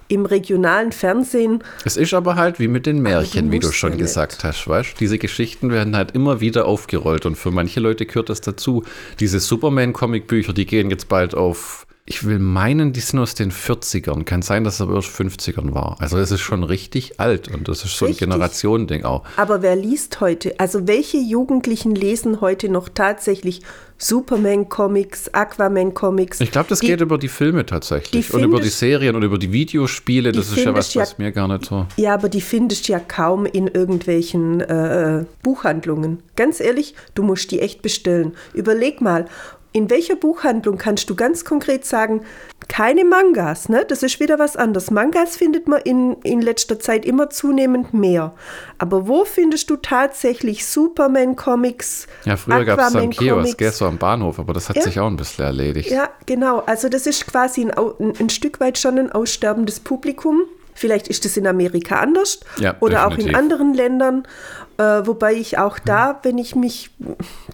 [0.08, 1.64] im regionalen Fernsehen.
[1.84, 4.44] Es ist aber halt wie mit den Märchen, wie du schon gesagt nicht.
[4.44, 8.42] hast, weißt Diese Geschichten werden halt immer wieder aufgerollt und für manche Leute gehört das
[8.42, 8.84] dazu.
[9.20, 14.26] Diese Superman-Comic-Bücher, die gehen jetzt bald auf ich will meinen, die sind aus den 40ern.
[14.26, 15.96] Kann sein, dass es aber aus 50ern war.
[16.02, 19.24] Also es ist schon richtig alt und das ist so ein Generationending auch.
[19.38, 20.60] Aber wer liest heute?
[20.60, 23.62] Also welche Jugendlichen lesen heute noch tatsächlich
[23.98, 26.42] Superman-Comics, Aquaman-Comics?
[26.42, 29.24] Ich glaube, das die, geht über die Filme tatsächlich die und über die Serien und
[29.24, 30.34] über die Videospiele.
[30.34, 31.86] Das ist ja was, was mir gar nicht so.
[31.96, 36.22] Ja, aber die findest du ja kaum in irgendwelchen äh, Buchhandlungen.
[36.36, 38.34] Ganz ehrlich, du musst die echt bestellen.
[38.54, 39.28] Überleg mal,
[39.74, 42.22] in welcher Buchhandlung kannst du ganz konkret sagen,
[42.68, 43.86] keine Mangas, ne?
[43.88, 44.92] Das ist wieder was anderes.
[44.92, 48.34] Mangas findet man in, in letzter Zeit immer zunehmend mehr.
[48.78, 52.08] Aber wo findest du tatsächlich Superman-Comics?
[52.26, 54.84] Ja, früher gab es am Kiosk, gell, so am Bahnhof, aber das hat ja.
[54.84, 55.90] sich auch ein bisschen erledigt.
[55.90, 56.60] Ja, genau.
[56.60, 60.44] Also das ist quasi ein, ein, ein Stück weit schon ein aussterbendes Publikum.
[60.82, 63.26] Vielleicht ist es in Amerika anders ja, oder definitiv.
[63.26, 64.24] auch in anderen Ländern.
[64.80, 66.90] Äh, wobei ich auch da, wenn ich mich,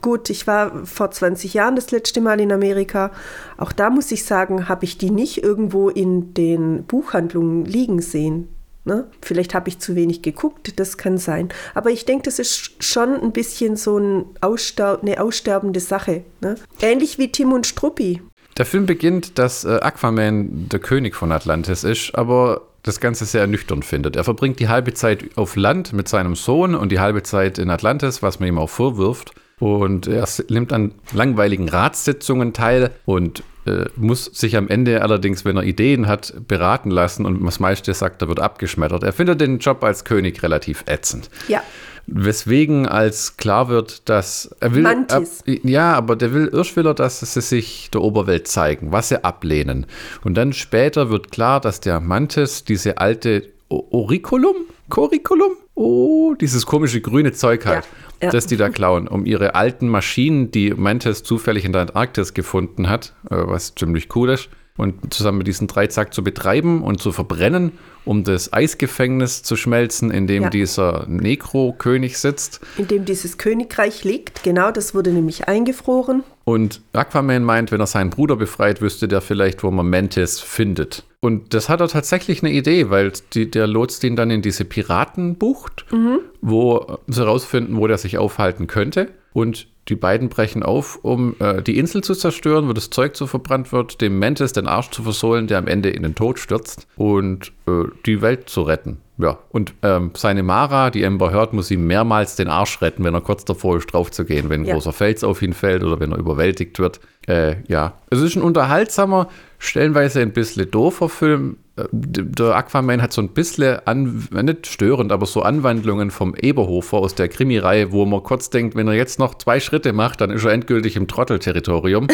[0.01, 3.11] gut, ich war vor 20 Jahren das letzte Mal in Amerika,
[3.57, 8.47] auch da muss ich sagen, habe ich die nicht irgendwo in den Buchhandlungen liegen sehen.
[8.85, 9.07] Ne?
[9.21, 11.49] Vielleicht habe ich zu wenig geguckt, das kann sein.
[11.73, 16.23] Aber ich denke, das ist schon ein bisschen so ein Ausster eine aussterbende Sache.
[16.39, 16.55] Ne?
[16.79, 18.21] Ähnlich wie Tim und Struppi.
[18.57, 23.41] Der Film beginnt, dass äh, Aquaman der König von Atlantis ist, aber das Ganze sehr
[23.41, 24.15] ernüchternd findet.
[24.15, 27.69] Er verbringt die halbe Zeit auf Land mit seinem Sohn und die halbe Zeit in
[27.69, 29.33] Atlantis, was man ihm auch vorwirft.
[29.59, 35.57] Und er nimmt an langweiligen Ratssitzungen teil und äh, muss sich am Ende allerdings, wenn
[35.57, 39.03] er Ideen hat, beraten lassen und das meiste sagt, er wird abgeschmettert.
[39.03, 41.29] Er findet den Job als König relativ ätzend.
[41.47, 41.63] Ja.
[42.07, 44.83] Weswegen als klar wird, dass er will.
[44.83, 45.41] Mantis.
[45.41, 49.09] Ab, ja, aber der will, erst will er, dass sie sich der Oberwelt zeigen, was
[49.09, 49.85] sie ablehnen.
[50.23, 54.55] Und dann später wird klar, dass der Mantis diese alte Oriculum,
[54.89, 57.85] Curriculum, oh, dieses komische grüne Zeug hat,
[58.21, 58.31] ja, ja.
[58.31, 62.87] das die da klauen, um ihre alten Maschinen, die Mantis zufällig in der Antarktis gefunden
[62.87, 67.11] hat, äh, was ziemlich cool ist, und zusammen mit diesen Dreizack zu betreiben und zu
[67.11, 67.73] verbrennen,
[68.05, 70.49] um das Eisgefängnis zu schmelzen, in dem ja.
[70.49, 72.61] dieser Nekro-König sitzt.
[72.77, 76.23] In dem dieses Königreich liegt, genau, das wurde nämlich eingefroren.
[76.45, 81.03] Und Aquaman meint, wenn er seinen Bruder befreit, wüsste der vielleicht, wo man Mantis findet.
[81.27, 84.63] Und das hat er tatsächlich eine Idee, weil die, der lotst ihn dann in diese
[84.63, 86.19] Piratenbucht, mhm.
[86.39, 89.09] wo sie herausfinden, wo der sich aufhalten könnte.
[89.33, 93.27] Und die beiden brechen auf, um äh, die Insel zu zerstören, wo das Zeug so
[93.27, 96.87] verbrannt wird, dem Mantis den Arsch zu versohlen, der am Ende in den Tod stürzt
[96.95, 98.99] und äh, die Welt zu retten.
[99.17, 103.15] Ja, und ähm, seine Mara, die Ember hört, muss ihm mehrmals den Arsch retten, wenn
[103.15, 104.75] er kurz davor ist, drauf zu gehen, wenn ein ja.
[104.75, 106.99] großer Fels auf ihn fällt oder wenn er überwältigt wird.
[107.27, 109.27] Äh, ja, es ist ein unterhaltsamer,
[109.59, 111.57] stellenweise ein bisschen doofer Film,
[111.91, 117.13] der Aquaman hat so ein bisschen, an, nicht störend, aber so Anwandlungen vom Eberhofer aus
[117.13, 120.43] der Krimireihe, wo man kurz denkt, wenn er jetzt noch zwei Schritte macht, dann ist
[120.43, 122.07] er endgültig im Trottelterritorium.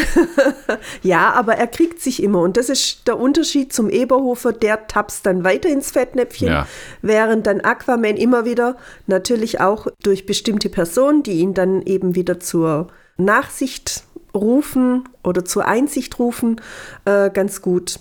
[1.02, 5.24] ja, aber er kriegt sich immer und das ist der Unterschied zum Eberhofer, der tapst
[5.24, 6.68] dann weiter ins Fettnäpfchen, ja.
[7.00, 8.76] während dann Aquaman immer wieder
[9.06, 14.04] natürlich auch durch bestimmte Personen, die ihn dann eben wieder zur Nachsicht
[14.34, 16.60] rufen oder zur Einsicht rufen,
[17.04, 18.00] äh, ganz gut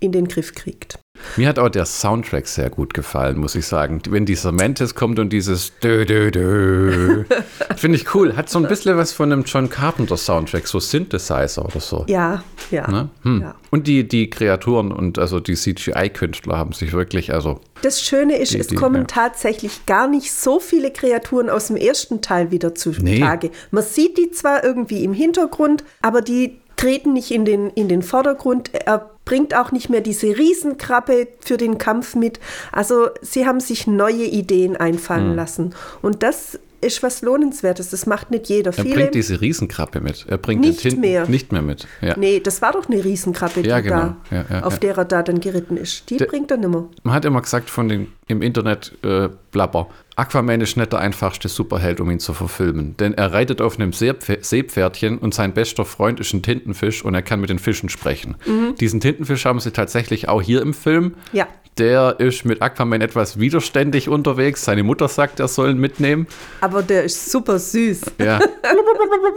[0.00, 1.01] in den Griff kriegt.
[1.36, 4.00] Mir hat auch der Soundtrack sehr gut gefallen, muss ich sagen.
[4.08, 7.24] Wenn dieser Mantis kommt und dieses dö, dö, dö,
[7.76, 8.36] finde ich cool.
[8.36, 12.04] Hat so ein bisschen was von einem John Carpenter Soundtrack, so Synthesizer oder so.
[12.08, 12.90] Ja, ja.
[12.90, 13.08] Ne?
[13.22, 13.40] Hm.
[13.42, 13.54] ja.
[13.70, 18.52] Und die, die Kreaturen und also die CGI-Künstler haben sich wirklich, also Das Schöne ist,
[18.54, 19.04] Die- es die- kommen ja.
[19.04, 23.46] tatsächlich gar nicht so viele Kreaturen aus dem ersten Teil wieder zutage.
[23.48, 23.52] Nee.
[23.70, 28.02] Man sieht die zwar irgendwie im Hintergrund, aber die treten nicht in den, in den
[28.02, 28.70] Vordergrund.
[28.74, 32.40] Er bringt auch nicht mehr diese Riesenkrabbe für den Kampf mit.
[32.72, 35.36] Also sie haben sich neue Ideen einfallen Hm.
[35.36, 35.74] lassen.
[36.02, 37.90] Und das ist was Lohnenswertes.
[37.90, 38.72] Das macht nicht jeder.
[38.76, 40.26] er Viele, bringt diese Riesenkrabbe mit.
[40.28, 41.28] Er bringt Nicht den mehr.
[41.28, 41.86] nicht mehr mit.
[42.00, 42.16] Ja.
[42.18, 44.14] Nee, das war doch eine Riesenkrabbe, die Ja, genau.
[44.30, 46.10] da, Ja, ja, auf der er da dann geritten ist.
[46.10, 46.88] Die Der- bringt er nimmer.
[47.04, 49.86] Man hat immer gesagt von den im Internet äh, Blabber,
[50.16, 52.96] Aquaman ist nicht der einfachste Superheld, um ihn zu verfilmen.
[52.98, 57.14] Denn er reitet auf einem Seepf- Seepferdchen und sein bester Freund ist ein Tintenfisch und
[57.14, 58.36] er kann mit den Fischen sprechen.
[58.78, 61.14] Diesen Tintenfisch haben sie tatsächlich auch hier im Film.
[61.32, 61.46] Ja.
[61.78, 64.62] Der ist mit Aquaman etwas widerständig unterwegs.
[64.66, 66.26] Seine Mutter sagt, er soll ihn mitnehmen.
[66.60, 68.02] Aber der ist super süß.
[68.18, 68.38] Ja.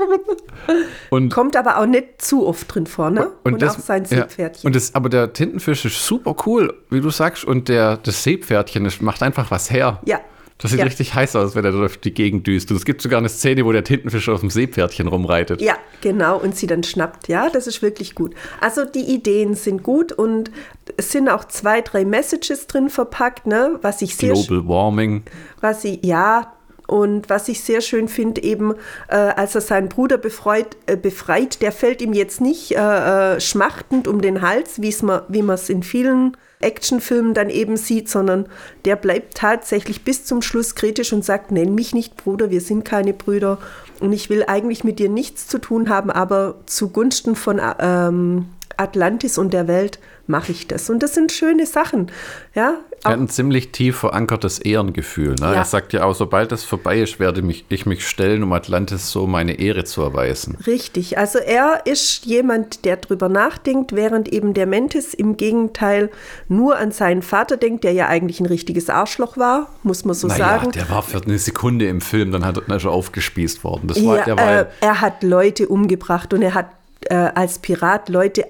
[1.10, 3.32] und Kommt aber auch nicht zu oft drin vor, ne?
[3.44, 4.68] Und, auch sein ja, Seepferdchen.
[4.68, 7.46] und das, aber der Tintenfisch ist super cool, wie du sagst.
[7.46, 10.02] Und der, das Seepferdchen das macht einfach was her.
[10.06, 10.20] ja.
[10.58, 10.86] Das sieht ja.
[10.86, 12.72] richtig heiß aus, wenn er durch die Gegend düst.
[12.72, 15.62] Und es gibt sogar eine Szene, wo der Tintenfisch auf dem Seepferdchen rumreitet.
[15.62, 17.28] Ja, genau, und sie dann schnappt.
[17.28, 18.34] Ja, das ist wirklich gut.
[18.62, 20.52] Also die Ideen sind gut und
[20.96, 23.80] es sind auch zwei, drei Messages drin verpackt, ne?
[23.82, 25.24] Was ich sehr, Global Warming.
[25.60, 26.54] was ich, ja,
[26.88, 28.76] und was ich sehr schön finde, eben,
[29.08, 33.42] äh, als er seinen Bruder befreit, äh, befreit, der fällt ihm jetzt nicht äh, äh,
[33.42, 34.94] schmachtend um den Hals, wie
[35.42, 38.48] man es in vielen Actionfilmen dann eben sieht, sondern
[38.84, 42.84] der bleibt tatsächlich bis zum Schluss kritisch und sagt, nenn mich nicht Bruder, wir sind
[42.84, 43.60] keine Brüder
[44.00, 48.48] und ich will eigentlich mit dir nichts zu tun haben, aber zugunsten von ähm,
[48.78, 50.90] Atlantis und der Welt mache ich das.
[50.90, 52.12] Und das sind schöne Sachen,
[52.54, 52.78] ja.
[53.06, 55.36] Er hat ein ziemlich tief verankertes Ehrengefühl.
[55.40, 55.48] Ne?
[55.48, 55.54] Ja.
[55.54, 59.12] Er sagt ja auch, sobald es vorbei ist, werde mich, ich mich stellen, um Atlantis
[59.12, 60.58] so meine Ehre zu erweisen.
[60.66, 66.10] Richtig, also er ist jemand, der drüber nachdenkt, während eben der Mentis im Gegenteil
[66.48, 70.28] nur an seinen Vater denkt, der ja eigentlich ein richtiges Arschloch war, muss man so
[70.28, 70.72] naja, sagen.
[70.72, 73.88] der war für eine Sekunde im Film, dann, hat, er aufgespießt worden.
[73.88, 76.68] Das war, Ja, war, äh, er hat Leute umgebracht und er hat
[77.10, 78.46] äh, als Pirat Leute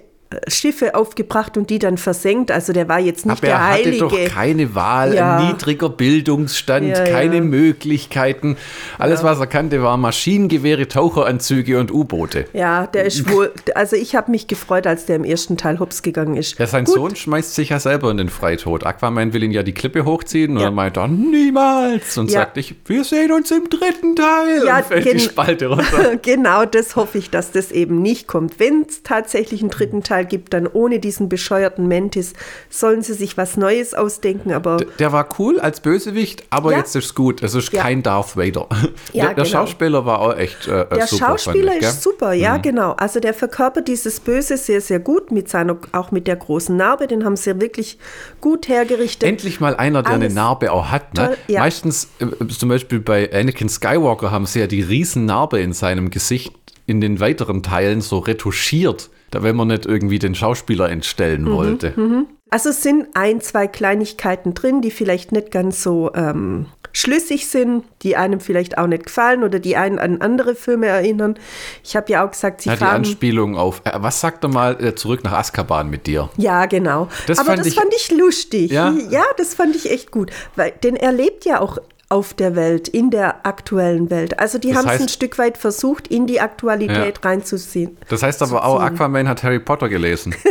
[0.48, 2.52] Schiffe aufgebracht und die dann versenkt.
[2.52, 4.00] Also der war jetzt nicht aber er der hatte Heilige.
[4.00, 5.38] doch keine Wahl, Ja.
[5.38, 7.42] ein niedriger Bildungsstand, Ja, keine ja.
[7.42, 8.58] Möglichkeiten.
[8.98, 12.46] Alles, was er kannte, waren Maschinengewehre, Taucheranzüge und U-Boote.
[12.54, 13.52] ja, der ist wohl.
[13.76, 16.58] Also ich habe mich gefreut, als der im ersten Teil hops gegangen ist.
[16.60, 18.86] Ja, sein Gut, Sohn schmeißt sich ja selber in den Freitod.
[18.86, 22.18] Aquaman will ihn ja die Klippe hochziehen und dann meint er, niemals.
[22.18, 24.64] Und sagt ich, wir sehen uns im dritten Teil.
[24.66, 26.18] Ja, und fällt die Spalte runter.
[26.22, 28.60] genau das hoffe ich, dass das eben nicht kommt.
[28.60, 32.34] Wenn es tatsächlich einen dritten Teil gibt, dann ohne diesen bescheuerten Mantis,
[32.70, 34.52] sollen sie sich was Neues ausdenken.
[34.52, 36.78] Aber Der war cool als Bösewicht, aber Ja.
[36.80, 37.44] jetzt ist gut.
[37.44, 37.82] Es ist Ja.
[37.82, 38.68] kein Darth Vader.
[39.14, 39.46] Ja, der, der genau.
[39.46, 41.26] Schauspieler war auch echt äh, der super.
[41.28, 42.92] Schauspieler fand ich, ist super, ja, genau.
[42.94, 47.08] Also der verkörpert dieses Böse sehr, sehr gut, mit seiner, auch mit der großen Narbe,
[47.08, 47.98] den haben sie ja wirklich
[48.42, 49.28] gut hergerichtet.
[49.28, 51.14] Endlich mal einer, der eine Alles Narbe auch hat.
[51.16, 51.36] Ne?
[51.48, 51.56] toll.
[51.58, 56.52] Meistens, äh, zum Beispiel bei Anakin Skywalker, haben sie ja die Riesennarbe in seinem Gesicht
[56.86, 61.52] in den weiteren Teilen so retuschiert, da wenn man nicht irgendwie den Schauspieler entstellen Mhm,
[61.52, 62.26] wollte.
[62.50, 67.84] Also es sind ein, zwei Kleinigkeiten drin, die vielleicht nicht ganz so ähm, schlüssig sind,
[68.04, 71.36] die einem vielleicht auch nicht gefallen oder die einen an andere Filme erinnern.
[71.84, 72.96] Ich habe ja auch gesagt, sie Ja, die fahren.
[72.98, 76.30] Anspielung auf, äh, was sagt er mal, äh, zurück nach Azkaban mit dir?
[76.38, 77.10] Ja, genau.
[77.28, 78.72] Das Aber fand das ich- fand ich lustig.
[78.72, 78.94] Ja?
[79.10, 80.32] ja, das fand ich echt gut.
[80.56, 81.80] Weil, denn er lebt ja auch
[82.10, 84.40] auf der Welt, in der aktuellen Welt.
[84.40, 87.30] Also die haben es ein Stück weit versucht, in die Aktualität Ja.
[87.30, 87.98] reinzuziehen.
[88.10, 90.36] Das heißt aber auch, Aquaman hat Harry Potter gelesen.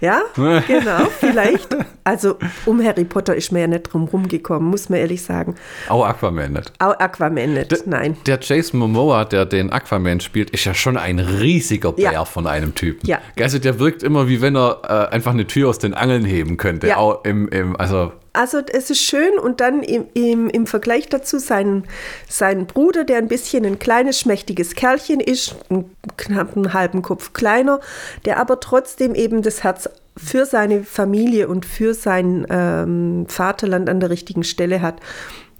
[0.00, 1.76] Ja, genau, vielleicht.
[2.04, 2.36] Also
[2.66, 5.56] um Harry Potter ist mir ja nicht drum rumgekommen, muss man ehrlich sagen.
[5.88, 6.72] auch Aquaman nicht.
[6.78, 8.16] Auch Aquaman nicht, nein.
[8.26, 12.24] Der Jason Momoa, der den Aquaman spielt, ist ja schon ein riesiger Bär Ja.
[12.24, 13.06] von einem Typen.
[13.08, 13.18] Ja.
[13.40, 16.56] Also der wirkt immer, wie wenn er äh, einfach eine Tür aus den Angeln heben
[16.58, 16.86] könnte.
[16.88, 16.96] Ja.
[16.98, 21.38] Auch im, im, also Also es ist schön und dann im, im, im Vergleich dazu
[21.38, 21.84] sein,
[22.28, 27.34] sein Bruder, der ein bisschen ein kleines, schmächtiges Kerlchen ist, einen knapp einen halben Kopf
[27.34, 27.80] kleiner,
[28.24, 34.00] der aber trotzdem eben das Herz für seine Familie und für sein ähm, Vaterland an
[34.00, 34.96] der richtigen Stelle hat.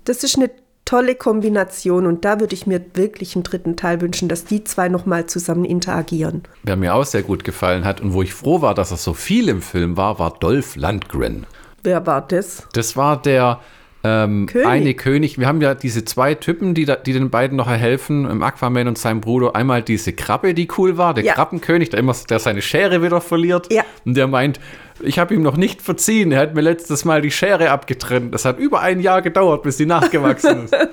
[0.05, 0.51] Das ist eine
[0.85, 4.89] tolle Kombination und da würde ich mir wirklich einen dritten Teil wünschen, dass die zwei
[4.89, 6.43] nochmal zusammen interagieren.
[6.65, 9.15] wer mir auch sehr gut gefallen hat und wo ich froh war, dass er so
[9.15, 11.47] viel im Film war, war Dolph Lundgren.
[11.83, 12.69] Wer war das?
[12.73, 13.61] Das war der
[14.05, 14.67] ähm, König.
[14.67, 15.39] eine König.
[15.39, 18.89] Wir haben ja diese zwei Typen, die, da, die den beiden noch helfen, im Aquaman
[18.89, 19.55] und seinem Bruder.
[19.55, 21.35] Einmal diese Krabbe, die cool war, der Ja.
[21.35, 23.73] Krabbenkönig, der immer der seine Schere wieder verliert.
[23.73, 23.85] Ja.
[24.05, 24.61] Und der meint,
[25.05, 26.33] Ich habe ihm noch nicht verziehen.
[26.33, 28.33] Er hat mir letztes Mal die Schere abgetrennt.
[28.35, 30.77] Das hat über ein Jahr gedauert, bis sie nachgewachsen ist.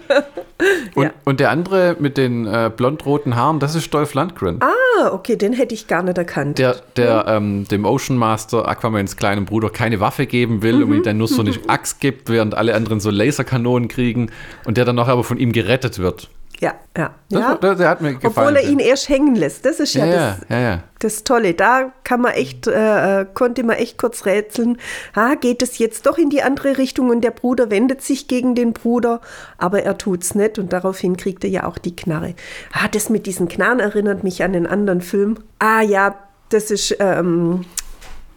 [0.94, 1.12] Und, Ja.
[1.24, 4.60] und der andere mit den äh, blond-roten Haaren, das ist Dolph Lundgren.
[4.62, 6.58] Ah, okay, den hätte ich gar nicht erkannt.
[6.58, 11.04] Der, der ähm, dem Ocean Master, Aquamans kleinem Bruder, keine Waffe geben will und ihm
[11.04, 14.32] dann nur so eine Axt gibt, während alle anderen so Laserkanonen kriegen
[14.66, 16.30] und der dann noch aber von ihm gerettet wird.
[16.60, 17.16] Ja, ja.
[17.30, 17.56] Das, ja.
[17.56, 18.34] der, der hat mir gefallen.
[18.36, 19.66] Obwohl er ihn erst hängen lässt.
[19.66, 21.54] Das ist ja, ja, das, ja, das Tolle.
[21.54, 24.78] Da kann man echt, äh, äh, konnte man echt kurz rätseln.
[25.14, 28.56] Ah, geht es jetzt doch in die andere Richtung und der Bruder wendet sich gegen
[28.56, 29.22] den Bruder,
[29.58, 32.36] aber er tut's nicht und daraufhin kriegt er ja auch die Knarre.
[32.74, 35.38] Ah, das mit diesen Knarren erinnert mich an einen anderen Film.
[35.60, 36.16] Ah ja,
[36.50, 37.66] das ist ähm,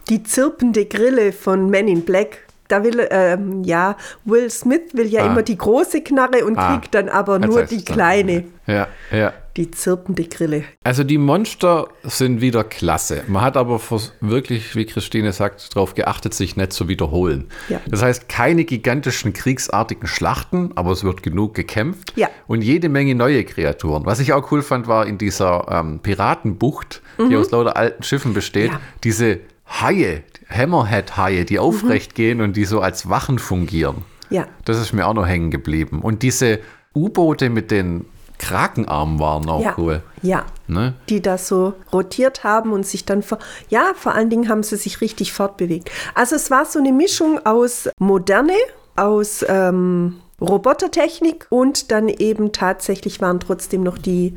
[0.09, 2.39] die zirpende Grille von Men in Black.
[2.73, 5.27] Da will, ähm, ja, Will Smith will ja Ah.
[5.27, 6.78] immer die große Knarre und Ah.
[6.78, 9.32] kriegt dann aber Jetzt nur die kleine, Ja, ja.
[9.59, 10.65] die zirpende Grille.
[10.82, 13.24] Also die Monster sind wieder klasse.
[13.27, 13.78] Man hat aber
[14.20, 17.49] wirklich, wie Christine sagt, darauf geachtet, sich nicht zu wiederholen.
[17.69, 17.78] Ja.
[17.86, 22.15] Das heißt, keine gigantischen kriegsartigen Schlachten, aber es wird genug gekämpft.
[22.16, 22.28] Ja.
[22.47, 24.07] Und jede Menge neue Kreaturen.
[24.07, 28.32] Was ich auch cool fand, war in dieser ähm, Piratenbucht, die aus lauter alten Schiffen
[28.32, 28.77] besteht, Mhm.
[28.77, 28.81] Ja.
[29.05, 29.40] diese
[29.81, 30.23] Haie,
[30.53, 34.05] Hammerhead-Haie, die aufrecht gehen und die so als Wachen fungieren.
[34.31, 34.47] Ja.
[34.65, 36.01] Das ist mir auch noch hängen geblieben.
[36.01, 36.61] Und diese
[36.95, 38.07] U-Boote mit den
[38.39, 39.74] Krakenarmen waren auch ja.
[39.79, 40.03] cool.
[40.23, 40.45] Ja.
[40.66, 40.95] Ne?
[41.09, 43.23] Die da so rotiert haben und sich dann,
[43.69, 45.91] ja, vor allen Dingen haben sie sich richtig fortbewegt.
[46.15, 48.57] Also es war so eine Mischung aus Moderne,
[48.97, 54.35] aus ähm, Robotertechnik und dann eben tatsächlich waren trotzdem noch die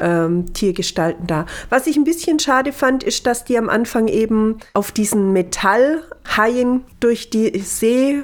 [0.00, 1.46] ähm, Tiergestalten da.
[1.70, 6.84] Was ich ein bisschen schade fand, ist, dass die am Anfang eben auf diesen Metallhaien
[7.00, 8.22] durch die See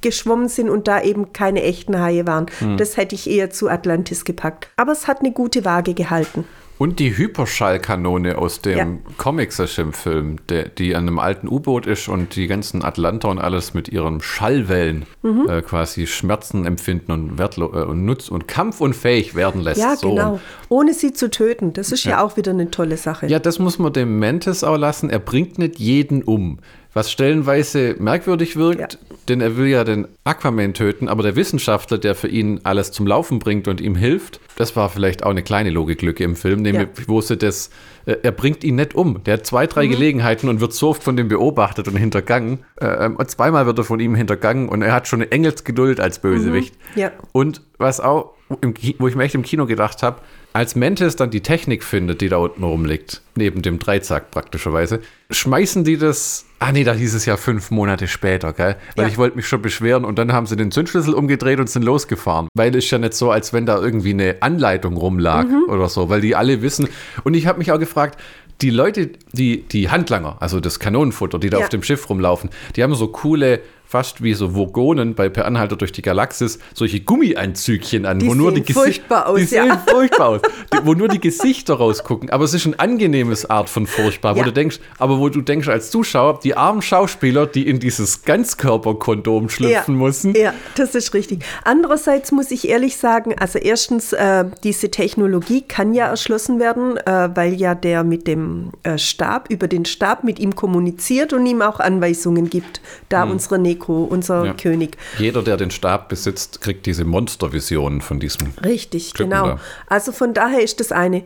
[0.00, 2.46] geschwommen sind und da eben keine echten Haie waren.
[2.76, 4.68] Das hätte ich eher zu Atlantis gepackt.
[4.76, 6.44] Aber es hat eine gute Waage gehalten.
[6.76, 8.86] Und die Hyperschallkanone aus dem Ja.
[9.16, 13.74] Comic Session-Film, der- die an einem alten U-Boot ist und die ganzen Atlanter und alles
[13.74, 15.48] mit ihren Schallwellen Mhm.
[15.48, 19.80] äh, quasi Schmerzen empfinden und, wertlo äh, und nutz und kampfunfähig werden lässt.
[19.80, 20.10] Ja, So.
[20.10, 20.40] genau.
[20.68, 21.72] Ohne sie zu töten.
[21.74, 23.26] Das ist ja, auch wieder eine tolle Sache.
[23.28, 25.10] Ja, das muss man dem Mantis auch lassen.
[25.10, 26.58] Er bringt nicht jeden um.
[26.94, 28.98] Was stellenweise merkwürdig wirkt,
[29.28, 33.06] denn er will ja den Aquaman töten, aber der Wissenschaftler, der für ihn alles zum
[33.06, 36.86] Laufen bringt und ihm hilft, das war vielleicht auch eine kleine Logiklücke im Film, nämlich
[37.08, 37.70] wo sie das,
[38.06, 39.24] äh, er bringt ihn nicht um.
[39.24, 39.68] Der hat zwei, Mhm.
[39.70, 42.60] drei Gelegenheiten und wird so oft von dem beobachtet und hintergangen.
[42.76, 46.20] Äh, und zweimal wird er von ihm hintergangen und er hat schon eine Engelsgeduld als
[46.20, 46.74] Bösewicht.
[46.94, 47.00] Mhm.
[47.00, 47.10] Ja.
[47.32, 50.20] Und was auch, im, wo ich mir echt im Kino gedacht habe,
[50.54, 55.00] als Mantis dann die Technik findet, die da unten rumliegt, neben dem Dreizack praktischerweise,
[55.30, 56.46] schmeißen die das.
[56.60, 58.76] Ah nee, da hieß es ja fünf Monate später, gell?
[58.96, 59.10] Weil Ja.
[59.10, 62.48] ich wollte mich schon beschweren und dann haben sie den Zündschlüssel umgedreht und sind losgefahren.
[62.54, 65.64] Weil es ja nicht so, als wenn da irgendwie eine Anleitung rumlag Mhm.
[65.68, 66.88] oder so, weil die alle wissen.
[67.24, 68.18] Und ich habe mich auch gefragt,
[68.60, 71.64] die Leute, die, die Handlanger, also das Kanonenfutter, die da Ja.
[71.64, 73.60] auf dem Schiff rumlaufen, die haben so coole,
[73.94, 78.34] fast wie so Vogonen bei Per Anhalter durch die Galaxis, solche Gummianzügchen an, Die wo
[78.34, 79.62] nur die Gesichter furchtbar aus, die ja.
[79.66, 80.40] sehen furchtbar aus,
[80.72, 82.28] die, wo nur die Gesichter rausgucken.
[82.30, 84.46] Aber es ist ein angenehmes Art von furchtbar, wo Ja.
[84.46, 89.48] du denkst, aber wo du denkst als Zuschauer, die armen Schauspieler, die in dieses Ganzkörperkondom
[89.48, 90.34] schlüpfen müssen.
[90.34, 91.44] Ja, das ist richtig.
[91.62, 97.28] Andererseits muss ich ehrlich sagen, also erstens, äh, diese Technologie kann ja erschlossen werden, äh,
[97.36, 101.62] weil ja der mit dem äh, Stab, über den Stab mit ihm kommuniziert und ihm
[101.62, 102.80] auch Anweisungen gibt.
[103.08, 104.46] Da unsere Neko, unser Hm.
[104.46, 104.54] Ja.
[104.54, 104.96] König.
[105.18, 108.52] Jeder, der den Stab besitzt, kriegt diese Monstervisionen von diesem.
[108.64, 109.46] Richtig, Typen genau.
[109.46, 109.60] da.
[109.86, 111.22] Also von daher ist das eine,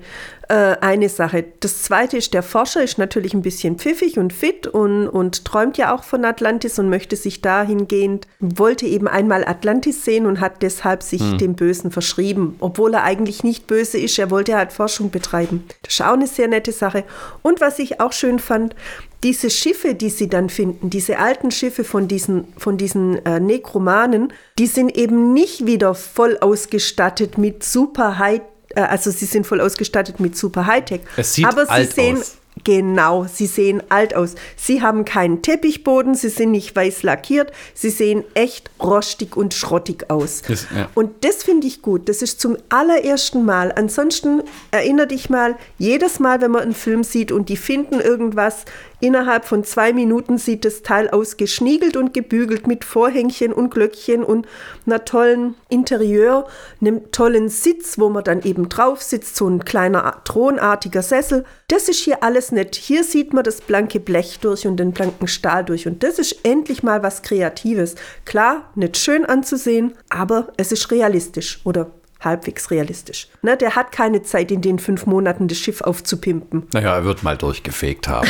[0.49, 1.45] äh, eine Sache.
[1.61, 5.79] Das zweite ist, der Forscher ist natürlich ein bisschen pfiffig und fit und, und träumt
[5.79, 10.63] ja auch von Atlantis und möchte sich dahingehend, wollte eben einmal Atlantis sehen und hat
[10.63, 11.39] deshalb sich Hm.
[11.39, 14.19] dem Bösen verschrieben, obwohl er eigentlich nicht böse ist.
[14.19, 15.65] Er wollte halt Forschung betreiben.
[15.83, 17.05] Das ist auch eine sehr nette Sache.
[17.43, 18.75] Und was ich auch schön fand,
[19.23, 24.33] diese Schiffe, die sie dann finden, diese alten Schiffe von diesen, von diesen äh, Nekromanen,
[24.59, 28.43] die sind eben nicht wieder voll ausgestattet mit super High,
[28.87, 31.01] also sie sind voll ausgestattet mit super Hightech.
[31.17, 32.35] Es sieht aber sie alt sehen aus.
[32.65, 34.35] Genau, sie sehen alt aus.
[34.57, 40.11] Sie haben keinen Teppichboden, sie sind nicht weiß lackiert, sie sehen echt rostig und schrottig
[40.11, 40.43] aus.
[40.43, 40.89] Das- ja.
[40.95, 42.09] Und das finde ich gut.
[42.09, 43.71] Das ist zum allerersten Mal.
[43.77, 44.43] Ansonsten
[44.73, 48.65] erinnere dich mal, jedes Mal, wenn man einen Film sieht und die finden irgendwas,
[49.01, 54.25] innerhalb von zwei Minuten sieht das Teil aus geschniegelt und gebügelt mit Vorhängchen und Glöckchen
[54.25, 54.47] und
[54.87, 56.47] einer tollen Interieur,
[56.81, 61.45] einem tollen Sitz, wo man dann eben drauf sitzt, so ein kleiner thronartiger Sessel.
[61.69, 62.75] Das ist hier alles nett.
[62.75, 65.87] Hier sieht man das blanke Blech durch und den blanken Stahl durch.
[65.87, 67.95] Und das ist endlich mal was Kreatives.
[68.25, 73.29] Klar, nicht schön anzusehen, aber es ist realistisch oder halbwegs realistisch.
[73.43, 76.67] Ne, der hat keine Zeit, in den fünf Monaten das Schiff aufzupimpen.
[76.73, 78.29] Naja, er wird mal durchgefegt haben.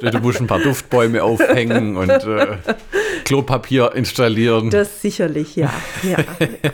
[0.00, 2.56] du musst ein paar Duftbäume aufhängen und äh,
[3.24, 4.70] Klopapier installieren.
[4.70, 5.72] Das sicherlich, ja.
[6.02, 6.18] ja.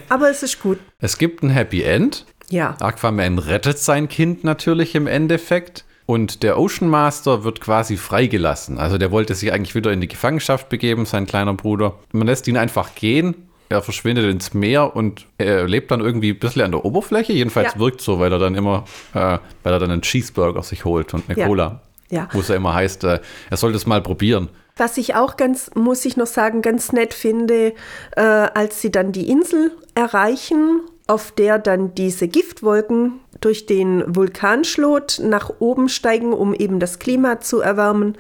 [0.09, 0.79] Aber es ist gut.
[0.99, 2.27] Es gibt ein Happy End.
[2.51, 2.77] Ja.
[2.81, 5.85] Aquaman rettet sein Kind natürlich im Endeffekt.
[6.07, 8.79] Und der Ocean Master wird quasi freigelassen.
[8.79, 11.99] Also der wollte sich eigentlich wieder in die Gefangenschaft begeben, sein kleiner Bruder.
[12.13, 13.49] Man lässt ihn einfach gehen.
[13.69, 17.33] Er verschwindet ins Meer und er lebt dann irgendwie ein bisschen an der Oberfläche.
[17.33, 17.81] Jedenfalls Ja.
[17.81, 18.85] wirkt so, weil er dann immer,
[19.15, 21.47] äh, weil er dann einen Cheeseburger sich holt und eine Ja.
[21.47, 21.81] Cola.
[22.11, 22.29] Ja.
[22.33, 23.21] Wo es ja immer heißt, äh,
[23.51, 24.51] er sollte es mal probieren.
[24.77, 27.73] Was ich auch ganz, muss ich noch sagen, ganz nett finde,
[28.17, 35.21] äh, als sie dann die Insel erreichen, auf der dann diese Giftwolken durch den Vulkanschlot
[35.23, 38.17] nach oben steigen, um eben das Klima zu erwärmen.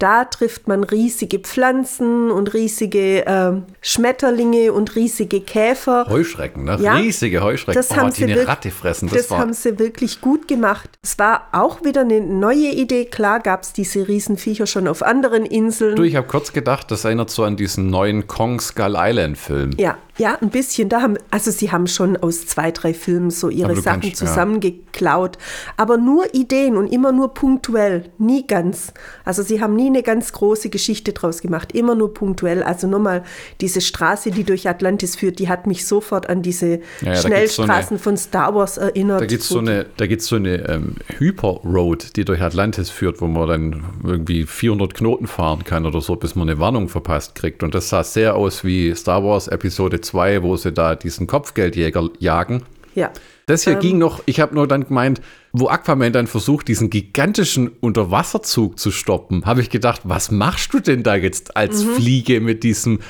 [0.00, 3.52] Da trifft man riesige Pflanzen und riesige äh,
[3.82, 6.06] Schmetterlinge und riesige Käfer.
[6.08, 6.78] Heuschrecken, ne?
[6.80, 6.94] Ja.
[6.94, 7.74] Riesige Heuschrecken.
[7.78, 9.10] Das haben die sie eine Ratte fressen.
[9.10, 10.88] Das, Das, haben sie wirklich gut gemacht.
[11.02, 13.04] Es war auch wieder eine neue Idee.
[13.04, 15.96] Klar gab es diese Riesenviecher schon auf anderen Inseln.
[15.96, 19.72] Du, ich habe kurz gedacht, das erinnert so an diesen neuen Kong Skull Island Film.
[19.76, 20.88] Ja, ja, ein bisschen.
[20.90, 24.26] Da haben, also sie haben schon aus zwei, drei Filmen so ihre Sachen kannst- ja.
[24.26, 25.38] zusammengeklaut.
[25.78, 28.92] Aber nur Ideen und immer nur punktuell, nie ganz.
[29.24, 32.62] Also sie haben nie eine ganz große Geschichte draus gemacht, immer nur punktuell.
[32.62, 33.22] Also nochmal,
[33.62, 37.22] diese Straße, die durch Atlantis führt, die hat mich sofort an diese Ja, ja, gibt's
[37.22, 39.22] so eine- Schnellstraßen von Star Wars erinnert.
[39.22, 43.20] Da gibt es so eine, da gibt's so eine ähm, Hyper-Road, die durch Atlantis führt,
[43.20, 47.34] wo man dann irgendwie 400 Knoten fahren kann oder so, bis man eine Warnung verpasst
[47.34, 47.62] kriegt.
[47.62, 50.09] Und das sah sehr aus wie Star Wars Episode 2,
[50.42, 52.62] wo sie da diesen Kopfgeldjäger jagen.
[52.94, 53.10] Ja.
[53.46, 53.72] Das Ähm.
[53.72, 55.20] hier ging noch, ich habe nur dann gemeint,
[55.52, 60.78] wo Aquaman dann versucht, diesen gigantischen Unterwasserzug zu stoppen, habe ich gedacht, was machst du
[60.80, 61.94] denn da jetzt als Mhm.
[61.94, 63.00] Fliege mit diesem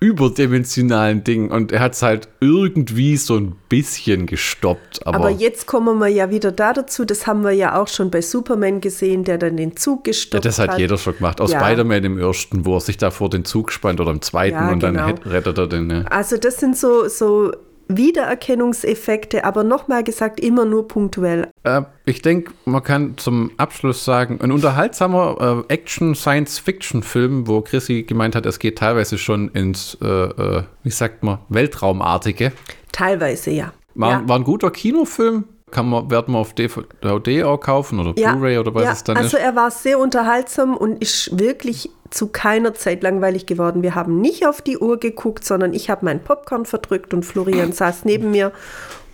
[0.00, 1.50] überdimensionalen Ding?
[1.50, 5.06] Und er hat es halt irgendwie so ein bisschen gestoppt.
[5.06, 8.10] Aber, Aber jetzt kommen wir ja wieder da dazu, das haben wir ja auch schon
[8.10, 10.78] bei Superman gesehen, der dann den Zug ja, gestoppt das hat hat.
[10.78, 11.40] jeder schon gemacht.
[11.40, 11.60] Aus Ja.
[11.64, 14.72] Spider-Man im ersten, wo er sich da vor den Zug spannt oder im zweiten Ja,
[14.72, 15.06] und dann genau.
[15.08, 15.90] het- rettet er den.
[15.90, 16.02] Ja.
[16.04, 17.52] Also das sind so, so
[17.96, 21.48] Wiedererkennungseffekte, aber nochmal gesagt, immer nur punktuell.
[21.64, 28.34] Äh, ich denke, man kann zum Abschluss sagen, ein unterhaltsamer äh, Action-Science-Fiction-Film, wo Chrissy gemeint
[28.34, 32.52] hat, es geht teilweise schon ins, äh, äh, wie sagt man, Weltraumartige.
[32.92, 33.72] Teilweise ja.
[33.94, 34.28] War, ja.
[34.28, 35.44] war ein guter Kinofilm.
[35.70, 39.04] Kann man, werden wir auf DVD auch kaufen oder Ja, Blu-ray oder was ja, es
[39.04, 39.42] dann also ist.
[39.42, 43.82] er war sehr unterhaltsam und ist wirklich zu keiner Zeit langweilig geworden.
[43.82, 47.72] Wir haben nicht auf die Uhr geguckt, sondern ich habe meinen Popcorn verdrückt und Florian
[47.72, 48.52] saß neben mir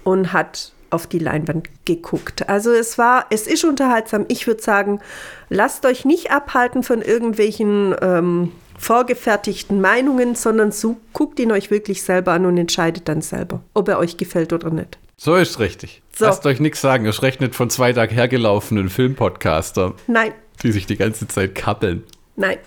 [0.04, 2.48] und hat auf die Leinwand geguckt.
[2.48, 4.24] Also es war, es ist unterhaltsam.
[4.28, 5.00] Ich würde sagen,
[5.48, 12.02] lasst euch nicht abhalten von irgendwelchen ähm, vorgefertigten Meinungen, sondern so, guckt ihn euch wirklich
[12.02, 14.98] selber an und entscheidet dann selber, ob er euch gefällt oder nicht.
[15.16, 16.02] So ist richtig.
[16.14, 16.26] So.
[16.26, 17.06] Lasst euch nichts sagen.
[17.06, 20.32] Es rechnet von zwei Tagen hergelaufenen Filmpodcaster, Nein,
[20.62, 22.04] die sich die ganze Zeit kappeln.
[22.36, 22.58] nein.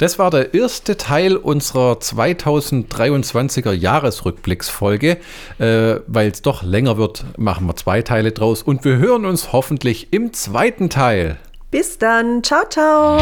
[0.00, 5.18] Das war der erste Teil unserer 2023er Jahresrückblicksfolge.
[5.58, 9.52] Äh, Weil es doch länger wird, machen wir zwei Teile draus und wir hören uns
[9.52, 11.36] hoffentlich im zweiten Teil.
[11.70, 12.42] Bis dann.
[12.42, 13.20] Ciao, ciao.